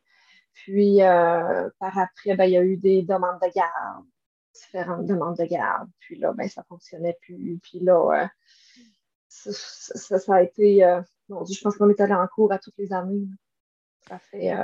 Puis 0.65 1.03
euh, 1.03 1.71
par 1.79 1.97
après, 1.99 2.35
ben, 2.37 2.45
il 2.45 2.53
y 2.53 2.57
a 2.57 2.63
eu 2.63 2.77
des 2.77 3.03
demandes 3.03 3.41
de 3.41 3.53
garde, 3.55 4.05
différentes 4.53 5.07
demandes 5.07 5.37
de 5.37 5.45
garde. 5.45 5.89
Puis 6.01 6.19
là, 6.19 6.33
ben, 6.33 6.49
ça 6.49 6.63
ne 6.63 6.67
fonctionnait 6.67 7.17
plus. 7.23 7.61
Puis 7.63 7.81
là, 7.81 8.23
euh, 8.23 8.27
ça, 9.29 10.35
a 10.35 10.43
été. 10.43 10.85
Euh, 10.85 11.01
je 11.29 11.61
pense 11.63 11.77
qu'on 11.77 11.89
est 11.89 12.01
allé 12.01 12.15
en 12.15 12.27
cours 12.27 12.53
à 12.53 12.59
toutes 12.59 12.77
les 12.77 12.93
années. 12.93 13.29
Ça 14.09 14.19
fait. 14.19 14.55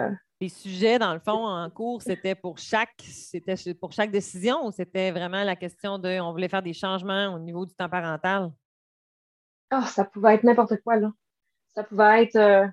les 0.40 0.48
sujets, 0.48 0.98
dans 0.98 1.12
le 1.12 1.20
fond, 1.20 1.46
en 1.46 1.68
cours, 1.70 2.02
c'était 2.02 2.34
pour 2.34 2.58
chaque 2.58 3.02
c'était 3.02 3.56
pour 3.74 3.92
chaque 3.92 4.10
décision 4.10 4.66
ou 4.66 4.72
c'était 4.72 5.10
vraiment 5.10 5.44
la 5.44 5.54
question 5.54 5.98
de 5.98 6.18
on 6.18 6.32
voulait 6.32 6.48
faire 6.48 6.62
des 6.62 6.72
changements 6.72 7.34
au 7.34 7.38
niveau 7.38 7.66
du 7.66 7.74
temps 7.74 7.88
parental? 7.88 8.50
Ah, 9.70 9.86
ça 9.86 10.04
pouvait 10.04 10.34
être 10.34 10.44
n'importe 10.44 10.80
quoi, 10.82 10.96
là. 10.96 11.12
Ça 11.74 11.84
pouvait 11.84 12.24
être 12.24 12.72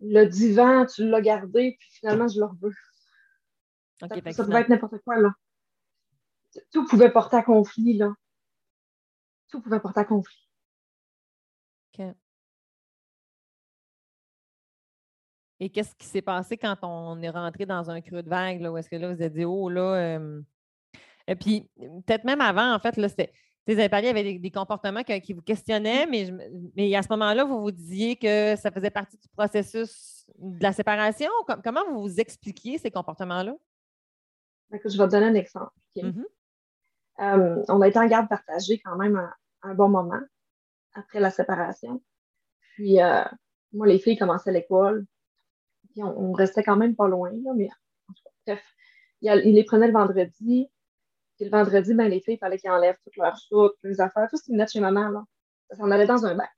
le 0.00 0.24
divan, 0.26 0.86
tu 0.86 1.08
l'as 1.08 1.20
gardé, 1.20 1.76
puis 1.78 1.88
finalement, 1.92 2.28
je 2.28 2.38
le 2.38 2.46
reveux. 2.46 2.74
ça, 4.00 4.08
pouvait 4.44 4.60
être 4.60 4.68
n'importe 4.68 4.98
quoi, 5.04 5.18
là. 5.18 5.32
Tout 6.72 6.86
pouvait 6.86 7.10
porter 7.10 7.36
à 7.36 7.42
conflit, 7.42 7.96
là. 7.96 8.12
Tout 9.50 9.60
pouvait 9.60 9.80
porter 9.80 10.00
à 10.00 10.04
conflit. 10.04 10.48
OK. 11.98 12.04
Et 15.60 15.70
qu'est-ce 15.70 15.96
qui 15.96 16.06
s'est 16.06 16.22
passé 16.22 16.56
quand 16.56 16.76
on 16.82 17.20
est 17.20 17.30
rentré 17.30 17.66
dans 17.66 17.90
un 17.90 18.00
creux 18.00 18.22
de 18.22 18.28
vague, 18.28 18.60
là, 18.60 18.70
où 18.70 18.76
est-ce 18.76 18.88
que 18.88 18.96
là, 18.96 19.12
vous 19.12 19.20
avez 19.20 19.30
dit, 19.30 19.44
oh, 19.44 19.68
là. 19.68 19.94
Euh, 19.94 20.40
et 21.26 21.34
puis, 21.34 21.68
peut-être 21.76 22.24
même 22.24 22.40
avant, 22.40 22.72
en 22.72 22.78
fait, 22.78 22.96
là, 22.96 23.08
c'était 23.08 23.32
vous 23.74 23.80
avez 23.80 23.88
parlé, 23.88 24.06
il 24.06 24.16
y 24.16 24.18
avait 24.18 24.38
des, 24.38 24.50
comportements 24.50 25.02
qui 25.02 25.32
vous 25.32 25.42
questionnaient, 25.42 26.06
mais, 26.06 26.32
mais 26.74 26.94
à 26.94 27.02
ce 27.02 27.08
moment-là, 27.10 27.44
vous 27.44 27.60
vous 27.60 27.70
disiez 27.70 28.16
que 28.16 28.56
ça 28.56 28.70
faisait 28.70 28.90
partie 28.90 29.18
du 29.18 29.28
processus 29.28 30.26
de 30.38 30.62
la 30.62 30.72
séparation. 30.72 31.30
Comment 31.62 31.84
vous 31.90 32.00
vous 32.00 32.20
expliquiez 32.20 32.78
ces 32.78 32.90
comportements-là? 32.90 33.54
Je 34.70 34.76
vais 34.76 35.06
te 35.06 35.10
donner 35.10 35.26
un 35.26 35.34
exemple. 35.34 35.72
Mm-hmm. 35.96 36.24
Euh, 37.20 37.64
on 37.68 37.80
a 37.80 37.88
été 37.88 37.98
en 37.98 38.06
garde 38.06 38.28
partagée 38.28 38.80
quand 38.84 38.96
même 38.96 39.20
un, 39.62 39.74
bon 39.74 39.88
moment 39.88 40.20
après 40.94 41.20
la 41.20 41.30
séparation. 41.30 42.02
Puis, 42.74 43.02
euh, 43.02 43.24
moi, 43.72 43.86
les 43.86 43.98
filles 43.98 44.16
commençaient 44.16 44.52
l'école. 44.52 45.04
Puis, 45.90 46.02
on, 46.02 46.32
restait 46.32 46.62
quand 46.62 46.76
même 46.76 46.94
pas 46.94 47.08
loin. 47.08 47.32
mais 47.56 47.68
bref, 48.46 48.64
il 49.20 49.54
les 49.54 49.64
prenait 49.64 49.88
le 49.88 49.92
vendredi. 49.92 50.70
Puis 51.38 51.48
le 51.48 51.52
vendredi, 51.52 51.94
ben, 51.94 52.08
les 52.08 52.20
filles, 52.20 52.34
il 52.34 52.38
fallait 52.38 52.58
qu'ils 52.58 52.70
enlèvent 52.70 52.98
toutes 53.04 53.16
leurs 53.16 53.38
soutes, 53.38 53.76
leurs 53.82 54.00
affaires, 54.00 54.26
tout 54.28 54.36
ce 54.36 54.42
qu'ils 54.42 54.56
mettaient 54.56 54.72
chez 54.72 54.80
maman. 54.80 55.08
Là. 55.08 55.24
Ça 55.70 55.76
s'en 55.76 55.90
allait 55.92 56.06
dans 56.06 56.26
un 56.26 56.34
bac. 56.34 56.50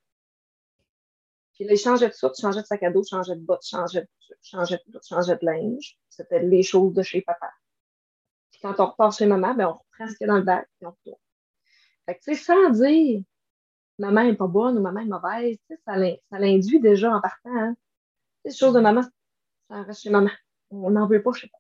Puis 1.53 1.65
là, 1.65 1.75
ils 1.75 1.79
changeaient 1.79 2.09
de 2.09 2.15
soute, 2.15 2.41
changeaient 2.41 2.63
de 2.63 2.67
sac 2.67 2.83
à 2.83 2.91
dos, 2.91 3.05
changeaient 3.05 3.37
de 3.37 3.45
bottes, 3.45 3.63
changeaient 3.63 4.01
de, 4.01 4.09
changeaient 4.43 4.81
de, 4.87 4.99
changeaient 5.07 5.37
de 5.37 5.45
linge. 5.45 5.99
C'était 6.09 6.43
les 6.43 6.63
choses 6.63 6.95
de 6.95 7.03
chez 7.03 7.21
papa. 7.21 7.51
Puis 8.51 8.61
quand 8.63 8.81
on 8.81 8.87
repart 8.87 9.15
chez 9.15 9.27
maman, 9.27 9.53
ben, 9.53 9.67
on 9.67 9.73
reprend 9.73 10.09
ce 10.11 10.17
qu'il 10.17 10.27
y 10.27 10.31
a 10.31 10.33
dans 10.33 10.39
le 10.39 10.45
bac, 10.45 10.67
puis 10.79 10.87
on 10.87 10.93
retourne. 10.93 11.21
Fait 12.07 12.15
que, 12.15 12.21
tu 12.25 12.35
sais, 12.35 12.43
sans 12.43 12.71
dire 12.71 13.23
maman 13.99 14.25
n'est 14.25 14.35
pas 14.35 14.47
bonne 14.47 14.79
ou 14.79 14.81
maman 14.81 15.01
est 15.01 15.05
mauvaise, 15.05 15.59
ça 15.85 16.39
l'induit 16.39 16.81
déjà 16.81 17.15
en 17.15 17.21
partant. 17.21 17.55
Hein. 17.55 17.77
Les 18.47 18.53
choses 18.53 18.73
de 18.73 18.81
maman, 18.81 19.03
ça 19.69 19.83
reste 19.83 20.01
chez 20.01 20.11
maman. 20.11 20.31
On 20.71 20.91
n'en 20.91 21.07
veut 21.07 21.23
pas 21.23 21.33
chez 21.33 21.49
papa. 21.49 21.60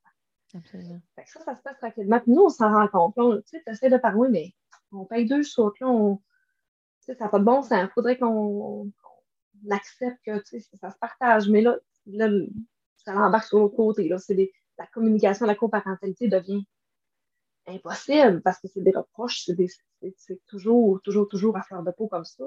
Absolument. 0.55 1.01
ça, 1.17 1.41
ça 1.45 1.55
se 1.55 1.63
passe 1.63 1.79
tranquillement. 1.79 2.21
Puis 2.21 2.33
nous, 2.33 2.43
on 2.43 2.49
s'en 2.49 2.73
rend 2.73 2.89
compte. 2.89 3.45
Tu 3.45 3.51
sais, 3.51 3.63
tu 3.65 3.73
essaies 3.73 3.91
de 3.91 3.99
parler, 3.99 4.29
mais 4.31 4.55
on 4.93 5.05
paye 5.05 5.27
deux 5.27 5.43
sautes. 5.43 5.79
Là, 5.81 5.89
on... 5.89 6.21
ça 7.01 7.15
n'a 7.19 7.29
pas 7.29 7.39
de 7.39 7.45
bon 7.45 7.63
sens. 7.63 7.83
Il 7.83 7.93
faudrait 7.95 8.19
qu'on 8.19 8.91
accepte 9.71 10.19
que 10.25 10.43
ça 10.81 10.91
se 10.91 10.99
partage. 10.99 11.49
Mais 11.49 11.61
là, 11.61 11.77
là 12.07 12.29
ça 12.97 13.15
l'embarque 13.15 13.47
sur 13.47 13.59
l'autre 13.59 13.77
côté. 13.77 14.09
Là. 14.09 14.17
La 14.79 14.87
communication, 14.87 15.47
la 15.47 15.55
coparentalité 15.55 16.29
devient 16.29 16.65
impossible 17.67 18.41
parce 18.43 18.59
que 18.61 18.69
c'est 18.69 18.83
des 18.83 18.91
reproches, 18.91 19.49
c'est 20.17 20.47
toujours, 20.47 21.01
toujours, 21.03 21.29
toujours 21.29 21.57
à 21.57 21.63
fleur 21.63 21.83
de 21.83 21.91
peau 21.91 22.09
comme 22.09 22.25
ça. 22.25 22.45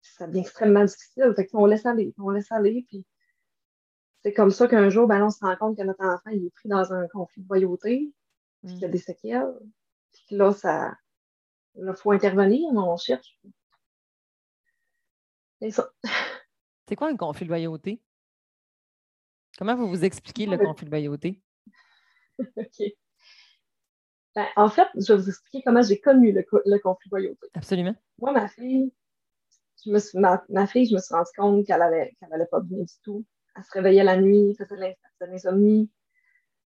Ça 0.00 0.26
devient 0.26 0.40
extrêmement 0.40 0.84
difficile. 0.84 1.34
On 1.52 1.66
laisse 1.66 1.84
aller, 1.84 2.14
on 2.18 2.30
laisse 2.30 2.50
aller, 2.52 2.86
c'est 4.22 4.32
comme 4.32 4.50
ça 4.50 4.66
qu'un 4.66 4.88
jour, 4.88 5.06
ben, 5.06 5.22
on 5.22 5.30
se 5.30 5.38
rend 5.40 5.56
compte 5.56 5.76
que 5.76 5.82
notre 5.82 6.04
enfant 6.04 6.30
il 6.30 6.46
est 6.46 6.50
pris 6.50 6.68
dans 6.68 6.92
un 6.92 7.06
conflit 7.08 7.42
de 7.42 7.48
loyauté, 7.48 8.12
puis 8.62 8.72
qu'il 8.72 8.82
y 8.82 8.84
a 8.84 8.88
mm. 8.88 8.90
des 8.90 8.98
séquelles. 8.98 9.54
Puis 10.12 10.36
là, 10.36 10.52
ça. 10.52 10.96
il 11.76 11.92
faut 11.94 12.12
intervenir, 12.12 12.68
on 12.72 12.96
cherche. 12.96 13.38
C'est 15.60 15.70
ça. 15.70 15.90
C'est 16.88 16.96
quoi 16.96 17.08
un 17.08 17.16
conflit 17.16 17.46
de 17.46 17.50
loyauté? 17.50 18.02
Comment 19.58 19.74
vous 19.74 19.88
vous 19.88 20.04
expliquez 20.04 20.46
le 20.46 20.58
conflit 20.58 20.86
de 20.86 20.90
loyauté? 20.90 21.42
OK. 22.56 22.82
Ben, 24.34 24.46
en 24.56 24.68
fait, 24.68 24.86
je 24.94 25.12
vais 25.12 25.18
vous 25.18 25.28
expliquer 25.30 25.62
comment 25.64 25.82
j'ai 25.82 25.98
connu 25.98 26.30
le, 26.32 26.42
conflit 26.78 27.08
de 27.10 27.16
loyauté. 27.16 27.48
Absolument. 27.54 27.94
Moi, 28.18 28.32
ma 28.32 28.48
fille, 28.48 28.92
je 29.84 29.90
me 29.90 29.98
suis, 29.98 30.18
ma, 30.18 30.66
fille, 30.66 30.86
je 30.86 30.94
me 30.94 31.00
suis 31.00 31.14
rendu 31.14 31.30
compte 31.36 31.66
qu'elle 31.66 31.78
n'allait 31.78 32.46
pas 32.50 32.60
bien 32.60 32.82
du 32.82 32.94
tout 33.02 33.24
elle 33.56 33.64
se 33.64 33.70
réveillait 33.72 34.04
la 34.04 34.20
nuit, 34.20 34.56
elle 34.58 34.66
faisait 34.66 34.96
de 35.20 35.26
l'insomnie. 35.26 35.90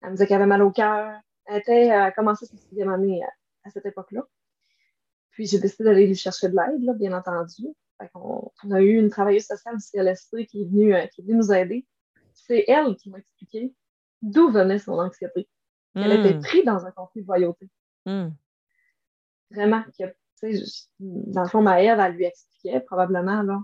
Elle 0.01 0.09
me 0.09 0.13
disait 0.15 0.27
qu'elle 0.27 0.37
avait 0.37 0.47
mal 0.47 0.63
au 0.63 0.71
cœur. 0.71 1.19
Elle 1.45 1.57
était 1.59 1.91
à 1.91 2.11
commencer 2.11 2.45
sa 2.45 2.57
sixième 2.57 2.89
année 2.89 3.23
à, 3.63 3.69
cette 3.69 3.85
époque-là. 3.85 4.23
Puis 5.31 5.45
j'ai 5.45 5.59
décidé 5.59 5.83
d'aller 5.83 6.07
lui 6.07 6.15
chercher 6.15 6.49
de 6.49 6.55
l'aide, 6.55 6.97
bien 6.97 7.13
entendu. 7.13 7.67
on, 8.15 8.71
a 8.71 8.81
eu 8.81 8.97
une 8.97 9.09
travailleuse 9.09 9.45
sociale 9.45 9.75
du 9.77 9.83
CLSC 9.83 10.47
qui 10.47 10.63
est 10.63 10.65
venue, 10.65 10.95
euh, 10.95 11.05
qui 11.07 11.21
est 11.21 11.23
venue 11.23 11.37
nous 11.37 11.51
aider. 11.51 11.85
C'est 12.33 12.65
elle 12.67 12.95
qui 12.95 13.09
m'a 13.09 13.19
expliqué 13.19 13.73
d'où 14.21 14.49
venait 14.49 14.79
son 14.79 14.93
anxiété. 14.93 15.47
Elle 15.95 16.11
était 16.13 16.35
hmm. 16.35 16.41
prise 16.41 16.65
dans 16.65 16.85
un 16.85 16.91
conflit 16.91 17.21
de 17.21 17.27
loyauté. 17.27 17.69
Hmm. 18.05 18.29
Vraiment, 19.51 19.83
dans 20.99 21.43
le 21.43 21.47
fond, 21.47 21.61
Maëve, 21.61 21.99
elle 21.99 22.13
lui 22.13 22.25
expliquait 22.25 22.79
probablement 22.79 23.41
là, 23.41 23.59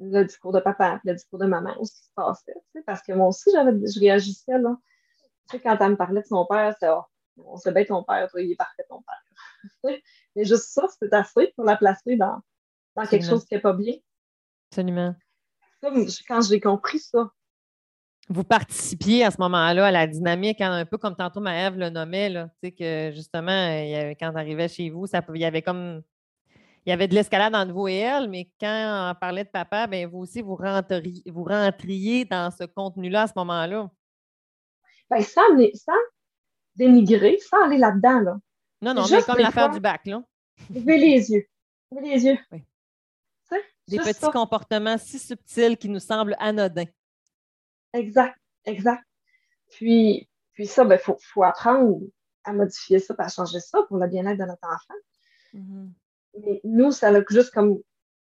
le 0.00 0.24
discours 0.24 0.52
de 0.52 0.60
papa, 0.60 1.00
le 1.04 1.14
discours 1.14 1.38
de 1.38 1.46
maman, 1.46 1.72
ce 1.84 1.92
qui 1.92 2.04
se 2.04 2.10
passait. 2.14 2.54
Parce 2.86 3.02
que 3.02 3.12
moi 3.12 3.28
aussi, 3.28 3.50
je 3.52 4.00
réagissais. 4.00 4.58
Là. 4.58 4.76
Tu 5.48 5.56
sais, 5.56 5.62
quand 5.62 5.76
elle 5.80 5.90
me 5.92 5.96
parlait 5.96 6.22
de 6.22 6.26
son 6.26 6.46
père, 6.46 6.74
c'est 6.80 6.88
oh, 6.88 7.02
on 7.38 7.56
sait 7.56 7.72
bien 7.72 7.84
ton 7.84 8.02
père, 8.02 8.28
toi, 8.30 8.40
il 8.40 8.52
est 8.52 8.56
parfait 8.56 8.84
ton 8.88 9.02
père. 9.02 10.00
Mais 10.36 10.44
juste 10.44 10.70
ça, 10.70 10.86
c'est 10.98 11.12
assez 11.12 11.52
pour 11.56 11.64
la 11.64 11.76
placer 11.76 12.16
dans, 12.16 12.40
dans 12.96 13.06
quelque 13.06 13.26
chose 13.26 13.44
qui 13.44 13.54
n'est 13.54 13.60
pas 13.60 13.72
bien. 13.72 13.94
Absolument. 14.70 15.14
quand 15.82 16.40
j'ai 16.42 16.60
compris 16.60 16.98
ça. 16.98 17.30
Vous 18.30 18.42
participiez 18.42 19.22
à 19.22 19.30
ce 19.30 19.36
moment-là 19.40 19.86
à 19.86 19.90
la 19.90 20.06
dynamique, 20.06 20.62
hein, 20.62 20.72
un 20.72 20.86
peu 20.86 20.96
comme 20.96 21.14
tantôt 21.14 21.40
Maëve 21.40 21.76
le 21.76 21.90
nommait, 21.90 22.30
là, 22.30 22.48
que 22.62 23.12
justement, 23.12 23.68
quand 24.18 24.32
on 24.32 24.36
arrivait 24.36 24.68
chez 24.68 24.88
vous, 24.88 25.06
ça, 25.06 25.20
il 25.34 25.40
y 25.40 25.44
avait 25.44 25.60
comme 25.60 26.02
il 26.86 26.90
y 26.90 26.92
avait 26.92 27.08
de 27.08 27.14
l'escalade 27.14 27.54
entre 27.54 27.72
vous 27.72 27.88
et 27.88 27.96
elle, 27.96 28.28
mais 28.28 28.50
quand 28.60 29.10
on 29.10 29.18
parlait 29.18 29.44
de 29.44 29.48
papa, 29.48 29.86
ben 29.86 30.06
vous 30.06 30.18
aussi, 30.18 30.42
vous 30.42 30.56
rentriez, 30.56 31.22
vous 31.26 31.44
rentriez 31.44 32.26
dans 32.26 32.50
ce 32.50 32.64
contenu-là 32.64 33.22
à 33.22 33.26
ce 33.26 33.32
moment-là? 33.36 33.90
Bien, 35.10 35.22
sans, 35.22 35.42
dénigrer, 36.76 37.38
sans 37.38 37.64
aller 37.64 37.78
là-dedans. 37.78 38.20
Là. 38.20 38.36
Non, 38.82 38.94
non, 38.94 39.04
mais 39.10 39.22
comme 39.22 39.38
l'affaire 39.38 39.70
du 39.70 39.80
bac, 39.80 40.02
là. 40.04 40.22
Ouvrez 40.74 40.98
les 40.98 41.30
yeux. 41.30 41.46
Ouvrez 41.90 42.14
les 42.14 42.24
yeux. 42.26 42.38
Oui. 42.52 42.62
Des 43.86 43.98
petits 43.98 44.30
comportements 44.30 44.96
si 44.96 45.18
subtils 45.18 45.76
qui 45.76 45.88
nous 45.88 46.00
semblent 46.00 46.36
anodins. 46.38 46.86
Exact, 47.92 48.36
exact. 48.64 49.04
Puis, 49.72 50.28
puis 50.52 50.66
ça, 50.66 50.82
il 50.82 50.88
ben, 50.88 50.98
faut, 50.98 51.18
faut, 51.20 51.44
apprendre 51.44 52.00
à 52.44 52.52
modifier 52.52 52.98
ça, 52.98 53.14
à 53.18 53.28
changer 53.28 53.60
ça 53.60 53.82
pour 53.88 53.98
le 53.98 54.06
bien-être 54.08 54.38
de 54.38 54.44
notre 54.44 54.66
enfant. 54.66 54.94
Mm-hmm. 55.54 55.90
Mais 56.42 56.60
nous, 56.64 56.92
ça 56.92 57.08
a 57.08 57.22
juste 57.28 57.52
comme 57.52 57.78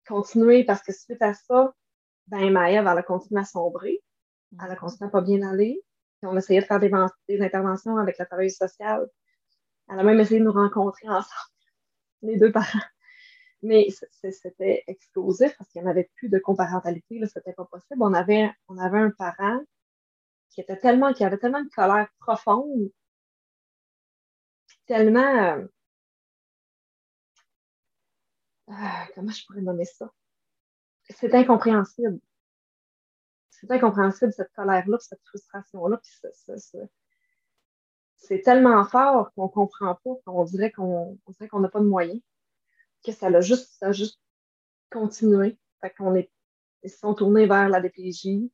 continué 0.06 0.64
parce 0.64 0.82
que 0.82 0.92
suite 0.92 1.22
à 1.22 1.34
ça, 1.34 1.74
ben 2.28 2.50
Maëve, 2.50 2.86
elle 2.86 2.98
a 2.98 3.02
continué 3.02 3.40
à 3.40 3.44
sombrer. 3.44 4.00
Elle 4.62 4.70
a 4.70 4.76
continué 4.76 5.08
à 5.08 5.10
pas 5.10 5.22
bien 5.22 5.42
aller. 5.42 5.80
Puis 6.20 6.30
on 6.30 6.36
essayait 6.36 6.60
de 6.60 6.66
faire 6.66 6.80
des, 6.80 6.90
des 7.28 7.40
interventions 7.42 7.96
avec 7.96 8.18
la 8.18 8.26
travailleuse 8.26 8.56
sociale. 8.56 9.08
Elle 9.90 9.98
a 9.98 10.02
même 10.02 10.20
essayé 10.20 10.40
de 10.40 10.44
nous 10.44 10.52
rencontrer 10.52 11.08
ensemble, 11.08 11.50
les 12.22 12.38
deux 12.38 12.52
parents. 12.52 12.78
Mais 13.62 13.88
c'était 14.22 14.82
explosif 14.86 15.56
parce 15.56 15.70
qu'il 15.70 15.82
n'y 15.82 15.88
en 15.88 15.90
avait 15.90 16.10
plus 16.16 16.28
de 16.28 16.38
comparentalité, 16.38 17.18
là, 17.18 17.28
c'était 17.28 17.52
pas 17.52 17.64
possible. 17.64 18.02
On 18.02 18.12
avait, 18.12 18.50
on 18.68 18.78
avait 18.78 18.98
un 18.98 19.10
parent 19.10 19.60
qui 20.50 20.60
était 20.60 20.76
tellement, 20.78 21.12
qui 21.12 21.24
avait 21.24 21.38
tellement 21.38 21.62
de 21.62 21.68
colère 21.68 22.08
profonde, 22.20 22.90
tellement, 24.86 25.20
euh, 25.20 25.66
ah, 28.74 29.06
comment 29.14 29.30
je 29.30 29.44
pourrais 29.46 29.60
nommer 29.60 29.84
ça? 29.84 30.10
C'est 31.10 31.34
incompréhensible. 31.34 32.18
C'est 33.50 33.70
incompréhensible, 33.70 34.32
cette 34.32 34.52
colère-là, 34.54 34.98
cette 34.98 35.22
frustration-là. 35.24 36.00
C'est 38.16 38.40
tellement 38.40 38.84
fort 38.84 39.32
qu'on 39.34 39.44
ne 39.44 39.48
comprend 39.48 39.94
pas, 39.96 40.10
qu'on 40.24 40.44
dirait 40.44 40.72
qu'on 40.72 41.18
qu'on 41.50 41.60
n'a 41.60 41.68
pas 41.68 41.80
de 41.80 41.86
moyens, 41.86 42.20
que 43.04 43.12
ça 43.12 43.26
a 43.26 43.40
juste, 43.40 44.20
continué. 44.90 45.58
Fait 45.80 45.94
est, 46.16 46.30
ils 46.82 46.90
se 46.90 46.98
sont 46.98 47.14
tournés 47.14 47.46
vers 47.46 47.68
la 47.68 47.80
DPJ. 47.80 48.50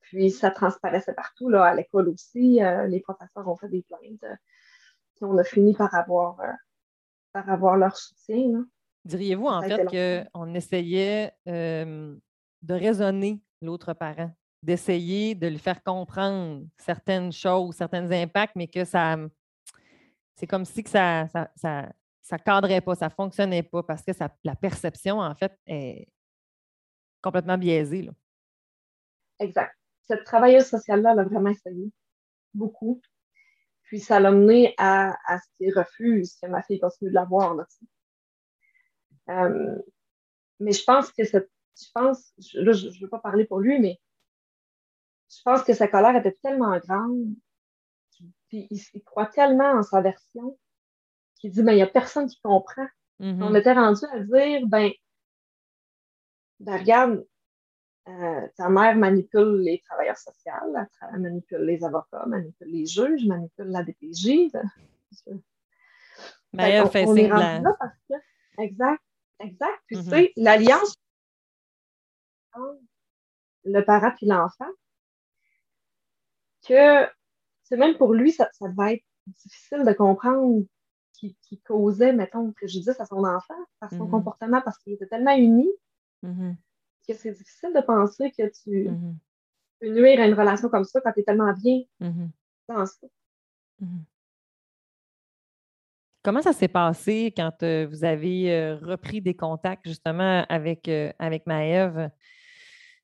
Puis 0.00 0.30
ça 0.30 0.50
transparaissait 0.50 1.14
partout, 1.14 1.48
là, 1.48 1.64
à 1.64 1.74
l'école 1.74 2.08
aussi. 2.08 2.62
Euh, 2.62 2.86
les 2.86 3.00
professeurs 3.00 3.46
ont 3.48 3.56
fait 3.56 3.68
des 3.68 3.82
plaintes. 3.82 4.24
puis 5.14 5.24
on 5.24 5.38
a 5.38 5.44
fini 5.44 5.74
par 5.74 5.94
avoir 5.94 6.40
euh, 6.40 6.52
par 7.34 7.50
avoir 7.50 7.76
leur 7.76 7.94
soutien. 7.96 8.64
Diriez-vous 9.04 9.46
en 9.46 9.60
fait 9.60 10.30
qu'on 10.32 10.54
essayait 10.54 11.32
euh, 11.46 12.16
de 12.62 12.74
raisonner 12.74 13.42
l'autre 13.60 13.92
parent, 13.92 14.30
d'essayer 14.62 15.34
de 15.34 15.48
lui 15.48 15.58
faire 15.58 15.82
comprendre 15.82 16.64
certaines 16.78 17.32
choses, 17.32 17.74
certains 17.74 18.10
impacts, 18.10 18.56
mais 18.56 18.68
que 18.68 18.84
ça. 18.84 19.18
C'est 20.36 20.46
comme 20.46 20.64
si 20.64 20.82
que 20.82 20.90
ça, 20.90 21.28
ça, 21.56 21.92
ça, 22.22 22.38
cadrait 22.38 22.80
pas, 22.80 22.94
ça 22.94 23.06
ne 23.06 23.10
fonctionnait 23.10 23.62
pas 23.62 23.82
parce 23.82 24.02
que 24.02 24.12
ça, 24.12 24.28
la 24.42 24.56
perception, 24.56 25.18
en 25.20 25.34
fait, 25.34 25.56
est 25.66 26.08
complètement 27.22 27.58
biaisée. 27.58 28.02
Là. 28.02 28.12
Exact. 29.38 29.76
Cette 30.02 30.24
travailleuse 30.24 30.66
sociale-là, 30.66 31.12
elle 31.12 31.20
a 31.20 31.24
vraiment 31.24 31.50
essayé 31.50 31.90
beaucoup. 32.52 33.00
Puis 33.84 34.00
ça 34.00 34.20
l'a 34.20 34.30
mené 34.30 34.74
à, 34.78 35.16
à 35.26 35.38
ce 35.38 35.46
qu'il 35.56 35.76
refuse 35.76 36.36
que 36.40 36.46
ma 36.46 36.62
fille 36.62 36.80
continue 36.80 37.10
de 37.10 37.14
l'avoir. 37.14 37.56
Euh, 39.28 39.76
mais 40.60 40.72
je 40.72 40.84
pense 40.84 41.12
que 41.12 41.24
cette, 41.24 41.50
je 41.80 41.88
pense, 41.94 42.32
là, 42.54 42.72
je 42.72 42.88
ne 42.88 43.00
veux 43.00 43.08
pas 43.08 43.18
parler 43.18 43.44
pour 43.44 43.60
lui, 43.60 43.78
mais 43.78 44.00
je 45.30 45.40
pense 45.44 45.62
que 45.64 45.74
sa 45.74 45.88
colère 45.88 46.16
était 46.16 46.36
tellement 46.42 46.78
grande, 46.78 47.34
puis 48.48 48.68
il, 48.70 49.02
croit 49.04 49.26
tellement 49.26 49.72
en 49.72 49.82
sa 49.82 50.00
version, 50.00 50.58
qu'il 51.36 51.50
dit, 51.50 51.62
ben, 51.62 51.72
il 51.72 51.76
n'y 51.76 51.82
a 51.82 51.86
personne 51.86 52.28
qui 52.28 52.40
comprend. 52.40 52.86
Mm-hmm. 53.20 53.42
On 53.42 53.54
était 53.54 53.72
rendu 53.72 54.04
à 54.12 54.20
dire, 54.20 54.66
ben, 54.66 54.92
ben 56.60 56.78
regarde, 56.78 57.26
euh, 58.06 58.46
ta 58.56 58.68
mère 58.68 58.96
manipule 58.96 59.60
les 59.62 59.80
travailleurs 59.80 60.18
sociaux, 60.18 60.52
elle 61.12 61.20
manipule 61.20 61.62
les 61.62 61.82
avocats, 61.84 62.26
manipule 62.26 62.68
les 62.68 62.86
juges, 62.86 63.26
manipule 63.26 63.68
la 63.68 63.82
DPJ. 63.82 64.50
Mais 66.52 66.70
elle 66.70 66.88
fait 66.88 67.06
signe 67.06 67.28
là 67.28 67.62
parce 67.78 67.96
que, 68.08 68.14
Exact, 68.58 69.02
exact. 69.40 69.80
Puis 69.86 69.96
tu 69.96 70.02
mm-hmm. 70.02 70.10
sais, 70.10 70.32
l'alliance 70.36 70.94
le 73.64 73.80
parent 73.80 74.12
et 74.20 74.26
l'enfant, 74.26 74.68
que 76.68 77.08
c'est 77.64 77.76
même 77.76 77.96
pour 77.96 78.14
lui, 78.14 78.30
ça, 78.30 78.48
ça 78.52 78.66
va 78.76 78.92
être 78.92 79.04
difficile 79.26 79.84
de 79.84 79.92
comprendre 79.92 80.64
qui, 81.14 81.34
causait, 81.64 82.12
mettons, 82.12 82.52
préjudice 82.52 83.00
à 83.00 83.06
son 83.06 83.24
enfant 83.24 83.54
par 83.80 83.88
son 83.88 84.06
mm-hmm. 84.06 84.10
comportement, 84.10 84.60
parce 84.60 84.76
qu'il 84.78 84.92
était 84.92 85.06
tellement 85.06 85.34
uni 85.34 85.70
que 87.06 87.14
c'est 87.14 87.32
difficile 87.32 87.72
de 87.74 87.80
penser 87.80 88.30
que 88.30 88.48
tu 88.48 88.88
mm-hmm. 88.88 89.14
peux 89.80 89.88
nuire 89.88 90.20
à 90.20 90.26
une 90.26 90.34
relation 90.34 90.68
comme 90.68 90.84
ça 90.84 91.00
quand 91.00 91.12
tu 91.12 91.20
es 91.20 91.24
tellement 91.24 91.52
bien 91.52 91.82
mm-hmm. 92.00 92.28
dans 92.68 92.86
ça. 92.86 93.06
Mm-hmm. 93.82 94.04
Comment 96.24 96.40
ça 96.40 96.54
s'est 96.54 96.68
passé 96.68 97.34
quand 97.36 97.62
euh, 97.62 97.86
vous 97.86 98.02
avez 98.02 98.50
euh, 98.50 98.76
repris 98.76 99.20
des 99.20 99.34
contacts 99.34 99.86
justement 99.86 100.46
avec, 100.48 100.88
euh, 100.88 101.12
avec 101.18 101.46
Maëve? 101.46 102.08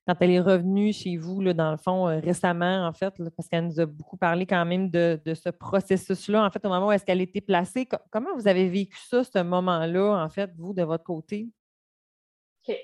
Quand 0.07 0.14
elle 0.20 0.30
est 0.30 0.40
revenue 0.40 0.90
chez 0.94 1.18
vous, 1.18 1.42
là, 1.42 1.53
dans 1.53 1.70
le 1.70 1.76
fond, 1.76 2.05
récemment, 2.05 2.86
en 2.86 2.94
fait, 2.94 3.12
parce 3.36 3.46
qu'elle 3.51 3.66
nous 3.66 3.78
a 3.78 3.84
beaucoup 3.84 4.16
parlé 4.16 4.46
quand 4.46 4.64
même 4.64 4.88
de, 4.88 5.20
de 5.22 5.34
ce 5.34 5.51
processus-là, 5.51 6.42
en 6.46 6.51
fait, 6.51 6.64
au 6.64 6.70
moment 6.70 6.86
où 6.86 6.92
est-ce 6.92 7.05
qu'elle 7.05 7.20
était 7.20 7.42
placée. 7.42 7.86
comment 8.11 8.34
vous 8.34 8.48
avez 8.48 8.70
vécu 8.70 8.96
ça, 8.96 9.22
ce 9.22 9.42
moment-là, 9.42 10.24
en 10.24 10.28
fait, 10.30 10.51
vous, 10.57 10.72
de 10.72 10.82
votre 10.82 11.05
côté? 11.05 11.51
OK. 12.66 12.74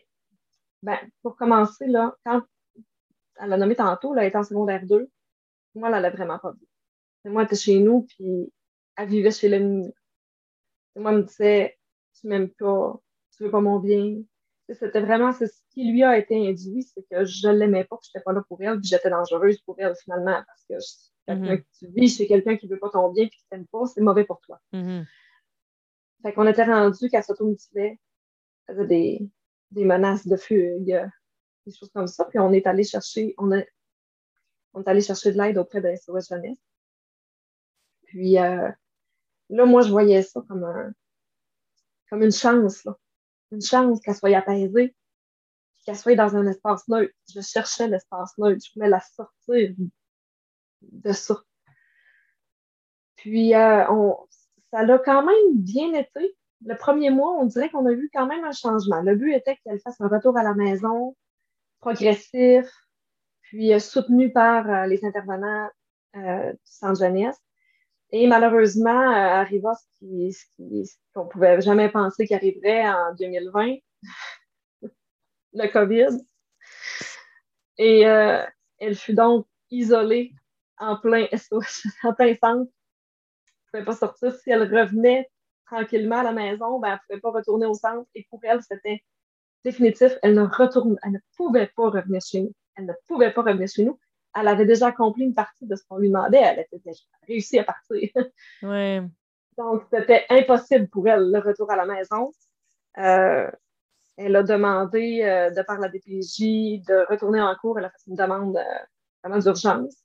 Ben, 0.87 0.99
pour 1.21 1.35
commencer, 1.35 1.89
là, 1.89 2.17
quand 2.25 2.43
elle 3.41 3.49
l'a 3.49 3.57
nommé 3.57 3.75
tantôt, 3.75 4.15
là, 4.15 4.23
elle 4.23 4.29
était 4.29 4.39
en 4.39 4.45
secondaire 4.45 4.87
2, 4.87 5.11
moi, 5.75 5.91
elle 5.93 6.01
l'a 6.01 6.11
vraiment 6.11 6.39
pas 6.39 6.53
vu. 6.53 7.33
moi, 7.33 7.43
elle 7.43 7.47
était 7.47 7.57
chez 7.57 7.81
nous, 7.81 8.03
puis 8.03 8.53
elle 8.97 9.09
vivait 9.09 9.33
chez 9.33 9.49
l'ennemi. 9.49 9.93
Moi, 10.95 11.11
elle 11.11 11.19
me 11.19 11.23
disait, 11.25 11.77
tu 12.21 12.29
m'aimes 12.29 12.51
pas, 12.51 13.01
tu 13.37 13.43
veux 13.43 13.51
pas 13.51 13.61
mon 13.61 13.81
bien. 13.81 14.23
C'était 14.69 15.01
vraiment 15.01 15.33
ce 15.33 15.45
qui 15.71 15.91
lui 15.91 16.05
a 16.05 16.17
été 16.19 16.37
induit, 16.49 16.85
c'est 16.85 17.03
que 17.11 17.25
je 17.25 17.49
l'aimais 17.49 17.85
pas, 17.85 17.97
que 17.97 18.05
je 18.05 18.11
n'étais 18.11 18.23
pas 18.23 18.33
là 18.33 18.45
pour 18.47 18.63
elle, 18.63 18.79
puis 18.79 18.89
j'étais 18.89 19.11
dangereuse 19.11 19.59
pour 19.63 19.75
elle 19.81 19.95
finalement, 20.05 20.41
parce 20.47 20.65
que 20.69 21.33
mm-hmm. 21.33 21.65
tu 21.81 21.87
vis 21.89 22.17
chez 22.17 22.29
quelqu'un 22.29 22.57
qui 22.57 22.69
veut 22.69 22.79
pas 22.79 22.91
ton 22.91 23.11
bien, 23.11 23.27
puis 23.27 23.41
qui 23.41 23.47
t'aime 23.51 23.67
pas, 23.67 23.87
c'est 23.87 24.01
mauvais 24.01 24.25
pour 24.25 24.41
toi. 24.41 24.61
Mm-hmm. 24.73 25.05
Fait 26.23 26.33
qu'on 26.33 26.47
était 26.47 26.65
rendu 26.65 27.11
qu'elle 27.11 27.25
s'automutilait, 27.25 27.99
elle 28.69 28.77
faisait 28.77 28.87
des, 28.87 29.31
des 29.77 29.85
menaces 29.85 30.27
de 30.27 30.37
fugue, 30.37 31.11
des 31.67 31.73
choses 31.73 31.91
comme 31.95 32.07
ça. 32.07 32.25
Puis 32.25 32.39
on 32.39 32.53
est 32.53 32.67
allé 32.67 32.83
chercher, 32.83 33.35
on, 33.39 33.53
a, 33.53 33.59
est 33.59 33.69
allé 34.87 35.03
chercher 35.03 35.33
de 35.33 35.39
l'aide 35.39 35.59
auprès 35.59 35.81
de 35.81 35.95
SOS 35.95 36.29
Jeunesse. 36.29 36.59
Puis 38.07 38.39
euh, 38.39 38.71
là, 39.51 39.67
moi, 39.67 39.83
je 39.83 39.91
voyais 39.91 40.23
ça 40.23 40.43
comme 40.49 40.65
un, 40.65 40.93
comme 42.09 42.23
une 42.23 42.33
chance. 42.33 42.89
Une 43.53 43.63
chance 43.63 44.01
qu'elle 44.01 44.17
soit 44.17 44.37
apaisée, 44.37 44.97
qu'elle 45.85 45.97
soit 45.97 46.17
dans 46.17 46.35
un 46.35 46.47
espace 46.47 46.89
neutre. 46.89 47.15
Je 47.33 47.41
cherchais 47.43 47.87
l'espace 47.87 48.37
neutre, 48.39 48.65
je 48.65 48.73
voulais 48.75 48.89
la 48.89 49.01
sortir 49.01 49.75
de 50.81 51.13
ça. 51.13 51.37
Puis 53.17 53.55
euh, 53.55 53.85
ça 54.73 54.83
l'a 54.83 54.99
quand 54.99 55.25
même 55.25 55.59
bien 55.59 55.93
été 55.93 56.35
le 56.65 56.77
premier 56.77 57.11
mois, 57.11 57.33
on 57.39 57.45
dirait 57.45 57.71
qu'on 57.71 57.87
a 57.87 57.93
vu 57.93 58.11
quand 58.13 58.27
même 58.27 58.45
un 58.45 58.53
changement. 58.53 59.03
Le 59.03 59.15
but 59.15 59.35
était 59.35 59.57
qu'elle 59.65 59.81
fasse 59.81 60.01
un 60.01 60.09
retour 60.09 60.37
à 60.37 60.43
la 60.43 60.55
maison 60.55 61.17
progressif, 61.81 62.67
puis 63.43 63.73
euh, 63.73 63.79
soutenu 63.79 64.33
par 64.33 64.69
euh, 64.69 64.87
les 64.87 65.05
intervenants 65.05 65.69
euh, 66.17 66.53
du 66.53 66.59
centre 66.65 66.99
jeunesse, 66.99 67.37
Et 68.11 68.27
malheureusement, 68.27 68.91
euh, 68.91 69.41
arriva 69.43 69.75
ce 69.75 70.45
qu'on 71.15 71.25
ne 71.25 71.29
pouvait 71.29 71.61
jamais 71.61 71.91
penser 71.91 72.27
qu'il 72.27 72.37
arriverait 72.37 72.89
en 72.89 73.15
2020, 73.15 73.77
le 75.53 75.69
COVID. 75.69 76.19
Et 77.79 78.07
euh, 78.07 78.43
elle 78.79 78.97
fut 78.97 79.13
donc 79.13 79.47
isolée 79.71 80.33
en 80.79 80.97
plein 80.97 81.27
en 82.03 82.15
plein 82.15 82.35
centre. 82.43 82.71
Elle 83.73 83.81
ne 83.81 83.85
pouvait 83.85 83.85
pas 83.85 83.97
sortir. 83.97 84.35
Si 84.35 84.51
elle 84.51 84.63
revenait 84.63 85.29
tranquillement 85.67 86.19
à 86.19 86.23
la 86.23 86.33
maison, 86.33 86.79
ben, 86.79 86.89
elle 86.89 87.17
ne 87.17 87.21
pouvait 87.21 87.21
pas 87.21 87.39
retourner 87.39 87.67
au 87.67 87.75
centre. 87.75 88.09
Et 88.15 88.27
pour 88.31 88.41
elle, 88.43 88.63
c'était 88.63 89.03
définitif. 89.65 90.17
Elle 90.23 90.35
ne 90.35 90.43
retourne, 90.43 90.97
elle 91.03 91.13
ne 91.13 91.19
pouvait 91.37 91.71
pas 91.77 91.91
revenir 91.91 92.21
chez 92.23 92.43
nous. 92.43 92.53
Elle 92.77 92.87
ne 92.87 92.93
pouvait 93.07 93.33
pas 93.33 93.43
revenir 93.43 93.69
chez 93.69 93.85
nous. 93.85 93.99
Elle 94.35 94.49
avait 94.49 94.67
déjà 94.67 94.89
accompli 94.89 95.25
une 95.25 95.35
partie 95.35 95.67
de 95.67 95.75
ce 95.75 95.83
qu'on 95.89 95.99
lui 95.99 96.09
demandait. 96.09 96.43
Elle 96.43 96.61
était 96.61 96.79
déjà 96.85 97.01
réussi 97.27 97.59
à 97.59 97.65
partir. 97.65 98.11
Ouais. 98.63 99.03
Donc, 99.59 99.85
c'était 99.91 100.27
impossible 100.29 100.89
pour 100.89 101.09
elle, 101.09 101.31
le 101.31 101.39
retour 101.39 101.71
à 101.71 101.77
la 101.77 101.87
maison. 101.87 102.31
Euh, 102.99 103.51
elle 104.19 104.37
a 104.37 104.43
demandé, 104.43 105.23
euh, 105.23 105.51
de 105.51 105.63
par 105.63 105.79
la 105.79 105.89
DPJ, 105.89 106.83
de 106.87 107.07
retourner 107.11 107.41
en 107.41 107.55
cours. 107.55 107.79
Elle 107.79 107.87
a 107.87 107.91
fait 107.91 108.11
une 108.11 108.17
demande 108.17 108.59
euh, 108.59 109.41
d'urgence. 109.41 110.05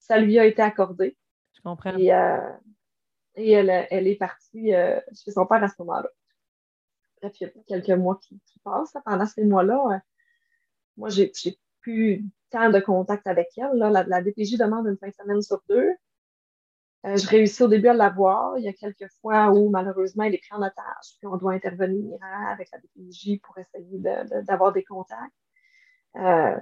Ça 0.00 0.18
lui 0.18 0.38
a 0.38 0.44
été 0.44 0.62
accordé. 0.62 1.16
Je 1.54 1.60
comprends. 1.62 1.96
Et, 1.96 2.12
et 3.38 3.52
elle, 3.52 3.86
elle, 3.90 4.06
est 4.06 4.16
partie 4.16 4.72
chez 5.14 5.30
son 5.30 5.46
père 5.46 5.62
à 5.62 5.68
ce 5.68 5.74
moment-là. 5.80 6.08
Bref, 7.20 7.32
il 7.40 7.44
y 7.44 7.50
a 7.50 7.50
quelques 7.80 7.98
mois 7.98 8.18
qui, 8.22 8.40
passent. 8.64 8.94
Pendant 9.04 9.26
ces 9.26 9.44
mois-là, 9.44 10.00
moi, 10.96 11.08
j'ai 11.08 11.32
plus 11.80 12.24
tant 12.50 12.70
de 12.70 12.80
contact 12.80 13.26
avec 13.26 13.48
elle. 13.56 13.78
Là. 13.78 13.90
La, 13.90 14.04
la, 14.04 14.22
DPJ 14.22 14.58
demande 14.58 14.86
une 14.86 14.96
fin 14.98 15.08
de 15.08 15.14
semaine 15.14 15.42
sur 15.42 15.60
deux. 15.68 15.90
Euh, 17.06 17.16
je 17.16 17.28
réussis 17.28 17.62
au 17.62 17.68
début 17.68 17.88
à 17.88 17.94
la 17.94 18.08
voir. 18.08 18.58
Il 18.58 18.64
y 18.64 18.68
a 18.68 18.72
quelques 18.72 19.08
fois 19.20 19.50
où 19.50 19.70
malheureusement 19.70 20.24
elle 20.24 20.34
est 20.34 20.38
prise 20.38 20.58
en 20.58 20.62
otage, 20.62 21.16
puis 21.18 21.26
on 21.26 21.36
doit 21.36 21.52
intervenir 21.52 22.18
hein, 22.20 22.46
avec 22.52 22.68
la 22.72 22.78
DPJ 22.78 23.40
pour 23.40 23.56
essayer 23.58 23.98
d'avoir 24.42 24.72
des 24.72 24.82
contacts. 24.82 25.32
Euh, 26.16 26.56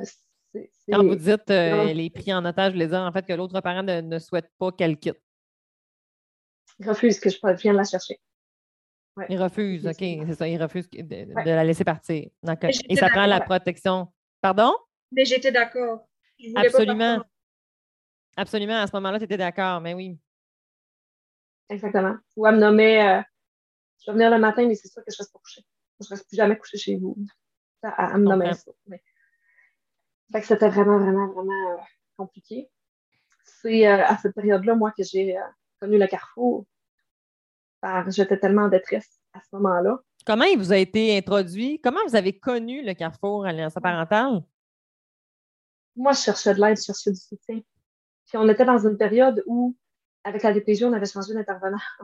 Quand 0.90 1.04
vous 1.04 1.14
dites 1.14 1.50
euh, 1.50 1.86
elle 1.88 2.00
est 2.00 2.10
prise 2.10 2.34
en 2.34 2.44
otage, 2.44 2.72
je 2.72 2.76
voulais 2.76 2.88
dire 2.88 3.00
en 3.00 3.12
fait 3.12 3.24
que 3.24 3.32
l'autre 3.32 3.58
parent 3.60 3.82
ne, 3.82 4.18
souhaite 4.18 4.50
pas 4.58 4.72
qu'elle 4.72 4.98
quitte. 4.98 5.20
Il 6.78 6.88
refuse 6.88 7.18
que 7.18 7.30
je 7.30 7.38
vienne 7.62 7.76
la 7.76 7.84
chercher. 7.84 8.20
Il 9.30 9.42
refuse, 9.42 9.86
OK, 9.86 9.96
c'est 9.98 10.34
ça, 10.34 10.46
il 10.46 10.62
refuse 10.62 10.90
de, 10.90 11.32
la 11.34 11.64
laisser 11.64 11.84
partir. 11.84 12.28
Et 12.88 12.96
ça 12.96 13.08
prend 13.08 13.26
la 13.26 13.40
protection. 13.40 14.12
Pardon? 14.42 14.74
Mais 15.10 15.24
j'étais 15.24 15.52
d'accord. 15.52 16.06
Absolument. 16.54 17.22
Absolument, 18.36 18.76
à 18.76 18.86
ce 18.86 18.94
moment-là, 18.96 19.18
tu 19.18 19.24
étais 19.24 19.38
d'accord, 19.38 19.80
mais 19.80 19.94
oui. 19.94 20.18
Exactement. 21.70 22.16
Ou 22.36 22.46
elle 22.46 22.56
me 22.56 22.60
nommait 22.60 23.02
euh, 23.02 23.22
Je 24.00 24.10
vais 24.10 24.12
venir 24.12 24.30
le 24.30 24.38
matin, 24.38 24.66
mais 24.66 24.74
c'est 24.74 24.88
sûr 24.88 25.02
que 25.02 25.10
je 25.10 25.16
reste 25.16 25.32
pas 25.32 25.38
coucher. 25.38 25.62
Je 26.00 26.06
ne 26.06 26.10
reste 26.10 26.28
plus 26.28 26.36
jamais 26.36 26.58
coucher 26.58 26.76
chez 26.76 26.96
vous. 26.96 27.16
Elle, 27.82 27.90
elle 27.98 28.18
me 28.18 28.28
nommait 28.28 28.52
ça. 28.52 28.70
Fait 30.32 30.40
que 30.40 30.46
c'était 30.46 30.68
vraiment, 30.68 30.98
vraiment, 30.98 31.28
vraiment 31.28 31.70
euh, 31.72 31.82
compliqué. 32.18 32.68
C'est 33.42 33.88
euh, 33.88 34.04
à 34.04 34.18
cette 34.18 34.34
période-là, 34.34 34.74
moi, 34.74 34.92
que 34.92 35.02
j'ai 35.02 35.36
connu 35.80 35.98
le 35.98 36.06
carrefour. 36.06 36.66
J'étais 38.08 38.38
tellement 38.38 38.62
en 38.62 38.68
détresse 38.68 39.20
à 39.32 39.40
ce 39.40 39.46
moment-là. 39.52 40.00
Comment 40.26 40.44
il 40.44 40.58
vous 40.58 40.72
a 40.72 40.76
été 40.76 41.16
introduit? 41.16 41.80
Comment 41.80 42.00
vous 42.06 42.16
avez 42.16 42.36
connu 42.38 42.84
le 42.84 42.94
carrefour 42.94 43.46
Alliance 43.46 43.74
parentale? 43.74 44.42
Moi, 45.94 46.12
je 46.12 46.20
cherchais 46.20 46.54
de 46.54 46.60
l'aide, 46.60 46.76
je 46.76 46.82
cherchais 46.82 47.12
du 47.12 47.20
soutien. 47.20 47.60
Puis 48.26 48.36
on 48.36 48.48
était 48.48 48.64
dans 48.64 48.78
une 48.78 48.96
période 48.96 49.42
où, 49.46 49.76
avec 50.24 50.42
la 50.42 50.52
DPJ, 50.52 50.82
on 50.82 50.92
avait 50.92 51.06
changé 51.06 51.32
d'intervenant. 51.32 51.78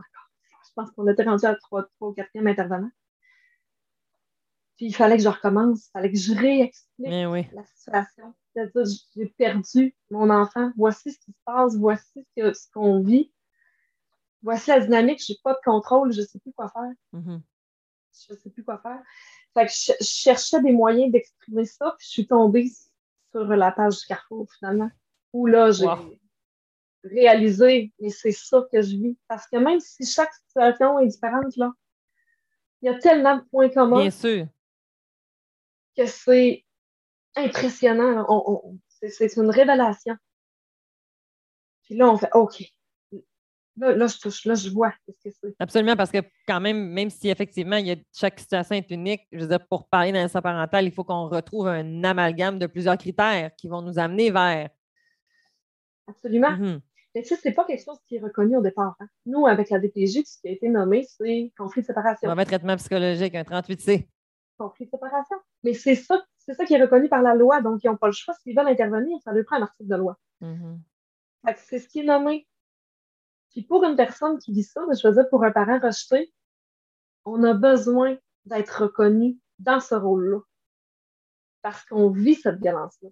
je 0.64 0.70
pense 0.76 0.90
qu'on 0.92 1.08
était 1.08 1.24
rendu 1.24 1.44
à 1.44 1.54
trois, 1.56 1.88
ou 2.00 2.12
quatrième 2.12 2.46
intervenant. 2.46 2.90
Puis 4.76 4.86
il 4.86 4.94
fallait 4.94 5.16
que 5.16 5.22
je 5.22 5.28
recommence, 5.28 5.86
il 5.86 5.90
fallait 5.90 6.12
que 6.12 6.18
je 6.18 6.32
réexplique 6.32 7.08
eh 7.08 7.24
la 7.24 7.64
situation. 7.64 8.34
C'est-à-dire, 8.54 8.96
j'ai 9.16 9.26
perdu 9.36 9.94
mon 10.10 10.30
enfant. 10.30 10.72
Voici 10.76 11.12
ce 11.12 11.18
qui 11.18 11.32
se 11.32 11.38
passe, 11.44 11.76
voici 11.76 12.26
ce 12.36 12.70
qu'on 12.72 13.00
vit. 13.00 13.32
Voici 14.42 14.70
la 14.70 14.80
dynamique, 14.80 15.22
je 15.24 15.32
n'ai 15.32 15.38
pas 15.42 15.54
de 15.54 15.60
contrôle, 15.64 16.12
je 16.12 16.20
ne 16.20 16.26
sais 16.26 16.38
plus 16.38 16.52
quoi 16.52 16.68
faire. 16.68 16.92
Mm-hmm. 17.14 17.40
Je 18.26 18.32
ne 18.32 18.38
sais 18.38 18.50
plus 18.50 18.64
quoi 18.64 18.78
faire. 18.78 19.00
Fait 19.54 19.66
que 19.66 19.72
je, 19.72 20.04
cherchais 20.04 20.60
des 20.60 20.72
moyens 20.72 21.12
d'exprimer 21.12 21.64
ça, 21.64 21.94
puis 21.96 22.06
je 22.06 22.12
suis 22.12 22.26
tombée 22.26 22.70
sur 23.30 23.44
la 23.44 23.70
page 23.72 24.00
du 24.00 24.06
Carrefour, 24.06 24.48
finalement, 24.58 24.90
où 25.32 25.46
là, 25.46 25.70
j'ai 25.70 25.86
réalisé, 27.04 27.92
mais 28.00 28.10
c'est 28.10 28.32
ça 28.32 28.66
que 28.70 28.82
je 28.82 28.96
vis. 28.96 29.18
Parce 29.28 29.46
que 29.48 29.56
même 29.56 29.80
si 29.80 30.04
chaque 30.06 30.32
situation 30.34 30.98
est 30.98 31.06
différente, 31.06 31.56
là, 31.56 31.72
il 32.80 32.86
y 32.86 32.88
a 32.88 32.98
tellement 32.98 33.36
de 33.36 33.42
points 33.42 33.68
communs. 33.68 34.00
Bien 34.00 34.10
sûr. 34.10 34.46
Que 35.96 36.06
c'est 36.06 36.64
impressionnant. 37.36 38.26
c'est 39.00 39.36
une 39.36 39.50
révélation. 39.50 40.16
Puis 41.84 41.96
là, 41.96 42.10
on 42.10 42.16
fait 42.16 42.30
OK. 42.34 42.62
Là, 43.76 43.96
là, 43.96 44.06
je 44.06 44.18
touche, 44.18 44.44
là, 44.44 44.54
je 44.54 44.68
vois 44.68 44.92
ce 45.08 45.12
que 45.12 45.34
c'est. 45.40 45.54
Absolument, 45.58 45.96
parce 45.96 46.10
que 46.10 46.18
quand 46.46 46.60
même, 46.60 46.88
même 46.90 47.08
si 47.08 47.30
effectivement, 47.30 47.76
il 47.76 47.86
y 47.86 47.92
a, 47.92 47.96
chaque 48.12 48.38
situation 48.38 48.76
est 48.76 48.90
unique, 48.90 49.22
je 49.32 49.40
veux 49.40 49.46
dire, 49.46 49.66
pour 49.66 49.88
parler 49.88 50.12
d'un 50.12 50.28
parental, 50.28 50.84
il 50.84 50.92
faut 50.92 51.04
qu'on 51.04 51.28
retrouve 51.28 51.68
un 51.68 52.04
amalgame 52.04 52.58
de 52.58 52.66
plusieurs 52.66 52.98
critères 52.98 53.50
qui 53.56 53.68
vont 53.68 53.80
nous 53.80 53.98
amener 53.98 54.30
vers. 54.30 54.68
Absolument. 56.06 56.50
Mm-hmm. 56.50 56.80
Mais 57.14 57.24
ça, 57.24 57.36
c'est 57.42 57.52
pas 57.52 57.64
quelque 57.64 57.84
chose 57.84 57.98
qui 58.06 58.16
est 58.16 58.20
reconnu 58.20 58.56
au 58.56 58.62
départ. 58.62 58.96
Hein. 59.00 59.06
Nous, 59.26 59.46
avec 59.46 59.70
la 59.70 59.78
DPJ, 59.78 60.22
ce 60.24 60.40
qui 60.40 60.48
a 60.48 60.50
été 60.50 60.68
nommé, 60.68 61.04
c'est 61.04 61.52
conflit 61.56 61.82
de 61.82 61.86
séparation. 61.86 62.28
Mauvais 62.28 62.44
traitement 62.44 62.76
psychologique, 62.76 63.34
un 63.34 63.42
38C. 63.42 64.06
Conflit 64.58 64.86
de 64.86 64.90
séparation. 64.90 65.36
Mais 65.62 65.74
c'est 65.74 65.94
ça, 65.94 66.22
c'est 66.38 66.54
ça 66.54 66.64
qui 66.64 66.74
est 66.74 66.82
reconnu 66.82 67.08
par 67.08 67.22
la 67.22 67.34
loi, 67.34 67.60
donc 67.60 67.82
ils 67.82 67.88
n'ont 67.88 67.96
pas 67.96 68.06
le 68.06 68.12
choix. 68.12 68.34
S'ils 68.42 68.56
veulent 68.56 68.68
intervenir, 68.68 69.18
ça 69.24 69.32
leur 69.32 69.44
prend 69.44 69.56
un 69.56 69.62
article 69.62 69.88
de 69.88 69.96
loi. 69.96 70.18
Mm-hmm. 70.42 71.54
C'est 71.56 71.78
ce 71.78 71.88
qui 71.88 72.00
est 72.00 72.04
nommé. 72.04 72.46
Puis 73.52 73.62
pour 73.62 73.84
une 73.84 73.96
personne 73.96 74.38
qui 74.38 74.52
vit 74.52 74.64
ça, 74.64 74.80
je 74.90 75.06
veux 75.06 75.14
dire, 75.14 75.28
pour 75.28 75.44
un 75.44 75.52
parent 75.52 75.78
rejeté, 75.78 76.32
on 77.24 77.42
a 77.44 77.54
besoin 77.54 78.16
d'être 78.46 78.84
reconnu 78.84 79.38
dans 79.58 79.80
ce 79.80 79.94
rôle-là. 79.94 80.40
Parce 81.60 81.84
qu'on 81.84 82.10
vit 82.10 82.34
cette 82.34 82.60
violence-là. 82.60 83.10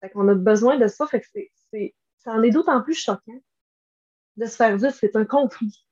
Fait 0.00 0.10
qu'on 0.10 0.28
a 0.28 0.34
besoin 0.34 0.76
de 0.76 0.86
ça. 0.86 1.06
Fait 1.06 1.20
que 1.20 1.26
c'est, 1.70 1.94
ça 2.18 2.32
en 2.32 2.42
est 2.42 2.50
d'autant 2.50 2.82
plus 2.82 2.94
choquant 2.94 3.40
de 4.36 4.46
se 4.46 4.56
faire 4.56 4.76
dire 4.76 4.92
que 4.92 4.98
c'est 4.98 5.16
un 5.16 5.24
conflit. 5.24 5.84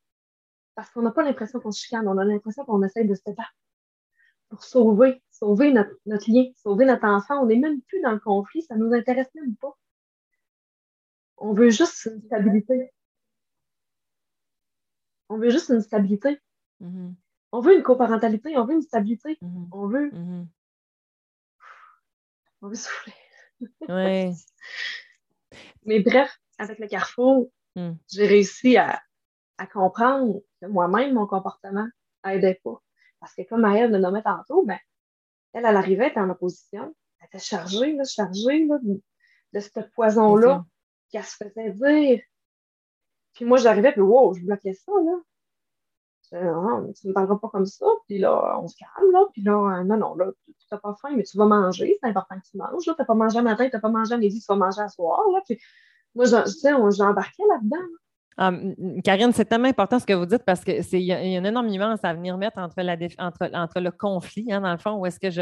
Parce 0.74 0.90
qu'on 0.90 1.02
n'a 1.02 1.10
pas 1.10 1.22
l'impression 1.22 1.58
qu'on 1.58 1.72
se 1.72 1.80
chicane, 1.80 2.06
on 2.06 2.18
a 2.18 2.24
l'impression 2.24 2.64
qu'on 2.64 2.82
essaie 2.82 3.04
de 3.04 3.14
se 3.14 3.30
battre 3.30 3.54
pour 4.48 4.62
sauver, 4.64 5.22
sauver 5.30 5.72
notre, 5.72 5.94
notre 6.06 6.30
lien, 6.30 6.44
sauver 6.56 6.84
notre 6.84 7.04
enfant. 7.06 7.42
On 7.42 7.46
n'est 7.46 7.56
même 7.56 7.80
plus 7.82 8.00
dans 8.02 8.12
le 8.12 8.20
conflit, 8.20 8.62
ça 8.62 8.76
ne 8.76 8.84
nous 8.84 8.92
intéresse 8.92 9.32
même 9.34 9.56
pas. 9.56 9.76
On 11.38 11.54
veut 11.54 11.70
juste 11.70 12.04
une 12.06 12.22
stabilité. 12.22 12.92
On 15.30 15.38
veut 15.38 15.50
juste 15.50 15.70
une 15.70 15.80
stabilité. 15.80 16.40
Mm-hmm. 16.82 17.14
On 17.52 17.60
veut 17.60 17.76
une 17.76 17.84
coparentalité, 17.84 18.56
on 18.58 18.66
veut 18.66 18.74
une 18.74 18.82
stabilité. 18.82 19.38
Mm-hmm. 19.40 19.68
On 19.72 19.86
veut. 19.86 20.10
Mm-hmm. 20.10 20.46
On 22.62 22.68
veut 22.68 22.74
souffler. 22.74 23.14
Oui. 23.88 24.34
Mais 25.84 26.00
bref, 26.00 26.36
avec 26.58 26.80
le 26.80 26.88
carrefour, 26.88 27.50
mm. 27.76 27.92
j'ai 28.08 28.26
réussi 28.26 28.76
à, 28.76 29.00
comprendre 29.72 30.40
que 30.60 30.66
moi-même, 30.66 31.14
mon 31.14 31.26
comportement 31.26 31.86
n'aidait 32.24 32.60
pas. 32.64 32.82
Parce 33.20 33.34
que 33.34 33.42
comme 33.42 33.60
Maëlle 33.60 33.92
le 33.92 33.98
nommait 33.98 34.22
tantôt, 34.22 34.64
ben, 34.64 34.78
elle, 35.52 35.66
elle 35.66 35.76
arrivait, 35.76 36.06
elle 36.06 36.10
était 36.10 36.20
en 36.20 36.30
opposition. 36.30 36.94
Elle 37.20 37.26
était 37.26 37.38
chargée, 37.38 37.92
là, 37.92 38.04
chargée 38.04 38.66
de, 38.66 39.02
de 39.52 39.60
ce 39.60 39.80
poison-là 39.94 40.64
qu'elle 41.10 41.24
se 41.24 41.36
faisait 41.36 41.70
dire. 41.72 42.20
Puis 43.40 43.48
moi, 43.48 43.56
j'arrivais, 43.56 43.92
puis 43.92 44.02
wow, 44.02 44.34
je 44.34 44.44
bloquais 44.44 44.74
ça, 44.74 44.92
là. 44.92 46.42
non, 46.52 46.92
tu 46.92 47.06
ne 47.06 47.08
me 47.08 47.14
parleras 47.14 47.38
pas 47.38 47.48
comme 47.48 47.64
ça. 47.64 47.86
Puis 48.06 48.18
là, 48.18 48.60
on 48.62 48.68
se 48.68 48.76
calme, 48.76 49.10
là. 49.12 49.24
Puis 49.32 49.40
là, 49.40 49.78
euh, 49.78 49.82
non, 49.82 49.96
non, 49.96 50.14
là, 50.14 50.26
tu 50.46 50.52
n'as 50.70 50.76
pas 50.76 50.94
faim, 51.00 51.14
mais 51.16 51.22
tu 51.22 51.38
vas 51.38 51.46
manger. 51.46 51.96
C'est 52.02 52.10
important 52.10 52.34
que 52.34 52.46
tu 52.50 52.58
manges. 52.58 52.84
Tu 52.84 52.90
n'as 52.90 53.04
pas 53.06 53.14
mangé 53.14 53.38
à 53.38 53.42
matin, 53.42 53.64
tu 53.66 53.74
n'as 53.74 53.80
pas 53.80 53.88
mangé 53.88 54.12
à 54.12 54.18
midi, 54.18 54.40
tu 54.40 54.46
vas 54.46 54.56
manger 54.56 54.82
à 54.82 54.88
soir, 54.88 55.22
là. 55.32 55.40
Puis 55.46 55.58
moi, 56.14 56.26
j'ai 56.26 57.02
embarqué 57.02 57.42
là-dedans. 57.48 57.86
Ah, 58.36 58.52
Karine, 59.04 59.32
c'est 59.32 59.46
tellement 59.46 59.68
important 59.68 59.98
ce 59.98 60.04
que 60.04 60.12
vous 60.12 60.26
dites 60.26 60.44
parce 60.44 60.62
qu'il 60.62 61.00
y, 61.00 61.12
a 61.12 61.22
une 61.22 61.46
énorme 61.46 61.68
nuance 61.68 62.00
à 62.02 62.12
venir 62.12 62.36
mettre 62.36 62.58
entre, 62.58 62.82
la 62.82 62.98
entre, 63.20 63.50
entre 63.54 63.80
le 63.80 63.90
conflit, 63.90 64.52
hein, 64.52 64.60
dans 64.60 64.72
le 64.72 64.78
fond, 64.78 64.96
où 64.98 65.06
est-ce 65.06 65.18
que 65.18 65.30
je, 65.30 65.40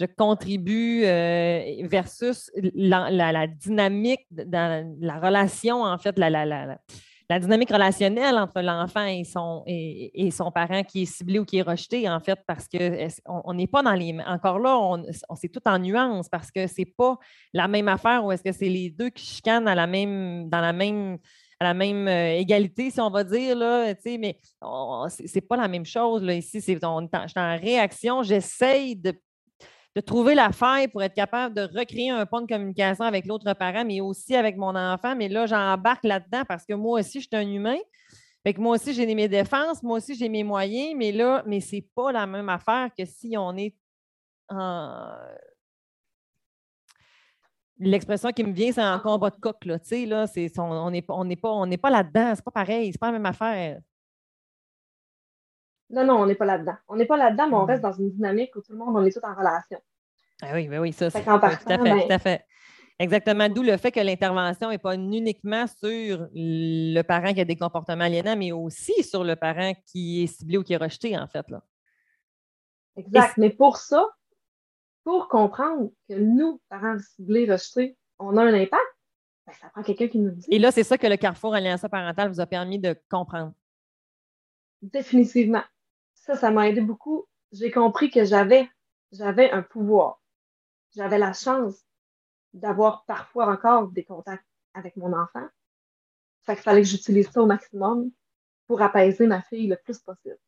je 0.00 0.06
contribue 0.06 1.04
euh, 1.04 1.86
versus 1.86 2.50
la, 2.74 3.12
la, 3.12 3.46
dynamique 3.46 4.26
dans 4.32 4.96
la 5.00 5.20
relation, 5.20 5.84
en 5.84 5.98
fait, 5.98 6.18
la, 6.18 6.80
la, 7.28 7.38
dynamique 7.38 7.70
relationnelle 7.70 8.36
entre 8.36 8.60
l'enfant 8.60 9.04
et 9.04 9.24
son, 9.24 9.62
et, 9.66 10.30
son 10.30 10.50
parent 10.50 10.82
qui 10.82 11.02
est 11.02 11.06
ciblé 11.06 11.38
ou 11.38 11.44
qui 11.44 11.58
est 11.58 11.62
rejeté, 11.62 12.08
en 12.08 12.20
fait, 12.20 12.38
parce 12.46 12.66
qu'on 12.68 13.54
n'est 13.54 13.66
pas 13.66 13.82
dans 13.82 13.94
les. 13.94 14.16
Encore 14.26 14.58
là, 14.58 14.76
on, 14.78 15.04
on 15.28 15.34
c'est 15.34 15.48
tout 15.48 15.62
en 15.66 15.78
nuance 15.78 16.28
parce 16.28 16.50
que 16.50 16.66
c'est 16.66 16.84
pas 16.96 17.16
la 17.52 17.68
même 17.68 17.88
affaire 17.88 18.24
ou 18.24 18.32
est-ce 18.32 18.42
que 18.42 18.52
c'est 18.52 18.68
les 18.68 18.90
deux 18.90 19.10
qui 19.10 19.24
chicanent 19.24 19.68
à 19.68 19.74
la 19.74 19.86
même, 19.86 20.48
dans 20.48 20.60
la 20.60 20.72
même 20.72 21.18
à 21.60 21.64
la 21.64 21.74
même 21.74 22.06
euh, 22.06 22.36
égalité, 22.36 22.90
si 22.90 23.00
on 23.00 23.10
va 23.10 23.24
dire, 23.24 23.56
là, 23.56 23.92
mais 24.04 24.38
c'est 25.08 25.40
pas 25.40 25.56
la 25.56 25.66
même 25.66 25.84
chose. 25.84 26.22
Là, 26.22 26.34
ici, 26.34 26.60
je 26.60 26.64
suis 26.64 26.78
en 26.84 27.08
réaction, 27.58 28.22
j'essaye 28.22 28.94
de, 28.94 29.12
de, 29.94 30.00
trouver 30.00 30.34
la 30.34 30.52
faille 30.52 30.88
pour 30.88 31.02
être 31.02 31.14
capable 31.14 31.54
de 31.54 31.62
recréer 31.62 32.10
un 32.10 32.24
point 32.26 32.42
de 32.42 32.46
communication 32.46 33.04
avec 33.04 33.26
l'autre 33.26 33.52
parent, 33.54 33.84
mais 33.84 34.00
aussi 34.00 34.36
avec 34.36 34.56
mon 34.56 34.74
enfant. 34.74 35.16
Mais 35.16 35.28
là, 35.28 35.46
j'embarque 35.46 36.04
là-dedans 36.04 36.42
parce 36.46 36.64
que 36.64 36.74
moi 36.74 37.00
aussi, 37.00 37.20
je 37.20 37.26
suis 37.26 37.36
un 37.36 37.48
humain. 37.48 37.78
Fait 38.44 38.54
que 38.54 38.60
moi 38.60 38.76
aussi, 38.76 38.94
j'ai 38.94 39.12
mes 39.14 39.28
défenses, 39.28 39.82
moi 39.82 39.98
aussi, 39.98 40.14
j'ai 40.14 40.28
mes 40.28 40.44
moyens, 40.44 40.94
mais 40.96 41.12
là, 41.12 41.42
mais 41.46 41.60
c'est 41.60 41.86
pas 41.94 42.12
la 42.12 42.26
même 42.26 42.48
affaire 42.48 42.90
que 42.96 43.04
si 43.04 43.36
on 43.36 43.56
est 43.56 43.74
en 44.48 45.10
l'expression 47.78 48.30
qui 48.30 48.44
me 48.44 48.52
vient, 48.52 48.72
c'est 48.72 48.80
un 48.80 48.98
combat 48.98 49.30
de 49.30 49.36
coq. 49.36 49.64
Là, 49.64 49.78
là, 50.06 50.26
c'est, 50.26 50.58
on 50.58 50.90
n'est 50.90 51.04
on 51.08 51.28
pas, 51.36 51.50
on 51.50 51.70
pas 51.76 51.90
là-dedans. 51.90 52.32
C'est 52.34 52.44
pas 52.44 52.50
pareil. 52.50 52.92
C'est 52.92 52.98
pas 52.98 53.06
la 53.06 53.12
même 53.12 53.26
affaire. 53.26 53.80
Non, 55.90 56.04
non, 56.04 56.20
on 56.20 56.26
n'est 56.26 56.34
pas 56.34 56.44
là-dedans. 56.44 56.76
On 56.88 56.96
n'est 56.96 57.06
pas 57.06 57.16
là-dedans, 57.16 57.48
mais 57.48 57.56
on 57.56 57.64
reste 57.64 57.82
mm. 57.82 57.90
dans 57.90 57.92
une 57.92 58.10
dynamique 58.10 58.54
où 58.56 58.60
tout 58.60 58.72
le 58.72 58.78
monde, 58.78 58.94
on 58.96 59.04
est 59.04 59.12
tous 59.12 59.26
en 59.26 59.34
relation. 59.34 59.78
Ah 60.42 60.50
oui, 60.54 60.68
oui, 60.70 60.78
oui, 60.78 60.92
ça, 60.92 61.10
c'est 61.10 61.24
tout 61.24 61.30
à 61.30 61.50
fait, 61.50 61.78
ben 61.78 62.00
tout 62.00 62.12
à 62.12 62.18
fait. 62.18 62.44
Exactement. 63.00 63.48
D'où 63.48 63.62
le 63.62 63.76
fait 63.76 63.92
que 63.92 64.00
l'intervention 64.00 64.70
n'est 64.70 64.78
pas 64.78 64.94
uniquement 64.94 65.66
sur 65.66 66.28
le 66.32 67.02
parent 67.02 67.32
qui 67.32 67.40
a 67.40 67.44
des 67.44 67.56
comportements 67.56 68.04
aliénants, 68.04 68.36
mais 68.36 68.52
aussi 68.52 69.02
sur 69.02 69.24
le 69.24 69.36
parent 69.36 69.72
qui 69.86 70.24
est 70.24 70.26
ciblé 70.26 70.58
ou 70.58 70.62
qui 70.62 70.72
est 70.72 70.78
rejeté, 70.78 71.16
en 71.16 71.26
fait. 71.26 71.48
Là. 71.48 71.62
Exact. 72.96 73.36
Mais 73.38 73.50
pour 73.50 73.76
ça, 73.76 74.04
pour 75.04 75.28
comprendre 75.28 75.90
que 76.08 76.14
nous, 76.14 76.60
parents 76.68 76.98
ciblés, 76.98 77.50
rejetés, 77.50 77.96
on 78.18 78.36
a 78.36 78.42
un 78.42 78.54
impact, 78.54 78.82
ben, 79.46 79.52
ça 79.54 79.68
prend 79.70 79.82
quelqu'un 79.82 80.08
qui 80.08 80.18
nous 80.18 80.32
dit. 80.32 80.46
Et 80.50 80.58
là, 80.58 80.72
c'est 80.72 80.82
ça 80.82 80.98
que 80.98 81.06
le 81.06 81.16
Carrefour 81.16 81.54
Alliance 81.54 81.84
parentale 81.90 82.28
vous 82.28 82.40
a 82.40 82.46
permis 82.46 82.78
de 82.78 82.96
comprendre. 83.08 83.52
Définitivement. 84.82 85.62
Ça, 86.28 86.36
ça 86.36 86.50
m'a 86.50 86.68
aidé 86.68 86.82
beaucoup. 86.82 87.26
J'ai 87.52 87.70
compris 87.70 88.10
que 88.10 88.26
j'avais, 88.26 88.68
j'avais 89.12 89.50
un 89.50 89.62
pouvoir. 89.62 90.20
J'avais 90.94 91.16
la 91.16 91.32
chance 91.32 91.86
d'avoir 92.52 93.06
parfois 93.06 93.50
encore 93.50 93.88
des 93.88 94.04
contacts 94.04 94.44
avec 94.74 94.94
mon 94.96 95.14
enfant. 95.14 95.46
Fait 96.42 96.52
qu'il 96.52 96.64
fallait 96.64 96.82
que 96.82 96.86
j'utilise 96.88 97.30
ça 97.30 97.40
au 97.40 97.46
maximum 97.46 98.10
pour 98.66 98.82
apaiser 98.82 99.26
ma 99.26 99.40
fille 99.40 99.68
le 99.68 99.76
plus 99.76 99.98
possible. 100.00 100.38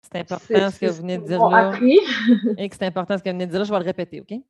C'est 0.00 0.20
important 0.20 0.70
ce 0.70 0.80
que 0.80 0.86
vous 0.86 1.02
venez 1.02 1.18
de 1.18 1.24
dire 1.26 1.46
là. 1.46 1.78
Et 2.56 2.70
que 2.70 2.74
c'est 2.74 2.86
important 2.86 3.18
ce 3.18 3.22
que 3.22 3.28
vous 3.28 3.34
venez 3.34 3.46
de 3.46 3.50
dire 3.50 3.60
là, 3.60 3.66
je 3.66 3.72
vais 3.72 3.78
le 3.78 3.84
répéter, 3.84 4.22
OK? 4.22 4.40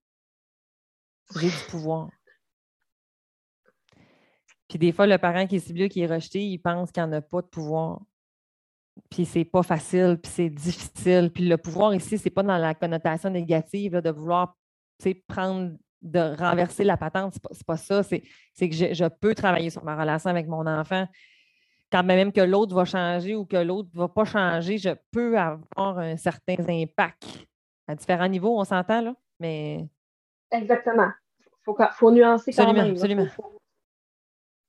J'ai 1.34 1.48
du 1.48 1.64
pouvoir. 1.68 2.10
Puis 4.68 4.78
des 4.78 4.92
fois, 4.92 5.08
le 5.08 5.18
parent 5.18 5.48
qui 5.48 5.56
est 5.56 5.60
ciblé, 5.60 5.88
qui 5.88 6.00
est 6.02 6.06
rejeté, 6.06 6.44
il 6.46 6.58
pense 6.58 6.92
qu'il 6.92 7.02
n'y 7.02 7.08
en 7.08 7.12
a 7.12 7.20
pas 7.20 7.42
de 7.42 7.48
pouvoir. 7.48 8.02
Puis 9.11 9.24
c'est 9.24 9.45
pas 9.45 9.62
facile, 9.62 10.18
puis 10.22 10.32
c'est 10.32 10.51
difficile. 10.51 11.30
Puis 11.32 11.49
le 11.49 11.57
pouvoir 11.57 11.95
ici, 11.95 12.18
c'est 12.18 12.30
pas 12.30 12.43
dans 12.43 12.59
la 12.59 12.74
connotation 12.74 13.30
négative 13.30 13.97
de 13.97 14.11
vouloir 14.11 14.57
prendre, 15.26 15.72
de 16.03 16.36
renverser 16.36 16.84
la 16.84 16.97
patente. 16.97 17.34
C'est 17.34 17.43
pas, 17.43 17.51
pas 17.66 17.76
ça. 17.76 18.03
C'est 18.03 18.20
que 18.20 18.74
je, 18.74 19.09
peux 19.09 19.34
travailler 19.34 19.70
sur 19.70 19.84
ma 19.84 19.97
relation 19.97 20.30
avec 20.30 20.47
mon 20.47 20.66
enfant 20.66 21.07
quand 21.93 22.03
même 22.03 22.32
que 22.32 22.40
l'autre 22.40 22.74
va 22.74 22.86
changer 22.86 23.36
ou 23.36 23.45
que 23.45 23.59
l'autre 23.59 23.90
ne 23.93 24.01
va 24.01 24.09
pas 24.09 24.24
changer, 24.24 24.78
je 24.78 24.90
peux 25.11 25.38
avoir 25.38 25.99
un 25.99 26.16
certain 26.16 26.57
impact 26.66 27.47
à 27.86 27.95
différents 27.95 28.28
niveaux, 28.28 28.59
on 28.59 28.64
s'entend, 28.64 29.03
là, 29.03 29.14
mais... 29.38 29.86
Exactement. 30.51 31.11
Il 31.68 31.74
faut, 31.93 32.11
nuancer 32.11 32.53
quand 32.53 32.72
même. 32.72 32.93
Absolument. 32.93 33.26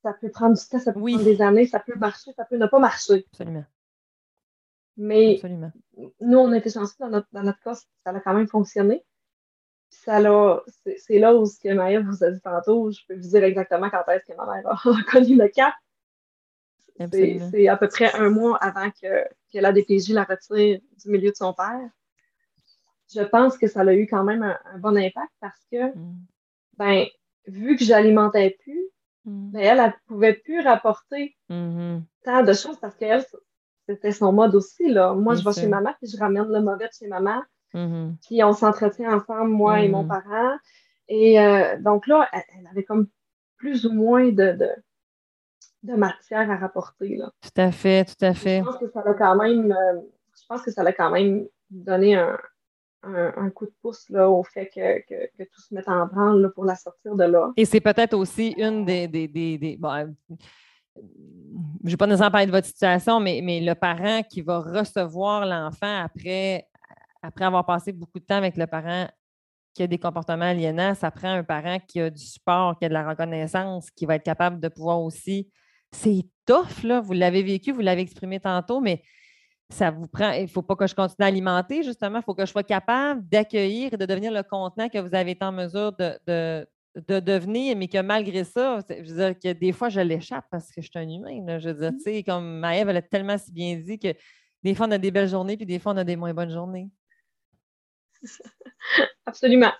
ça 0.03 0.13
peut 0.13 0.29
prendre 0.29 0.55
du 0.55 0.67
temps, 0.67 0.79
ça 0.79 0.93
peut 0.93 0.99
prendre 0.99 1.23
des 1.23 1.41
années, 1.41 1.65
ça 1.65 1.79
peut 1.79 1.95
marcher, 1.95 2.31
ça 2.33 2.45
peut 2.45 2.57
ne 2.57 2.67
pas 2.67 2.79
marcher. 2.79 3.25
Absolument. 3.31 3.65
Mais 4.97 5.39
nous, 6.21 6.37
on 6.37 6.51
a 6.51 6.57
été 6.57 6.69
chanceux 6.69 6.95
dans 6.99 7.09
notre, 7.09 7.27
dans 7.31 7.43
notre 7.43 7.59
cas, 7.61 7.73
ça 7.73 7.85
a 8.05 8.19
quand 8.19 8.33
même 8.33 8.47
fonctionné. 8.47 9.03
c'est 9.89 10.19
là 10.19 11.35
où 11.35 11.45
ce 11.45 11.59
que 11.59 11.73
Maëlle 11.73 12.05
vous 12.05 12.23
a 12.23 12.31
dit 12.31 12.41
tantôt, 12.41 12.91
je 12.91 12.99
peux 13.07 13.15
vous 13.15 13.29
dire 13.29 13.43
exactement 13.43 13.89
quand 13.89 14.03
est-ce 14.09 14.25
que 14.25 14.37
ma 14.37 14.45
mère 14.45 14.67
a 14.67 14.77
connu 15.11 15.35
le 15.35 15.47
cas. 15.47 15.73
C'est 17.11 17.67
à 17.67 17.77
peu 17.77 17.87
près 17.87 18.13
un 18.13 18.29
mois 18.29 18.57
avant 18.57 18.91
que, 18.91 19.23
que, 19.51 19.59
la 19.59 19.71
DPJ 19.71 20.09
la 20.09 20.25
retire 20.25 20.79
du 21.03 21.09
milieu 21.09 21.31
de 21.31 21.35
son 21.35 21.53
père. 21.53 21.89
Je 23.13 23.21
pense 23.21 23.57
que 23.57 23.67
ça 23.67 23.81
a 23.81 23.93
eu 23.93 24.07
quand 24.07 24.23
même 24.23 24.43
un, 24.43 24.77
bon 24.77 24.95
impact 24.95 25.31
parce 25.39 25.59
que, 25.71 25.95
mm. 25.95 26.15
ben, 26.77 27.05
vu 27.47 27.75
que 27.75 27.83
j'alimentais 27.83 28.57
plus, 28.61 28.89
mm. 29.25 29.51
ben, 29.51 29.59
elle, 29.59 29.77
ne 29.77 29.91
pouvait 30.07 30.33
plus 30.33 30.61
rapporter 30.61 31.35
mm-hmm. 31.49 32.01
tant 32.23 32.43
de 32.43 32.53
choses 32.53 32.79
parce 32.79 32.95
qu'elle, 32.95 33.25
c'était 33.87 34.11
son 34.11 34.31
mode 34.31 34.55
aussi. 34.55 34.89
Là. 34.89 35.13
Moi, 35.13 35.35
je 35.35 35.43
vais 35.43 35.53
chez 35.53 35.67
maman, 35.67 35.91
puis 36.01 36.09
je 36.09 36.17
ramène 36.17 36.47
le 36.47 36.61
mauvais 36.61 36.87
de 36.87 36.93
chez 36.97 37.07
maman. 37.07 37.41
Mm-hmm. 37.73 38.15
Puis 38.25 38.43
on 38.43 38.53
s'entretient 38.53 39.15
ensemble, 39.15 39.49
moi 39.49 39.81
et 39.81 39.89
mon 39.89 40.03
mm-hmm. 40.03 40.07
parent. 40.07 40.57
Et 41.07 41.39
euh, 41.39 41.77
donc 41.79 42.07
là, 42.07 42.29
elle, 42.31 42.67
avait 42.67 42.83
comme 42.83 43.07
plus 43.57 43.85
ou 43.85 43.93
moins 43.93 44.29
de 44.29 44.57
de 45.83 45.95
matière 45.95 46.49
à 46.49 46.55
rapporter. 46.55 47.17
Là. 47.17 47.31
Tout 47.41 47.61
à 47.61 47.71
fait, 47.71 48.05
tout 48.05 48.25
à 48.25 48.33
fait. 48.33 48.59
Je 48.59 48.63
pense 48.63 48.77
que 48.77 48.89
ça 48.89 49.01
a 49.01 49.13
quand 49.13 49.35
même, 49.35 49.71
euh, 49.71 49.99
je 50.33 50.45
pense 50.47 50.61
que 50.61 50.71
ça 50.71 50.81
a 50.81 50.93
quand 50.93 51.11
même 51.11 51.45
donné 51.69 52.15
un, 52.15 52.37
un, 53.03 53.49
coup 53.49 53.65
de 53.65 53.73
pouce 53.81 54.09
là, 54.09 54.29
au 54.29 54.43
fait 54.43 54.67
que, 54.67 54.99
que, 55.01 55.27
que, 55.37 55.43
tout 55.43 55.61
se 55.61 55.73
mette 55.73 55.89
en 55.89 56.05
branle 56.05 56.51
pour 56.55 56.63
la 56.63 56.75
sortir 56.75 57.15
de 57.15 57.25
là. 57.25 57.51
Et 57.57 57.65
c'est 57.65 57.81
peut-être 57.81 58.13
aussi 58.13 58.53
une 58.57 58.85
des. 58.85 59.07
des, 59.07 59.27
des, 59.27 59.57
des 59.57 59.77
bon, 59.77 60.15
je 60.95 61.01
ne 61.83 61.89
vais 61.89 61.97
pas 61.97 62.07
nécessairement 62.07 62.31
parler 62.31 62.47
de 62.47 62.51
votre 62.51 62.67
situation, 62.67 63.19
mais, 63.19 63.41
le 63.41 63.73
parent 63.73 64.21
qui 64.23 64.41
va 64.41 64.59
recevoir 64.59 65.45
l'enfant 65.45 66.03
après, 66.03 66.67
avoir 67.21 67.65
passé 67.65 67.91
beaucoup 67.91 68.19
de 68.19 68.25
temps 68.25 68.35
avec 68.35 68.57
le 68.57 68.67
parent 68.67 69.07
qui 69.73 69.83
a 69.83 69.87
des 69.87 69.97
comportements 69.97 70.45
aliénants, 70.45 70.93
ça 70.93 71.09
prend 71.09 71.29
un 71.29 71.43
parent 71.43 71.79
qui 71.87 71.99
a 71.99 72.09
du 72.09 72.23
support, 72.23 72.77
qui 72.77 72.85
a 72.85 72.89
de 72.89 72.93
la 72.93 73.09
reconnaissance, 73.09 73.89
qui 73.91 74.05
va 74.05 74.15
être 74.15 74.23
capable 74.23 74.59
de 74.59 74.67
pouvoir 74.67 75.01
aussi 75.01 75.49
c'est 75.93 76.25
tough, 76.45 76.83
là. 76.83 76.99
Vous 76.99 77.13
l'avez 77.13 77.43
vécu, 77.43 77.71
vous 77.71 77.81
l'avez 77.81 78.01
exprimé 78.01 78.39
tantôt, 78.39 78.81
mais 78.81 79.03
ça 79.69 79.91
vous 79.91 80.07
prend. 80.07 80.31
Il 80.31 80.43
ne 80.43 80.47
faut 80.47 80.61
pas 80.61 80.75
que 80.75 80.87
je 80.87 80.95
continue 80.95 81.23
à 81.23 81.27
alimenter, 81.27 81.83
justement. 81.83 82.19
Il 82.19 82.23
faut 82.23 82.33
que 82.33 82.45
je 82.45 82.51
sois 82.51 82.63
capable 82.63 83.27
d'accueillir 83.27 83.93
et 83.93 83.97
de 83.97 84.05
devenir 84.05 84.31
le 84.31 84.43
contenant 84.43 84.89
que 84.89 84.97
vous 84.97 85.15
avez 85.15 85.31
été 85.31 85.45
en 85.45 85.51
mesure 85.51 85.93
de, 85.93 86.67
devenir, 86.95 87.75
mais 87.75 87.87
que 87.87 88.01
malgré 88.01 88.43
ça, 88.43 88.79
je 88.89 89.11
veux 89.11 89.15
dire 89.15 89.39
que 89.39 89.53
des 89.53 89.71
fois, 89.71 89.89
je 89.89 89.99
l'échappe 89.99 90.45
parce 90.51 90.71
que 90.71 90.81
je 90.81 90.89
suis 90.89 90.99
un 90.99 91.09
humain. 91.09 91.59
Je 91.59 91.69
veux 91.69 91.75
dire, 91.75 91.91
mmh. 91.91 91.97
tu 91.97 92.03
sais, 92.03 92.23
comme 92.23 92.59
Maëve, 92.59 92.89
elle 92.89 92.97
a 92.97 93.01
tellement 93.01 93.37
si 93.37 93.51
bien 93.51 93.77
dit 93.77 93.97
que 93.99 94.13
des 94.63 94.75
fois, 94.75 94.87
on 94.87 94.91
a 94.91 94.97
des 94.97 95.11
belles 95.11 95.29
journées, 95.29 95.57
puis 95.57 95.65
des 95.65 95.79
fois, 95.79 95.93
on 95.93 95.97
a 95.97 96.03
des 96.03 96.15
moins 96.15 96.33
bonnes 96.33 96.51
journées. 96.51 96.89
Absolument. 99.25 99.73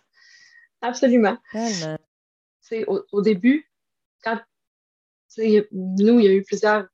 Absolument. 0.82 1.38
Au, 2.88 3.04
au, 3.12 3.22
début, 3.22 3.70
quand 4.24 4.40
nous, 5.38 6.20
il 6.20 6.26
y 6.26 6.28
a 6.28 6.34
eu 6.34 6.44
plusieurs 6.44 6.88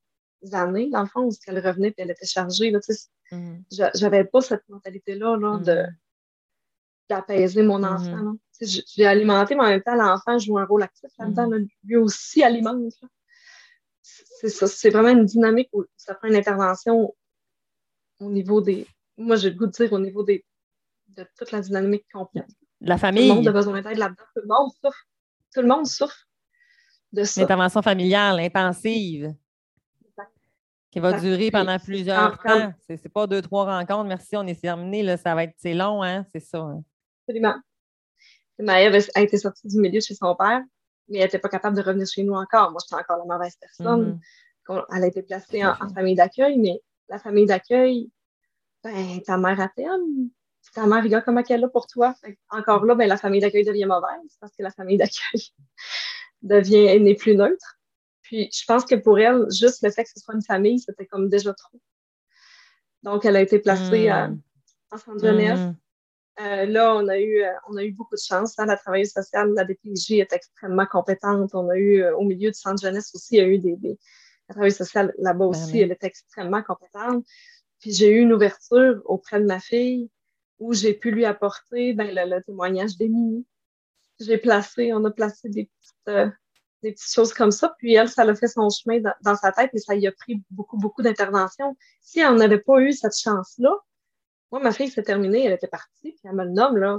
années, 0.51 0.89
dans 0.89 1.01
le 1.01 1.07
fond, 1.07 1.25
où 1.25 1.31
elle 1.47 1.65
revenait 1.65 1.89
et 1.89 2.01
elle 2.01 2.11
était 2.11 2.25
chargée. 2.25 2.71
Là, 2.71 2.79
mm-hmm. 3.31 3.91
J'avais 3.95 4.25
pas 4.25 4.41
cette 4.41 4.67
mentalité-là 4.69 5.37
de 5.37 5.71
mm-hmm. 5.71 5.95
d'apaiser 7.09 7.63
mon 7.63 7.79
mm-hmm. 7.79 7.93
enfant. 7.93 8.35
L'ai 8.97 9.05
alimenté, 9.05 9.55
mais 9.55 9.61
en 9.61 9.69
même 9.69 9.81
temps, 9.81 9.95
l'enfant 9.95 10.37
joue 10.37 10.57
un 10.57 10.65
rôle 10.65 10.83
actif 10.83 11.09
là-dedans. 11.17 11.49
lui 11.83 11.95
aussi 11.95 12.43
alimente. 12.43 12.93
C'est 14.01 14.49
ça. 14.49 14.67
C'est 14.67 14.89
vraiment 14.89 15.09
une 15.09 15.25
dynamique 15.25 15.69
où 15.73 15.83
ça 15.97 16.15
prend 16.15 16.27
une 16.27 16.35
intervention 16.35 17.13
au 18.19 18.29
niveau 18.29 18.61
des. 18.61 18.87
Moi, 19.17 19.35
j'ai 19.35 19.49
le 19.49 19.55
goût 19.55 19.67
de 19.67 19.71
dire 19.71 19.91
au 19.93 19.99
niveau 19.99 20.23
des, 20.23 20.45
de 21.09 21.25
toute 21.37 21.51
la 21.51 21.61
dynamique 21.61 22.05
complète. 22.11 22.47
La 22.81 22.97
famille. 22.97 23.27
Tout 23.27 23.33
le 23.33 23.35
monde 23.35 23.47
a 23.47 23.51
besoin 23.51 23.81
d'aide 23.81 23.97
là-dedans. 23.97 24.23
Tout 24.35 24.41
le 24.41 24.47
monde 24.47 24.71
souffre. 24.81 25.07
Tout 25.53 25.61
le 25.61 25.67
monde 25.67 25.87
souffre. 25.87 26.27
L'intervention 27.11 27.81
familiale 27.81 28.39
intensive 28.39 29.33
qui 30.91 30.99
va 30.99 31.19
durer 31.19 31.51
pendant 31.51 31.77
plusieurs 31.79 32.37
temps. 32.39 32.73
Ce 32.87 32.93
n'est 32.93 33.09
pas 33.13 33.27
deux, 33.27 33.41
trois 33.41 33.65
rencontres. 33.65 34.05
Merci, 34.05 34.35
on 34.37 34.47
est 34.47 34.59
terminé. 34.59 35.03
Là, 35.03 35.17
ça 35.17 35.35
va 35.35 35.43
être 35.43 35.55
c'est 35.57 35.73
long, 35.73 36.03
hein? 36.03 36.25
C'est 36.31 36.39
ça. 36.39 36.59
Hein. 36.59 36.83
Absolument. 37.27 37.55
Maëve 38.59 39.09
a 39.15 39.21
été 39.21 39.37
sortie 39.37 39.67
du 39.67 39.79
milieu 39.79 40.01
chez 40.01 40.15
son 40.15 40.35
père, 40.35 40.61
mais 41.07 41.19
elle 41.19 41.25
n'était 41.25 41.39
pas 41.39 41.49
capable 41.49 41.75
de 41.77 41.81
revenir 41.81 42.07
chez 42.07 42.23
nous 42.23 42.33
encore. 42.33 42.71
Moi, 42.71 42.79
j'étais 42.83 43.01
encore 43.01 43.25
la 43.25 43.33
mauvaise 43.33 43.55
personne. 43.59 44.19
Mm-hmm. 44.67 44.85
Elle 44.95 45.03
a 45.03 45.07
été 45.07 45.23
placée 45.23 45.65
en, 45.65 45.75
famille 45.93 46.15
d'accueil, 46.15 46.57
mais 46.57 46.81
la 47.07 47.19
famille 47.19 47.45
d'accueil, 47.45 48.11
ben, 48.83 49.21
ta 49.21 49.37
mère 49.37 49.59
a 49.59 49.69
t'aime. 49.69 50.29
Ta 50.75 50.85
mère, 50.85 51.01
regarde 51.03 51.25
comment 51.25 51.41
elle 51.47 51.55
est 51.55 51.59
là 51.59 51.67
pour 51.67 51.87
toi. 51.87 52.13
Encore 52.49 52.85
là, 52.85 52.93
ben, 52.93 53.07
la 53.07 53.17
famille 53.17 53.41
d'accueil 53.41 53.65
devient 53.65 53.85
mauvaise 53.85 54.37
parce 54.39 54.55
que 54.55 54.61
la 54.61 54.71
famille 54.71 54.97
d'accueil 54.97 55.41
devient 56.43 56.99
n'est 56.99 57.15
plus 57.15 57.35
neutre. 57.35 57.79
Puis 58.21 58.49
je 58.53 58.63
pense 58.65 58.85
que 58.85 58.93
pour 58.93 59.17
elle, 59.17 59.47
juste 59.49 59.81
le 59.81 59.89
fait 59.89 60.03
que 60.03 60.09
ce 60.13 60.19
soit 60.19 60.35
une 60.35 60.43
famille, 60.43 60.79
c'était 60.79 61.07
comme 61.07 61.29
déjà 61.29 61.53
trop. 61.53 61.79
Donc, 63.01 63.25
elle 63.25 63.35
a 63.35 63.41
été 63.41 63.57
placée 63.59 64.09
à, 64.09 64.27
hmm. 64.27 64.41
en 64.91 64.97
centre 64.97 65.19
jeunesse. 65.19 65.59
Hmm. 65.59 65.75
Euh, 66.39 66.65
là, 66.65 66.95
on 66.95 67.07
a, 67.09 67.19
eu, 67.19 67.41
euh, 67.41 67.51
on 67.67 67.75
a 67.75 67.83
eu 67.83 67.91
beaucoup 67.91 68.15
de 68.15 68.21
chance. 68.21 68.57
Hein. 68.57 68.65
La 68.65 68.77
travailleuse 68.77 69.11
sociale, 69.11 69.53
la 69.53 69.65
DPJ 69.65 70.19
est 70.19 70.31
extrêmement 70.31 70.85
compétente. 70.85 71.53
On 71.53 71.69
a 71.69 71.77
eu, 71.77 72.05
au 72.11 72.23
milieu 72.23 72.49
du 72.49 72.57
centre 72.57 72.81
jeunesse 72.81 73.13
aussi, 73.13 73.35
il 73.35 73.37
y 73.37 73.41
a 73.41 73.47
eu 73.47 73.57
des, 73.57 73.77
la 74.47 74.53
travailleuse 74.53 74.77
sociale 74.77 75.13
là-bas 75.17 75.39
ben 75.39 75.45
aussi, 75.45 75.79
elle 75.79 75.91
est 75.91 76.03
extrêmement 76.03 76.63
compétente. 76.63 77.25
Puis 77.79 77.93
j'ai 77.93 78.09
eu 78.09 78.19
une 78.19 78.33
ouverture 78.33 79.01
auprès 79.05 79.39
de 79.39 79.45
ma 79.45 79.59
fille 79.59 80.09
où 80.59 80.73
j'ai 80.73 80.93
pu 80.93 81.11
lui 81.11 81.25
apporter 81.25 81.93
ben, 81.93 82.09
le, 82.13 82.41
témoignage 82.43 82.97
d'Émilie. 82.97 83.45
J'ai 84.19 84.37
placé, 84.37 84.93
on 84.93 85.03
a 85.05 85.11
placé 85.11 85.49
des 85.49 85.69
petites, 86.05 86.33
des 86.83 86.91
petites 86.91 87.13
choses 87.13 87.33
comme 87.33 87.51
ça. 87.51 87.75
Puis 87.77 87.93
elle, 87.93 88.09
ça 88.09 88.23
a 88.23 88.35
fait 88.35 88.47
son 88.47 88.69
chemin 88.69 89.01
dans, 89.21 89.35
sa 89.35 89.51
tête 89.51 89.71
et 89.73 89.77
ça 89.77 89.95
y 89.95 90.07
a 90.07 90.11
pris 90.11 90.41
beaucoup, 90.49 90.77
beaucoup 90.77 91.01
d'interventions. 91.01 91.75
Si 92.01 92.19
elle 92.19 92.35
n'avait 92.35 92.59
pas 92.59 92.79
eu 92.79 92.91
cette 92.91 93.17
chance-là, 93.17 93.75
moi, 94.51 94.61
ma 94.61 94.71
fille, 94.71 94.89
s'est 94.89 95.03
terminée, 95.03 95.45
elle 95.45 95.53
était 95.53 95.67
partie, 95.67 96.11
puis 96.11 96.21
elle 96.23 96.33
me 96.33 96.43
le 96.43 96.51
nomme, 96.51 96.77
là. 96.77 96.97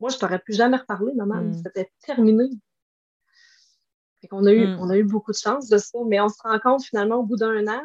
moi, 0.00 0.10
je 0.10 0.18
t'aurais 0.18 0.38
plus 0.38 0.54
jamais 0.54 0.76
reparlé, 0.76 1.12
maman. 1.14 1.42
Hmm. 1.42 1.52
C'était 1.52 1.90
terminé. 2.04 2.48
Fait 4.20 4.28
qu'on 4.28 4.46
a 4.46 4.52
eu, 4.52 4.66
hmm. 4.66 4.78
on 4.80 4.90
a 4.90 4.96
eu 4.96 5.04
beaucoup 5.04 5.32
de 5.32 5.36
chance 5.36 5.68
de 5.68 5.78
ça, 5.78 5.98
mais 6.06 6.20
on 6.20 6.28
se 6.28 6.40
rend 6.42 6.58
compte 6.58 6.84
finalement 6.84 7.16
au 7.16 7.22
bout 7.22 7.36
d'un 7.36 7.66
an 7.68 7.82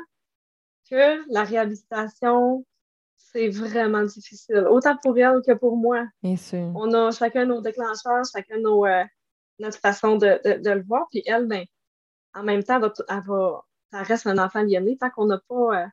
que 0.90 1.32
la 1.32 1.44
réhabilitation, 1.44 2.66
c'est 3.18 3.50
vraiment 3.50 4.04
difficile, 4.04 4.66
autant 4.70 4.98
pour 4.98 5.18
elle 5.18 5.42
que 5.46 5.54
pour 5.54 5.78
moi. 5.78 6.06
Bien 6.24 6.38
sûr. 6.38 6.72
On 6.76 6.94
a 6.94 7.12
chacun 7.12 7.46
nos 7.46 7.62
déclencheurs, 7.62 8.24
chacun 8.34 8.60
nos, 8.60 8.86
euh, 8.86 9.04
notre 9.60 9.78
façon 9.78 10.18
de, 10.18 10.40
le 10.46 10.84
voir. 10.84 11.08
Puis 11.12 11.24
elle, 11.26 11.48
ben, 11.48 11.66
en 12.34 12.44
même 12.44 12.64
temps, 12.64 12.82
elle 12.82 13.24
va, 13.26 13.64
ça 13.92 14.04
reste 14.04 14.28
un 14.28 14.38
enfant 14.38 14.64
lyonnais. 14.64 14.98
Tant 15.00 15.10
qu'on 15.10 15.26
n'a 15.26 15.40
pas, 15.48 15.84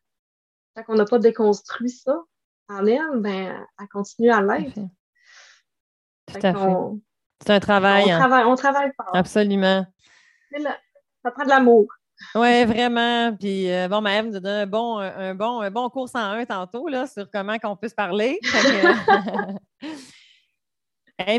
euh, 0.77 0.83
qu'on 0.85 0.95
n'a 0.95 1.05
pas 1.05 1.19
déconstruit 1.19 1.91
ça 1.91 2.25
en 2.69 2.87
elle, 2.87 3.01
ben, 3.17 3.67
elle 3.81 3.89
continue 3.89 4.31
à 4.31 4.43
l'être. 4.43 4.75
Tout 6.27 6.47
à 6.47 6.55
fait. 6.55 6.75
C'est 7.41 7.53
un 7.53 7.61
travail. 7.61 8.05
On, 8.07 8.11
hein. 8.11 8.19
travaille, 8.19 8.45
on 8.45 8.55
travaille 8.57 8.93
fort. 8.97 9.15
Absolument. 9.15 9.87
ça 10.53 11.31
prend 11.31 11.45
de 11.45 11.49
l'amour. 11.49 11.87
Oui, 12.35 12.65
vraiment. 12.65 13.35
Puis, 13.37 13.71
euh, 13.71 13.89
bon, 13.89 14.01
Maëve 14.01 14.27
nous 14.27 14.37
a 14.37 14.41
donné 14.41 14.63
un 14.63 14.67
bon, 14.67 14.99
un, 14.99 15.35
bon, 15.35 15.61
un 15.61 15.71
bon 15.71 15.89
cours 15.89 16.11
en 16.15 16.19
un 16.19 16.45
tantôt 16.45 16.89
là, 16.89 17.07
sur 17.07 17.31
comment 17.31 17.59
qu'on 17.59 17.77
puisse 17.77 17.95
parler. 17.95 18.41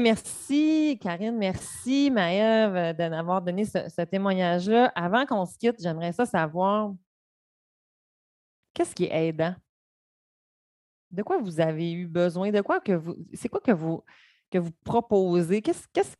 merci, 0.02 0.98
Karine. 1.02 1.38
Merci, 1.38 2.10
Maëve, 2.10 2.76
euh, 2.76 2.94
de 2.94 3.10
m'avoir 3.10 3.42
donné 3.42 3.66
ce, 3.66 4.02
témoignage-là. 4.04 4.92
Avant 4.96 5.26
qu'on 5.26 5.46
se 5.46 5.58
quitte, 5.58 5.82
j'aimerais 5.82 6.14
ça 6.14 6.26
savoir 6.26 6.94
qu'est-ce 8.74 8.96
qui 8.96 9.06
est 9.06 9.28
aidant? 9.28 9.56
De 11.12 11.24
quoi 11.24 11.40
vous 11.40 11.60
avez 11.60 11.92
eu 11.92 12.08
besoin? 12.08 12.52
De 12.52 12.62
quoi 12.62 12.80
que 12.80 12.92
vous. 12.92 13.16
C'est 13.34 13.50
quoi 13.50 13.62
que 13.62 13.72
vous, 13.72 14.04
que 14.52 14.58
vous 14.58 14.72
proposez? 14.84 15.62
Qu'est-ce, 15.62 15.88
qu'est-ce 15.94 16.16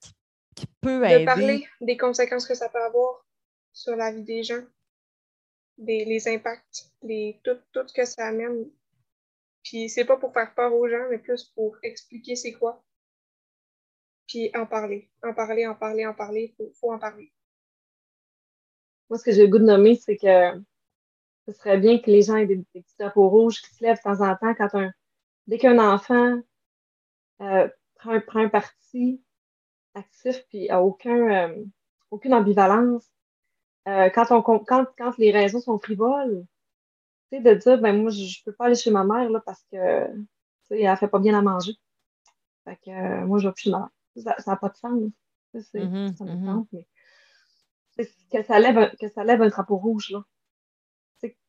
qui, 0.56 0.66
peut 0.82 1.06
aider? 1.06 1.20
De 1.22 1.26
parler 1.26 1.68
des 1.82 1.98
conséquences 1.98 2.48
que 2.48 2.56
ça 2.56 2.70
peut 2.70 2.82
avoir 2.82 3.26
sur 3.72 3.96
la 3.96 4.12
vie 4.12 4.24
des 4.24 4.44
gens, 4.44 4.64
des, 5.78 6.06
les 6.06 6.28
impacts, 6.28 6.92
les, 7.02 7.40
tout, 7.44 7.58
tout 7.72 7.88
ce 7.88 7.94
que 7.94 8.06
ça 8.06 8.28
amène. 8.28 8.70
Puis 9.64 9.90
c'est 9.90 10.06
pas 10.06 10.18
pour 10.18 10.34
faire 10.34 10.54
peur 10.56 10.74
aux 10.74 10.88
gens, 10.88 11.08
mais 11.10 11.20
plus 11.20 11.44
pour 11.56 11.78
expliquer 11.84 12.36
c'est 12.36 12.54
quoi 12.54 12.84
puis 14.30 14.52
en 14.56 14.66
parler, 14.68 15.10
en 15.24 15.34
parler, 15.34 15.66
en 15.66 15.76
parler, 15.76 16.06
en 16.06 16.14
parler, 16.14 16.54
il 16.60 16.72
faut, 16.80 16.94
en 16.94 17.00
parler. 17.00 17.34
Moi, 19.10 19.18
ce 19.18 19.24
que 19.24 19.32
j'ai 19.32 19.42
le 19.42 19.48
goût 19.48 19.58
de 19.58 19.64
nommer, 19.64 19.96
c'est 19.96 20.18
que 20.18 20.62
ce 21.52 21.58
serait 21.58 21.78
bien 21.78 22.00
que 22.00 22.12
les 22.12 22.22
gens 22.24 22.36
aient 22.36 22.46
des, 22.46 22.58
petits 22.58 22.96
drapeaux 23.00 23.30
rouges 23.30 23.62
qui 23.62 23.74
se 23.74 23.84
lèvent 23.84 23.98
de 23.98 24.04
temps 24.04 24.22
en 24.22 24.36
temps 24.36 24.54
quand 24.54 24.76
un, 24.76 24.92
dès 25.48 25.58
qu'un 25.58 25.80
enfant 25.80 26.40
euh, 27.42 27.68
prend, 27.96 28.22
un, 28.36 28.50
parti 28.50 29.24
actif 29.96 30.46
puis 30.50 30.70
a 30.70 30.82
aucun, 30.82 31.50
euh, 31.50 31.66
aucune 32.12 32.34
ambivalence, 32.34 33.06
euh, 33.88 34.10
quand, 34.10 34.32
on, 34.32 34.42
quand, 34.42 34.86
quand 34.98 35.18
les 35.18 35.32
raisons 35.32 35.60
sont 35.60 35.80
frivoles, 35.80 36.46
de 37.32 37.54
dire, 37.54 37.80
ben 37.80 38.02
moi, 38.02 38.10
je, 38.10 38.22
ne 38.22 38.44
peux 38.46 38.54
pas 38.54 38.66
aller 38.66 38.76
chez 38.76 38.92
ma 38.92 39.04
mère 39.04 39.30
là, 39.30 39.42
parce 39.46 39.64
que, 39.72 40.08
elle 40.72 40.98
fait 40.98 41.08
pas 41.08 41.20
bien 41.20 41.38
à 41.38 41.42
manger. 41.42 41.74
Fait 42.66 42.78
que, 42.84 43.24
moi, 43.26 43.38
je 43.40 43.48
vais 43.48 43.54
plus 43.54 43.64
chez 43.64 43.72
ma 43.72 43.80
mère 43.80 43.90
ça 44.16 44.52
n'a 44.52 44.58
pas 44.58 44.70
de 44.70 44.76
sens. 44.76 45.12
Ça 45.54 45.60
mm-hmm. 45.80 46.16
sens, 46.16 46.68
mais 46.72 46.88
que 48.32 48.44
ça, 48.44 48.60
lève 48.60 48.96
que 48.98 49.10
ça 49.10 49.24
lève 49.24 49.42
un 49.42 49.48
drapeau 49.50 49.78
rouge. 49.78 50.12
Là. 50.12 50.24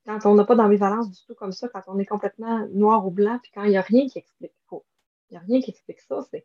Quand 0.07 0.27
on 0.27 0.35
n'a 0.35 0.45
pas 0.45 0.57
d'ambivalence 0.57 1.11
du 1.11 1.25
tout 1.27 1.35
comme 1.35 1.53
ça, 1.53 1.69
quand 1.69 1.83
on 1.87 1.99
est 1.99 2.07
complètement 2.07 2.67
noir 2.73 3.07
ou 3.07 3.11
blanc, 3.11 3.39
puis 3.43 3.51
quand 3.55 3.65
il 3.65 3.71
n'y 3.71 3.77
a 3.77 3.83
rien 3.83 4.07
qui 4.09 4.19
explique, 4.19 4.53
il 5.31 5.37
a 5.37 5.41
rien 5.41 5.61
qui 5.61 5.71
explique 5.71 6.01
ça, 6.01 6.23
c'est 6.31 6.45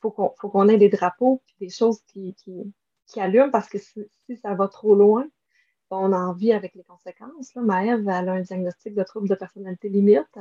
faut 0.00 0.10
qu'on, 0.10 0.68
ait 0.68 0.78
des 0.78 0.88
drapeaux 0.88 1.42
puis 1.44 1.56
des 1.60 1.68
choses 1.68 2.00
qui, 2.06 2.34
allument 3.16 3.50
parce 3.50 3.68
que 3.68 3.78
si, 3.78 4.36
ça 4.42 4.54
va 4.54 4.68
trop 4.68 4.94
loin, 4.94 5.28
on 5.90 6.12
a 6.12 6.18
envie 6.18 6.52
avec 6.52 6.74
les 6.74 6.84
conséquences. 6.84 7.54
Là. 7.54 7.62
Maëve, 7.62 8.08
elle 8.08 8.28
a 8.28 8.32
un 8.32 8.40
diagnostic 8.40 8.94
de 8.94 9.02
trouble 9.02 9.28
de 9.28 9.34
personnalité 9.34 9.88
limite. 9.88 10.38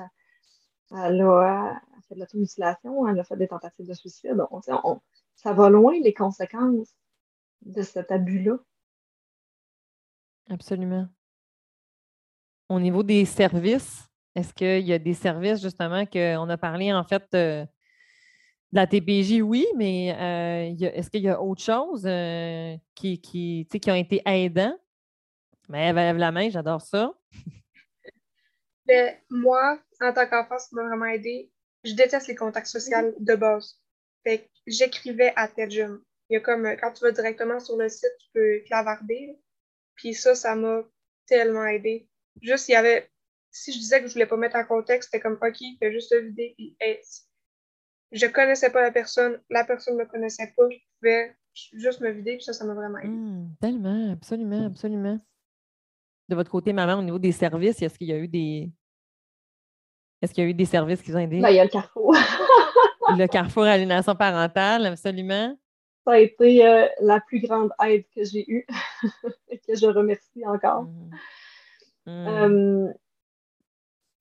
Elle 0.92 1.22
a, 1.22 1.82
fait 2.08 2.16
de 2.16 2.20
l'automutilation, 2.20 3.08
elle 3.08 3.20
a 3.20 3.24
fait 3.24 3.36
des 3.36 3.48
tentatives 3.48 3.88
de 3.88 3.94
suicide. 3.94 4.42
ça 5.36 5.54
va 5.54 5.70
loin 5.70 6.00
les 6.00 6.14
conséquences 6.14 6.96
de 7.64 7.82
cet 7.82 8.12
abus-là. 8.12 8.58
Absolument. 10.50 11.08
Au 12.70 12.80
niveau 12.80 13.04
des 13.04 13.26
services, 13.26 14.08
est-ce 14.36 14.54
qu'il 14.54 14.88
y 14.88 14.94
a 14.94 15.00
des 15.00 15.14
services 15.14 15.62
justement 15.62 16.06
qu'on 16.06 16.50
a 16.50 16.58
parlé 16.58 16.94
en 16.94 17.04
fait 17.04 17.24
euh, 17.34 17.66
de 18.72 18.78
la 18.78 18.86
TPJ, 18.86 19.42
oui, 19.42 19.66
mais 19.76 20.14
euh, 20.14 20.88
est-ce 20.94 21.10
qu'il 21.10 21.24
y 21.24 21.30
a 21.30 21.42
autre 21.42 21.64
chose 21.64 22.04
euh, 22.06 22.76
qui, 22.94 23.20
qui, 23.20 23.66
qui 23.66 23.92
ont 23.92 23.96
été 23.96 24.22
aidants? 24.26 24.78
Mais 25.68 25.88
elle 25.88 25.96
lève 25.96 26.18
la 26.18 26.32
main, 26.32 26.50
j'adore 26.50 26.82
ça. 26.82 27.14
Ben, 28.86 29.16
moi, 29.30 29.80
en 30.02 30.12
tant 30.12 30.28
qu'enfant, 30.28 30.58
ça 30.58 30.68
m'a 30.72 30.84
vraiment 30.88 31.06
aidé. 31.06 31.52
Je 31.84 31.94
déteste 31.94 32.28
les 32.28 32.36
contacts 32.36 32.66
sociaux 32.66 33.14
de 33.20 33.36
base. 33.36 33.80
Fait 34.24 34.50
j'écrivais 34.66 35.32
à 35.36 35.48
tel 35.48 35.70
jeune. 35.70 36.02
Il 36.30 36.34
y 36.34 36.38
a 36.38 36.40
comme, 36.40 36.68
quand 36.82 36.92
tu 36.94 37.04
vas 37.04 37.12
directement 37.12 37.60
sur 37.60 37.78
le 37.78 37.88
site, 37.88 38.10
tu 38.20 38.28
peux 38.34 38.60
clavarder. 38.66 39.38
Puis 39.94 40.16
ça, 40.16 40.34
ça 40.34 40.56
m'a 40.56 40.82
tellement 41.28 41.66
aidé. 41.66 42.09
Juste, 42.42 42.70
il 42.70 42.74
y 42.74 42.76
avait, 42.76 43.10
si 43.52 43.72
je 43.72 43.78
disais 43.78 44.02
que 44.02 44.08
je 44.08 44.14
voulais 44.14 44.26
pas 44.26 44.38
mettre 44.38 44.56
en 44.56 44.66
contexte, 44.66 45.10
c'était 45.12 45.22
comme, 45.22 45.38
OK, 45.42 45.58
fais 45.80 45.92
juste 45.92 46.12
le 46.14 46.28
vider. 46.28 46.54
Puis, 46.58 46.76
hey, 46.80 47.00
je 48.12 48.26
connaissais 48.28 48.72
pas 48.72 48.82
la 48.82 48.92
personne, 48.92 49.40
la 49.50 49.64
personne 49.64 49.96
me 49.96 50.06
connaissait 50.06 50.54
pas, 50.56 50.70
je 50.70 50.78
pouvais 51.00 51.36
juste 51.74 52.02
me 52.02 52.12
vider, 52.12 52.36
puis 52.36 52.44
ça, 52.44 52.54
ça 52.54 52.66
m'a 52.66 52.74
vraiment 52.74 53.00
aidé. 53.00 53.10
Mmh, 53.10 53.56
tellement, 53.62 54.12
absolument, 54.12 54.66
absolument. 54.66 55.18
De 56.28 56.36
votre 56.36 56.52
côté, 56.52 56.74
maman, 56.74 57.00
au 57.00 57.04
niveau 57.04 57.20
des 57.20 57.32
services, 57.32 57.82
est-ce 57.82 57.98
qu'il 57.98 58.08
y 58.08 58.14
a 58.14 58.18
eu 58.18 58.28
des, 58.28 58.72
est-ce 60.22 60.34
qu'il 60.34 60.44
y 60.44 60.48
a 60.48 60.50
eu 60.50 60.54
des 60.54 60.66
services 60.66 61.02
qui 61.02 61.14
ont 61.14 61.20
aidé? 61.20 61.40
Ben, 61.40 61.50
il 61.50 61.56
y 61.56 61.60
a 61.60 61.64
le 61.64 61.70
Carrefour. 61.70 62.14
le 63.18 63.28
Carrefour 63.28 63.64
Aliénation 63.64 64.16
parentale, 64.16 64.86
absolument. 64.86 65.58
Ça 66.06 66.14
a 66.14 66.20
été 66.20 66.66
euh, 66.66 66.88
la 67.02 67.20
plus 67.22 67.40
grande 67.40 67.72
aide 67.86 68.06
que 68.16 68.24
j'ai 68.24 68.50
eue 68.50 68.66
et 69.50 69.60
que 69.68 69.76
je 69.76 69.86
remercie 69.86 70.46
encore. 70.46 70.84
Mmh. 70.84 71.10
Euh, 72.10 72.94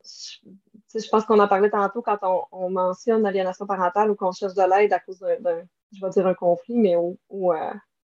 je, 0.04 1.08
pense 1.10 1.24
qu'on 1.24 1.38
en 1.38 1.48
parlait 1.48 1.70
tantôt 1.70 2.02
quand 2.02 2.18
on, 2.52 2.70
mentionne 2.70 3.22
l'aliénation 3.22 3.66
parentale 3.66 4.10
ou 4.10 4.14
qu'on 4.14 4.32
cherche 4.32 4.54
de 4.54 4.62
l'aide 4.62 4.92
à 4.92 5.00
cause 5.00 5.18
d'un, 5.18 5.62
je 5.92 6.04
vais 6.04 6.10
dire 6.10 6.26
un 6.26 6.34
conflit, 6.34 6.76
mais 6.76 6.96
où, 6.96 7.18
euh, 7.32 7.72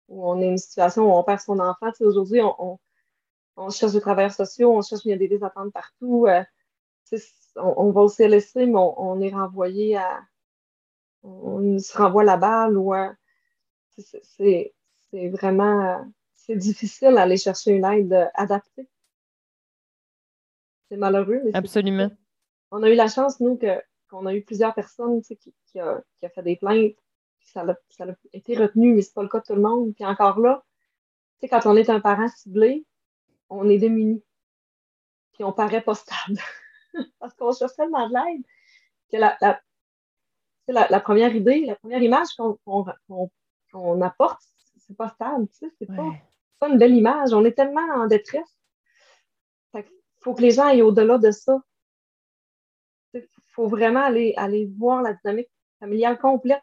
où, 0.08 0.28
on 0.28 0.40
est 0.40 0.48
une 0.48 0.58
situation 0.58 1.04
où 1.04 1.16
on 1.16 1.24
perd 1.24 1.40
son 1.40 1.58
enfant. 1.58 1.90
Aujourd'hui, 2.00 2.40
on, 2.42 2.78
cherche 3.70 3.92
des 3.92 4.00
travailleurs 4.00 4.32
sociaux, 4.32 4.76
on 4.76 4.82
cherche, 4.82 5.04
il 5.04 5.10
y 5.10 5.14
a 5.14 5.18
des 5.18 5.28
désattentes 5.28 5.72
partout 5.72 6.26
on, 7.56 7.90
va 7.90 8.00
au 8.02 8.08
CLSC, 8.08 8.66
mais 8.66 8.76
on, 8.76 9.20
est 9.20 9.30
renvoyé 9.30 9.96
à. 9.96 10.20
On 11.22 11.78
se 11.78 11.96
renvoie 11.96 12.24
la 12.24 12.36
balle 12.36 12.76
ou 12.76 12.92
c'est 13.96 14.74
vraiment. 15.30 16.04
C'est 16.34 16.56
difficile 16.56 17.14
d'aller 17.14 17.36
chercher 17.36 17.72
une 17.72 17.84
aide 17.84 18.30
adaptée. 18.34 18.88
C'est 20.93 20.99
malheureux. 20.99 21.40
Absolument. 21.55 22.11
On 22.70 22.82
a 22.82 22.90
eu 22.90 22.95
la 22.95 23.09
chance, 23.09 23.40
nous, 23.40 23.59
qu'on 24.11 24.26
a 24.26 24.34
eu 24.34 24.43
plusieurs 24.43 24.74
personnes 24.74 25.22
qui, 25.22 25.38
qui, 25.38 25.80
a, 25.80 26.03
qui 26.18 26.26
a 26.26 26.28
fait 26.28 26.43
des 26.43 26.57
plaintes. 26.57 26.99
Ça 27.40 27.62
a, 27.62 27.74
ça 27.88 28.05
a 28.05 28.09
été 28.34 28.55
retenu, 28.59 28.93
mais 28.93 29.01
c'est 29.01 29.14
pas 29.14 29.22
le 29.22 29.30
cas 29.30 29.38
de 29.38 29.45
tout 29.45 29.55
le 29.55 29.62
monde. 29.62 29.95
Puis 29.95 30.05
encore 30.05 30.38
là, 30.38 30.62
quand 31.49 31.64
on 31.64 31.76
est 31.76 31.88
un 31.88 32.01
parent 32.01 32.28
ciblé, 32.28 32.84
on 33.49 33.70
est 33.70 33.78
démuni. 33.78 34.22
Puis 35.32 35.45
on 35.45 35.53
paraît 35.55 35.80
pas 35.80 35.95
stable. 35.95 36.38
parce 37.18 37.32
qu'on 37.36 37.53
cherche 37.53 37.74
tellement 37.74 38.07
de 38.11 38.12
l'aide 38.12 38.43
que 39.11 39.16
la, 39.16 39.38
la, 39.40 40.88
la, 40.90 41.01
première 41.01 41.34
idée, 41.34 41.64
la 41.64 41.76
première 41.76 42.03
image 42.03 42.28
qu'on 42.36 44.03
apporte, 44.03 44.43
c'est 44.76 44.95
pas 44.95 45.09
stable, 45.09 45.49
tu 45.49 45.55
sais, 45.55 45.70
c'est 45.78 45.86
pas, 45.86 46.12
pas, 46.59 46.68
une 46.68 46.76
belle 46.76 46.95
image. 46.95 47.32
On 47.32 47.47
est 47.47 47.53
tellement 47.53 47.80
en 47.95 48.07
détresse. 48.07 48.59
Il 50.22 50.24
faut 50.24 50.34
que 50.34 50.42
les 50.42 50.52
gens 50.52 50.66
aillent 50.66 50.82
au-delà 50.82 51.18
de 51.18 51.32
ça. 51.32 51.60
Il 53.12 53.26
faut 53.48 53.66
vraiment 53.66 54.04
aller, 54.04 54.34
aller 54.36 54.70
voir 54.78 55.02
la 55.02 55.14
dynamique 55.14 55.50
familiale 55.80 56.16
complète, 56.16 56.62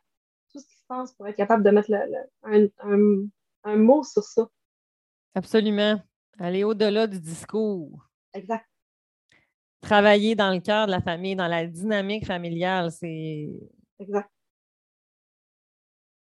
tout 0.49 0.59
ce 0.59 0.65
qui 0.65 0.77
se 0.77 0.85
passe 0.87 1.13
pour 1.15 1.27
être 1.27 1.35
capable 1.35 1.65
de 1.65 1.69
mettre 1.69 1.91
un, 2.43 3.75
mot 3.75 4.01
sur 4.03 4.23
ça. 4.23 4.47
Absolument. 5.35 6.01
Aller 6.39 6.63
au-delà 6.63 7.05
du 7.05 7.19
discours. 7.19 8.07
Exact. 8.33 8.65
Travailler 9.81 10.35
dans 10.35 10.53
le 10.53 10.61
cœur 10.61 10.85
de 10.85 10.91
la 10.91 11.01
famille, 11.01 11.35
dans 11.35 11.49
la 11.49 11.67
dynamique 11.67 12.25
familiale, 12.25 12.93
c'est. 12.93 13.49
Exact. 13.99 14.29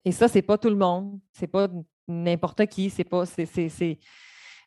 Et 0.04 0.10
ça, 0.10 0.26
c'est 0.26 0.42
pas 0.42 0.58
tout 0.58 0.70
le 0.70 0.74
monde. 0.74 1.20
C'est 1.32 1.46
pas 1.46 1.68
n'importe 2.08 2.66
qui. 2.66 2.90
C'est 2.90 3.04
pas. 3.04 3.24
C'est 3.24 3.46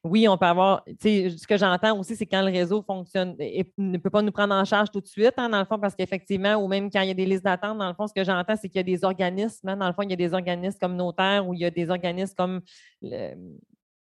oui, 0.04 0.28
on 0.28 0.38
peut 0.38 0.46
avoir, 0.46 0.84
tu 0.86 0.96
sais, 1.00 1.30
ce 1.30 1.48
que 1.48 1.56
j'entends 1.56 1.98
aussi, 1.98 2.18
c'est 2.18 2.26
quand 2.26 2.42
le 2.42 2.52
réseau 2.52 2.82
fonctionne, 2.82 3.36
et 3.40 3.72
ne 3.78 3.98
peut 3.98 4.10
pas 4.10 4.22
nous 4.22 4.34
prendre 4.34 4.54
en 4.54 4.66
charge 4.66 4.92
tout 4.92 5.00
de 5.00 5.08
suite, 5.08 5.34
hein, 5.38 5.48
dans 5.48 5.60
le 5.60 5.66
fond, 5.66 5.80
parce 5.80 5.96
qu'effectivement, 5.96 6.56
ou 6.56 6.68
même 6.68 6.92
quand 6.92 7.02
il 7.02 7.08
y 7.08 7.12
a 7.12 7.14
des 7.14 7.26
listes 7.26 7.46
d'attente, 7.46 7.78
dans 7.78 7.88
le 7.88 7.94
fond, 7.94 8.06
ce 8.06 8.14
que 8.14 8.24
j'entends, 8.24 8.58
c'est 8.58 8.68
qu'il 8.68 8.78
y 8.78 8.80
a 8.80 8.84
des 8.84 9.06
organismes, 9.06 9.70
hein, 9.70 9.78
dans 9.78 9.88
le 9.88 9.94
fond, 9.94 10.02
il 10.02 10.10
y 10.10 10.14
a 10.14 10.18
des 10.18 10.34
organismes 10.34 10.78
communautaires 10.78 11.48
ou 11.48 11.54
il 11.54 11.62
y 11.62 11.66
a 11.66 11.72
des 11.72 11.90
organismes 11.90 12.36
comme 12.36 12.62
le, 13.02 13.34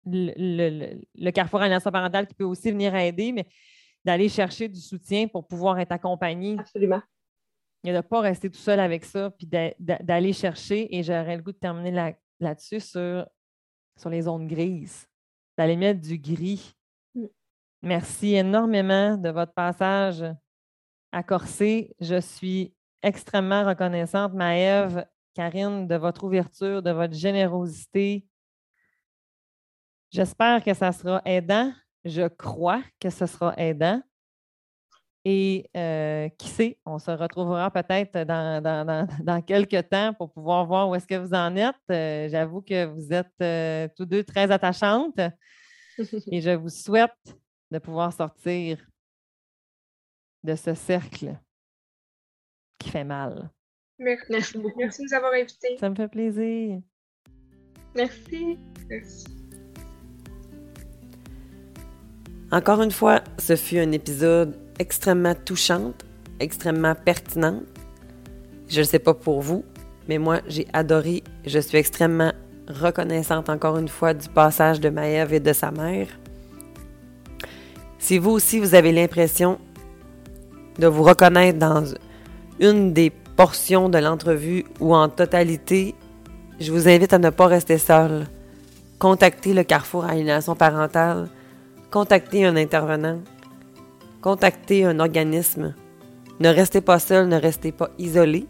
le, 0.06 1.30
Carrefour 1.32 1.62
Alliance 1.62 1.82
parentale 1.82 2.28
qui 2.28 2.34
peut 2.34 2.44
aussi 2.44 2.70
venir 2.70 2.94
aider, 2.94 3.32
mais 3.32 3.46
d'aller 4.04 4.28
chercher 4.28 4.68
du 4.68 4.80
soutien 4.80 5.26
pour 5.26 5.48
pouvoir 5.48 5.80
être 5.80 5.92
accompagné. 5.92 6.56
Absolument. 6.56 7.02
Il 7.82 7.90
de 7.90 7.96
ne 7.96 8.02
pas 8.02 8.20
rester 8.20 8.48
tout 8.48 8.58
seul 8.58 8.78
avec 8.78 9.04
ça, 9.04 9.30
puis 9.30 9.48
d'aller 9.80 10.32
chercher, 10.34 10.96
et 10.96 11.02
j'aurais 11.02 11.36
le 11.36 11.42
goût 11.42 11.52
de 11.52 11.58
terminer 11.58 12.14
là-dessus 12.38 12.78
sur, 12.78 13.26
sur 13.96 14.08
les 14.08 14.22
zones 14.22 14.46
grises 14.46 15.09
d'aller 15.60 15.76
mettre 15.76 16.00
du 16.00 16.16
gris. 16.16 16.74
Mm. 17.14 17.26
Merci 17.82 18.34
énormément 18.34 19.18
de 19.18 19.28
votre 19.28 19.52
passage 19.52 20.24
à 21.12 21.22
Corsé. 21.22 21.94
Je 22.00 22.18
suis 22.18 22.74
extrêmement 23.02 23.66
reconnaissante, 23.66 24.32
Maëve, 24.32 25.06
Karine, 25.34 25.86
de 25.86 25.96
votre 25.96 26.24
ouverture, 26.24 26.82
de 26.82 26.90
votre 26.92 27.12
générosité. 27.12 28.26
J'espère 30.10 30.64
que 30.64 30.72
ça 30.72 30.92
sera 30.92 31.20
aidant. 31.26 31.74
Je 32.06 32.26
crois 32.26 32.82
que 32.98 33.10
ce 33.10 33.26
sera 33.26 33.52
aidant. 33.58 34.00
Et 35.24 35.68
euh, 35.76 36.28
qui 36.38 36.48
sait, 36.48 36.78
on 36.86 36.98
se 36.98 37.10
retrouvera 37.10 37.70
peut-être 37.70 38.24
dans, 39.22 39.42
quelques 39.42 39.88
temps 39.88 40.14
pour 40.14 40.32
pouvoir 40.32 40.64
voir 40.66 40.88
où 40.88 40.94
est-ce 40.94 41.06
que 41.06 41.16
vous 41.16 41.34
en 41.34 41.54
êtes. 41.56 41.74
Euh, 41.90 42.28
j'avoue 42.30 42.62
que 42.62 42.86
vous 42.86 43.12
êtes 43.12 43.26
euh, 43.42 43.88
tous 43.96 44.06
deux 44.06 44.24
très 44.24 44.50
attachantes 44.50 45.20
et 46.30 46.40
je 46.40 46.54
vous 46.56 46.70
souhaite 46.70 47.10
de 47.70 47.78
pouvoir 47.78 48.12
sortir 48.12 48.78
de 50.42 50.54
ce 50.54 50.72
cercle 50.72 51.38
qui 52.78 52.88
fait 52.88 53.04
mal. 53.04 53.50
Merci 53.98 54.56
beaucoup. 54.56 54.78
Merci 54.78 55.02
de 55.02 55.08
nous 55.08 55.14
avoir 55.14 55.34
invités. 55.34 55.76
Ça 55.78 55.90
me 55.90 55.94
fait 55.94 56.08
plaisir. 56.08 56.80
Merci. 57.94 58.58
Merci. 58.88 59.26
Encore 62.50 62.80
une 62.80 62.90
fois, 62.90 63.22
ce 63.38 63.54
fut 63.54 63.78
un 63.78 63.92
épisode 63.92 64.69
extrêmement 64.80 65.34
touchante, 65.34 66.04
extrêmement 66.40 66.94
pertinente. 66.94 67.62
Je 68.68 68.80
ne 68.80 68.84
sais 68.84 68.98
pas 68.98 69.14
pour 69.14 69.42
vous, 69.42 69.62
mais 70.08 70.18
moi, 70.18 70.40
j'ai 70.48 70.66
adoré. 70.72 71.22
Je 71.44 71.58
suis 71.58 71.76
extrêmement 71.76 72.32
reconnaissante 72.66 73.50
encore 73.50 73.76
une 73.76 73.88
fois 73.88 74.14
du 74.14 74.28
passage 74.28 74.80
de 74.80 74.88
Maëve 74.88 75.34
et 75.34 75.40
de 75.40 75.52
sa 75.52 75.70
mère. 75.70 76.08
Si 77.98 78.16
vous 78.16 78.30
aussi, 78.30 78.58
vous 78.58 78.74
avez 78.74 78.90
l'impression 78.90 79.58
de 80.78 80.86
vous 80.86 81.02
reconnaître 81.02 81.58
dans 81.58 81.84
une 82.58 82.94
des 82.94 83.10
portions 83.10 83.90
de 83.90 83.98
l'entrevue 83.98 84.64
ou 84.80 84.94
en 84.94 85.10
totalité, 85.10 85.94
je 86.58 86.72
vous 86.72 86.88
invite 86.88 87.12
à 87.12 87.18
ne 87.18 87.28
pas 87.28 87.46
rester 87.46 87.76
seul. 87.76 88.26
Contactez 88.98 89.52
le 89.52 89.62
Carrefour 89.62 90.04
Aliénation 90.04 90.54
parentale, 90.54 91.28
contactez 91.90 92.46
un 92.46 92.56
intervenant, 92.56 93.18
contactez 94.20 94.84
un 94.84 95.00
organisme. 95.00 95.74
Ne 96.40 96.48
restez 96.48 96.80
pas 96.80 96.98
seul, 96.98 97.28
ne 97.28 97.36
restez 97.36 97.72
pas 97.72 97.90
isolé, 97.98 98.46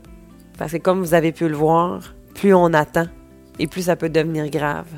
parce 0.59 0.73
que 0.73 0.79
comme 0.79 1.01
vous 1.01 1.15
avez 1.15 1.33
pu 1.33 1.49
le 1.49 1.57
voir, 1.57 2.15
plus 2.35 2.55
on 2.55 2.73
attend 2.73 3.07
et 3.59 3.67
plus 3.67 3.83
ça 3.83 3.97
peut 3.97 4.09
devenir 4.09 4.49
grave. 4.51 4.89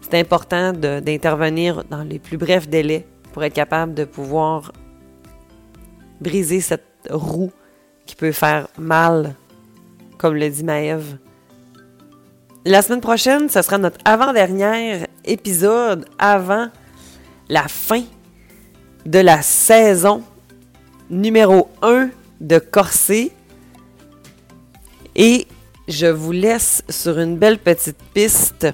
C'est 0.00 0.18
important 0.18 0.72
d'intervenir 0.72 1.84
dans 1.84 2.02
les 2.02 2.18
plus 2.18 2.36
brefs 2.36 2.68
délais 2.68 3.06
pour 3.32 3.44
être 3.44 3.54
capable 3.54 3.94
de 3.94 4.04
pouvoir 4.04 4.72
briser 6.20 6.60
cette 6.60 6.84
roue 7.10 7.52
qui 8.06 8.16
peut 8.16 8.32
faire 8.32 8.68
mal, 8.78 9.34
comme 10.18 10.34
le 10.34 10.48
dit 10.48 10.64
Maëve. 10.64 11.18
La 12.64 12.82
semaine 12.82 13.00
prochaine, 13.00 13.48
ce 13.48 13.62
sera 13.62 13.78
notre 13.78 13.98
avant-dernier 14.04 15.04
épisode 15.24 16.04
avant 16.18 16.68
la 17.48 17.68
fin 17.68 18.02
de 19.06 19.18
la 19.18 19.42
saison 19.42 20.22
numéro 21.08 21.68
1 21.82 22.10
de 22.40 22.58
Corset. 22.58 23.32
Et 25.16 25.46
je 25.88 26.06
vous 26.06 26.32
laisse 26.32 26.82
sur 26.88 27.18
une 27.18 27.36
belle 27.36 27.58
petite 27.58 27.98
piste. 28.14 28.68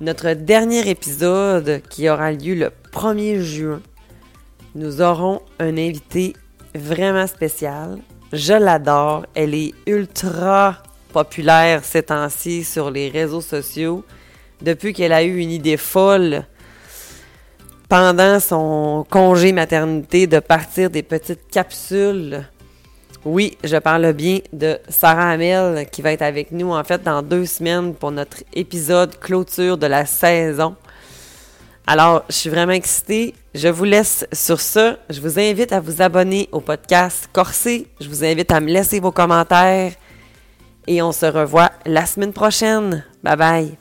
Notre 0.00 0.32
dernier 0.32 0.88
épisode 0.88 1.82
qui 1.90 2.08
aura 2.08 2.32
lieu 2.32 2.54
le 2.54 2.70
1er 2.92 3.40
juin, 3.40 3.82
nous 4.74 5.02
aurons 5.02 5.42
un 5.58 5.76
invité 5.76 6.34
vraiment 6.74 7.26
spécial. 7.26 7.98
Je 8.32 8.54
l'adore. 8.54 9.26
Elle 9.34 9.54
est 9.54 9.74
ultra 9.86 10.82
populaire 11.12 11.84
ces 11.84 12.04
temps-ci 12.04 12.64
sur 12.64 12.90
les 12.90 13.08
réseaux 13.08 13.40
sociaux. 13.40 14.04
Depuis 14.62 14.92
qu'elle 14.92 15.12
a 15.12 15.24
eu 15.24 15.38
une 15.38 15.50
idée 15.50 15.76
folle 15.76 16.44
pendant 17.90 18.38
son 18.38 19.04
congé 19.10 19.52
maternité 19.52 20.28
de 20.28 20.38
partir 20.38 20.90
des 20.90 21.02
petites 21.02 21.48
capsules. 21.50 22.46
Oui, 23.24 23.58
je 23.64 23.76
parle 23.78 24.12
bien 24.12 24.38
de 24.52 24.78
Sarah 24.88 25.32
Hamel 25.32 25.90
qui 25.90 26.00
va 26.00 26.12
être 26.12 26.22
avec 26.22 26.52
nous 26.52 26.70
en 26.70 26.84
fait 26.84 27.02
dans 27.02 27.20
deux 27.20 27.44
semaines 27.46 27.94
pour 27.94 28.12
notre 28.12 28.38
épisode 28.54 29.18
clôture 29.18 29.76
de 29.76 29.88
la 29.88 30.06
saison. 30.06 30.76
Alors, 31.84 32.22
je 32.28 32.36
suis 32.36 32.50
vraiment 32.50 32.72
excitée. 32.72 33.34
Je 33.56 33.66
vous 33.66 33.84
laisse 33.84 34.24
sur 34.32 34.60
ça. 34.60 34.96
Je 35.10 35.20
vous 35.20 35.40
invite 35.40 35.72
à 35.72 35.80
vous 35.80 36.00
abonner 36.00 36.48
au 36.52 36.60
podcast 36.60 37.28
Corsé. 37.32 37.88
Je 38.00 38.08
vous 38.08 38.24
invite 38.24 38.52
à 38.52 38.60
me 38.60 38.68
laisser 38.68 39.00
vos 39.00 39.10
commentaires. 39.10 39.92
Et 40.86 41.02
on 41.02 41.10
se 41.10 41.26
revoit 41.26 41.72
la 41.84 42.06
semaine 42.06 42.32
prochaine. 42.32 43.04
Bye 43.24 43.36
bye. 43.36 43.79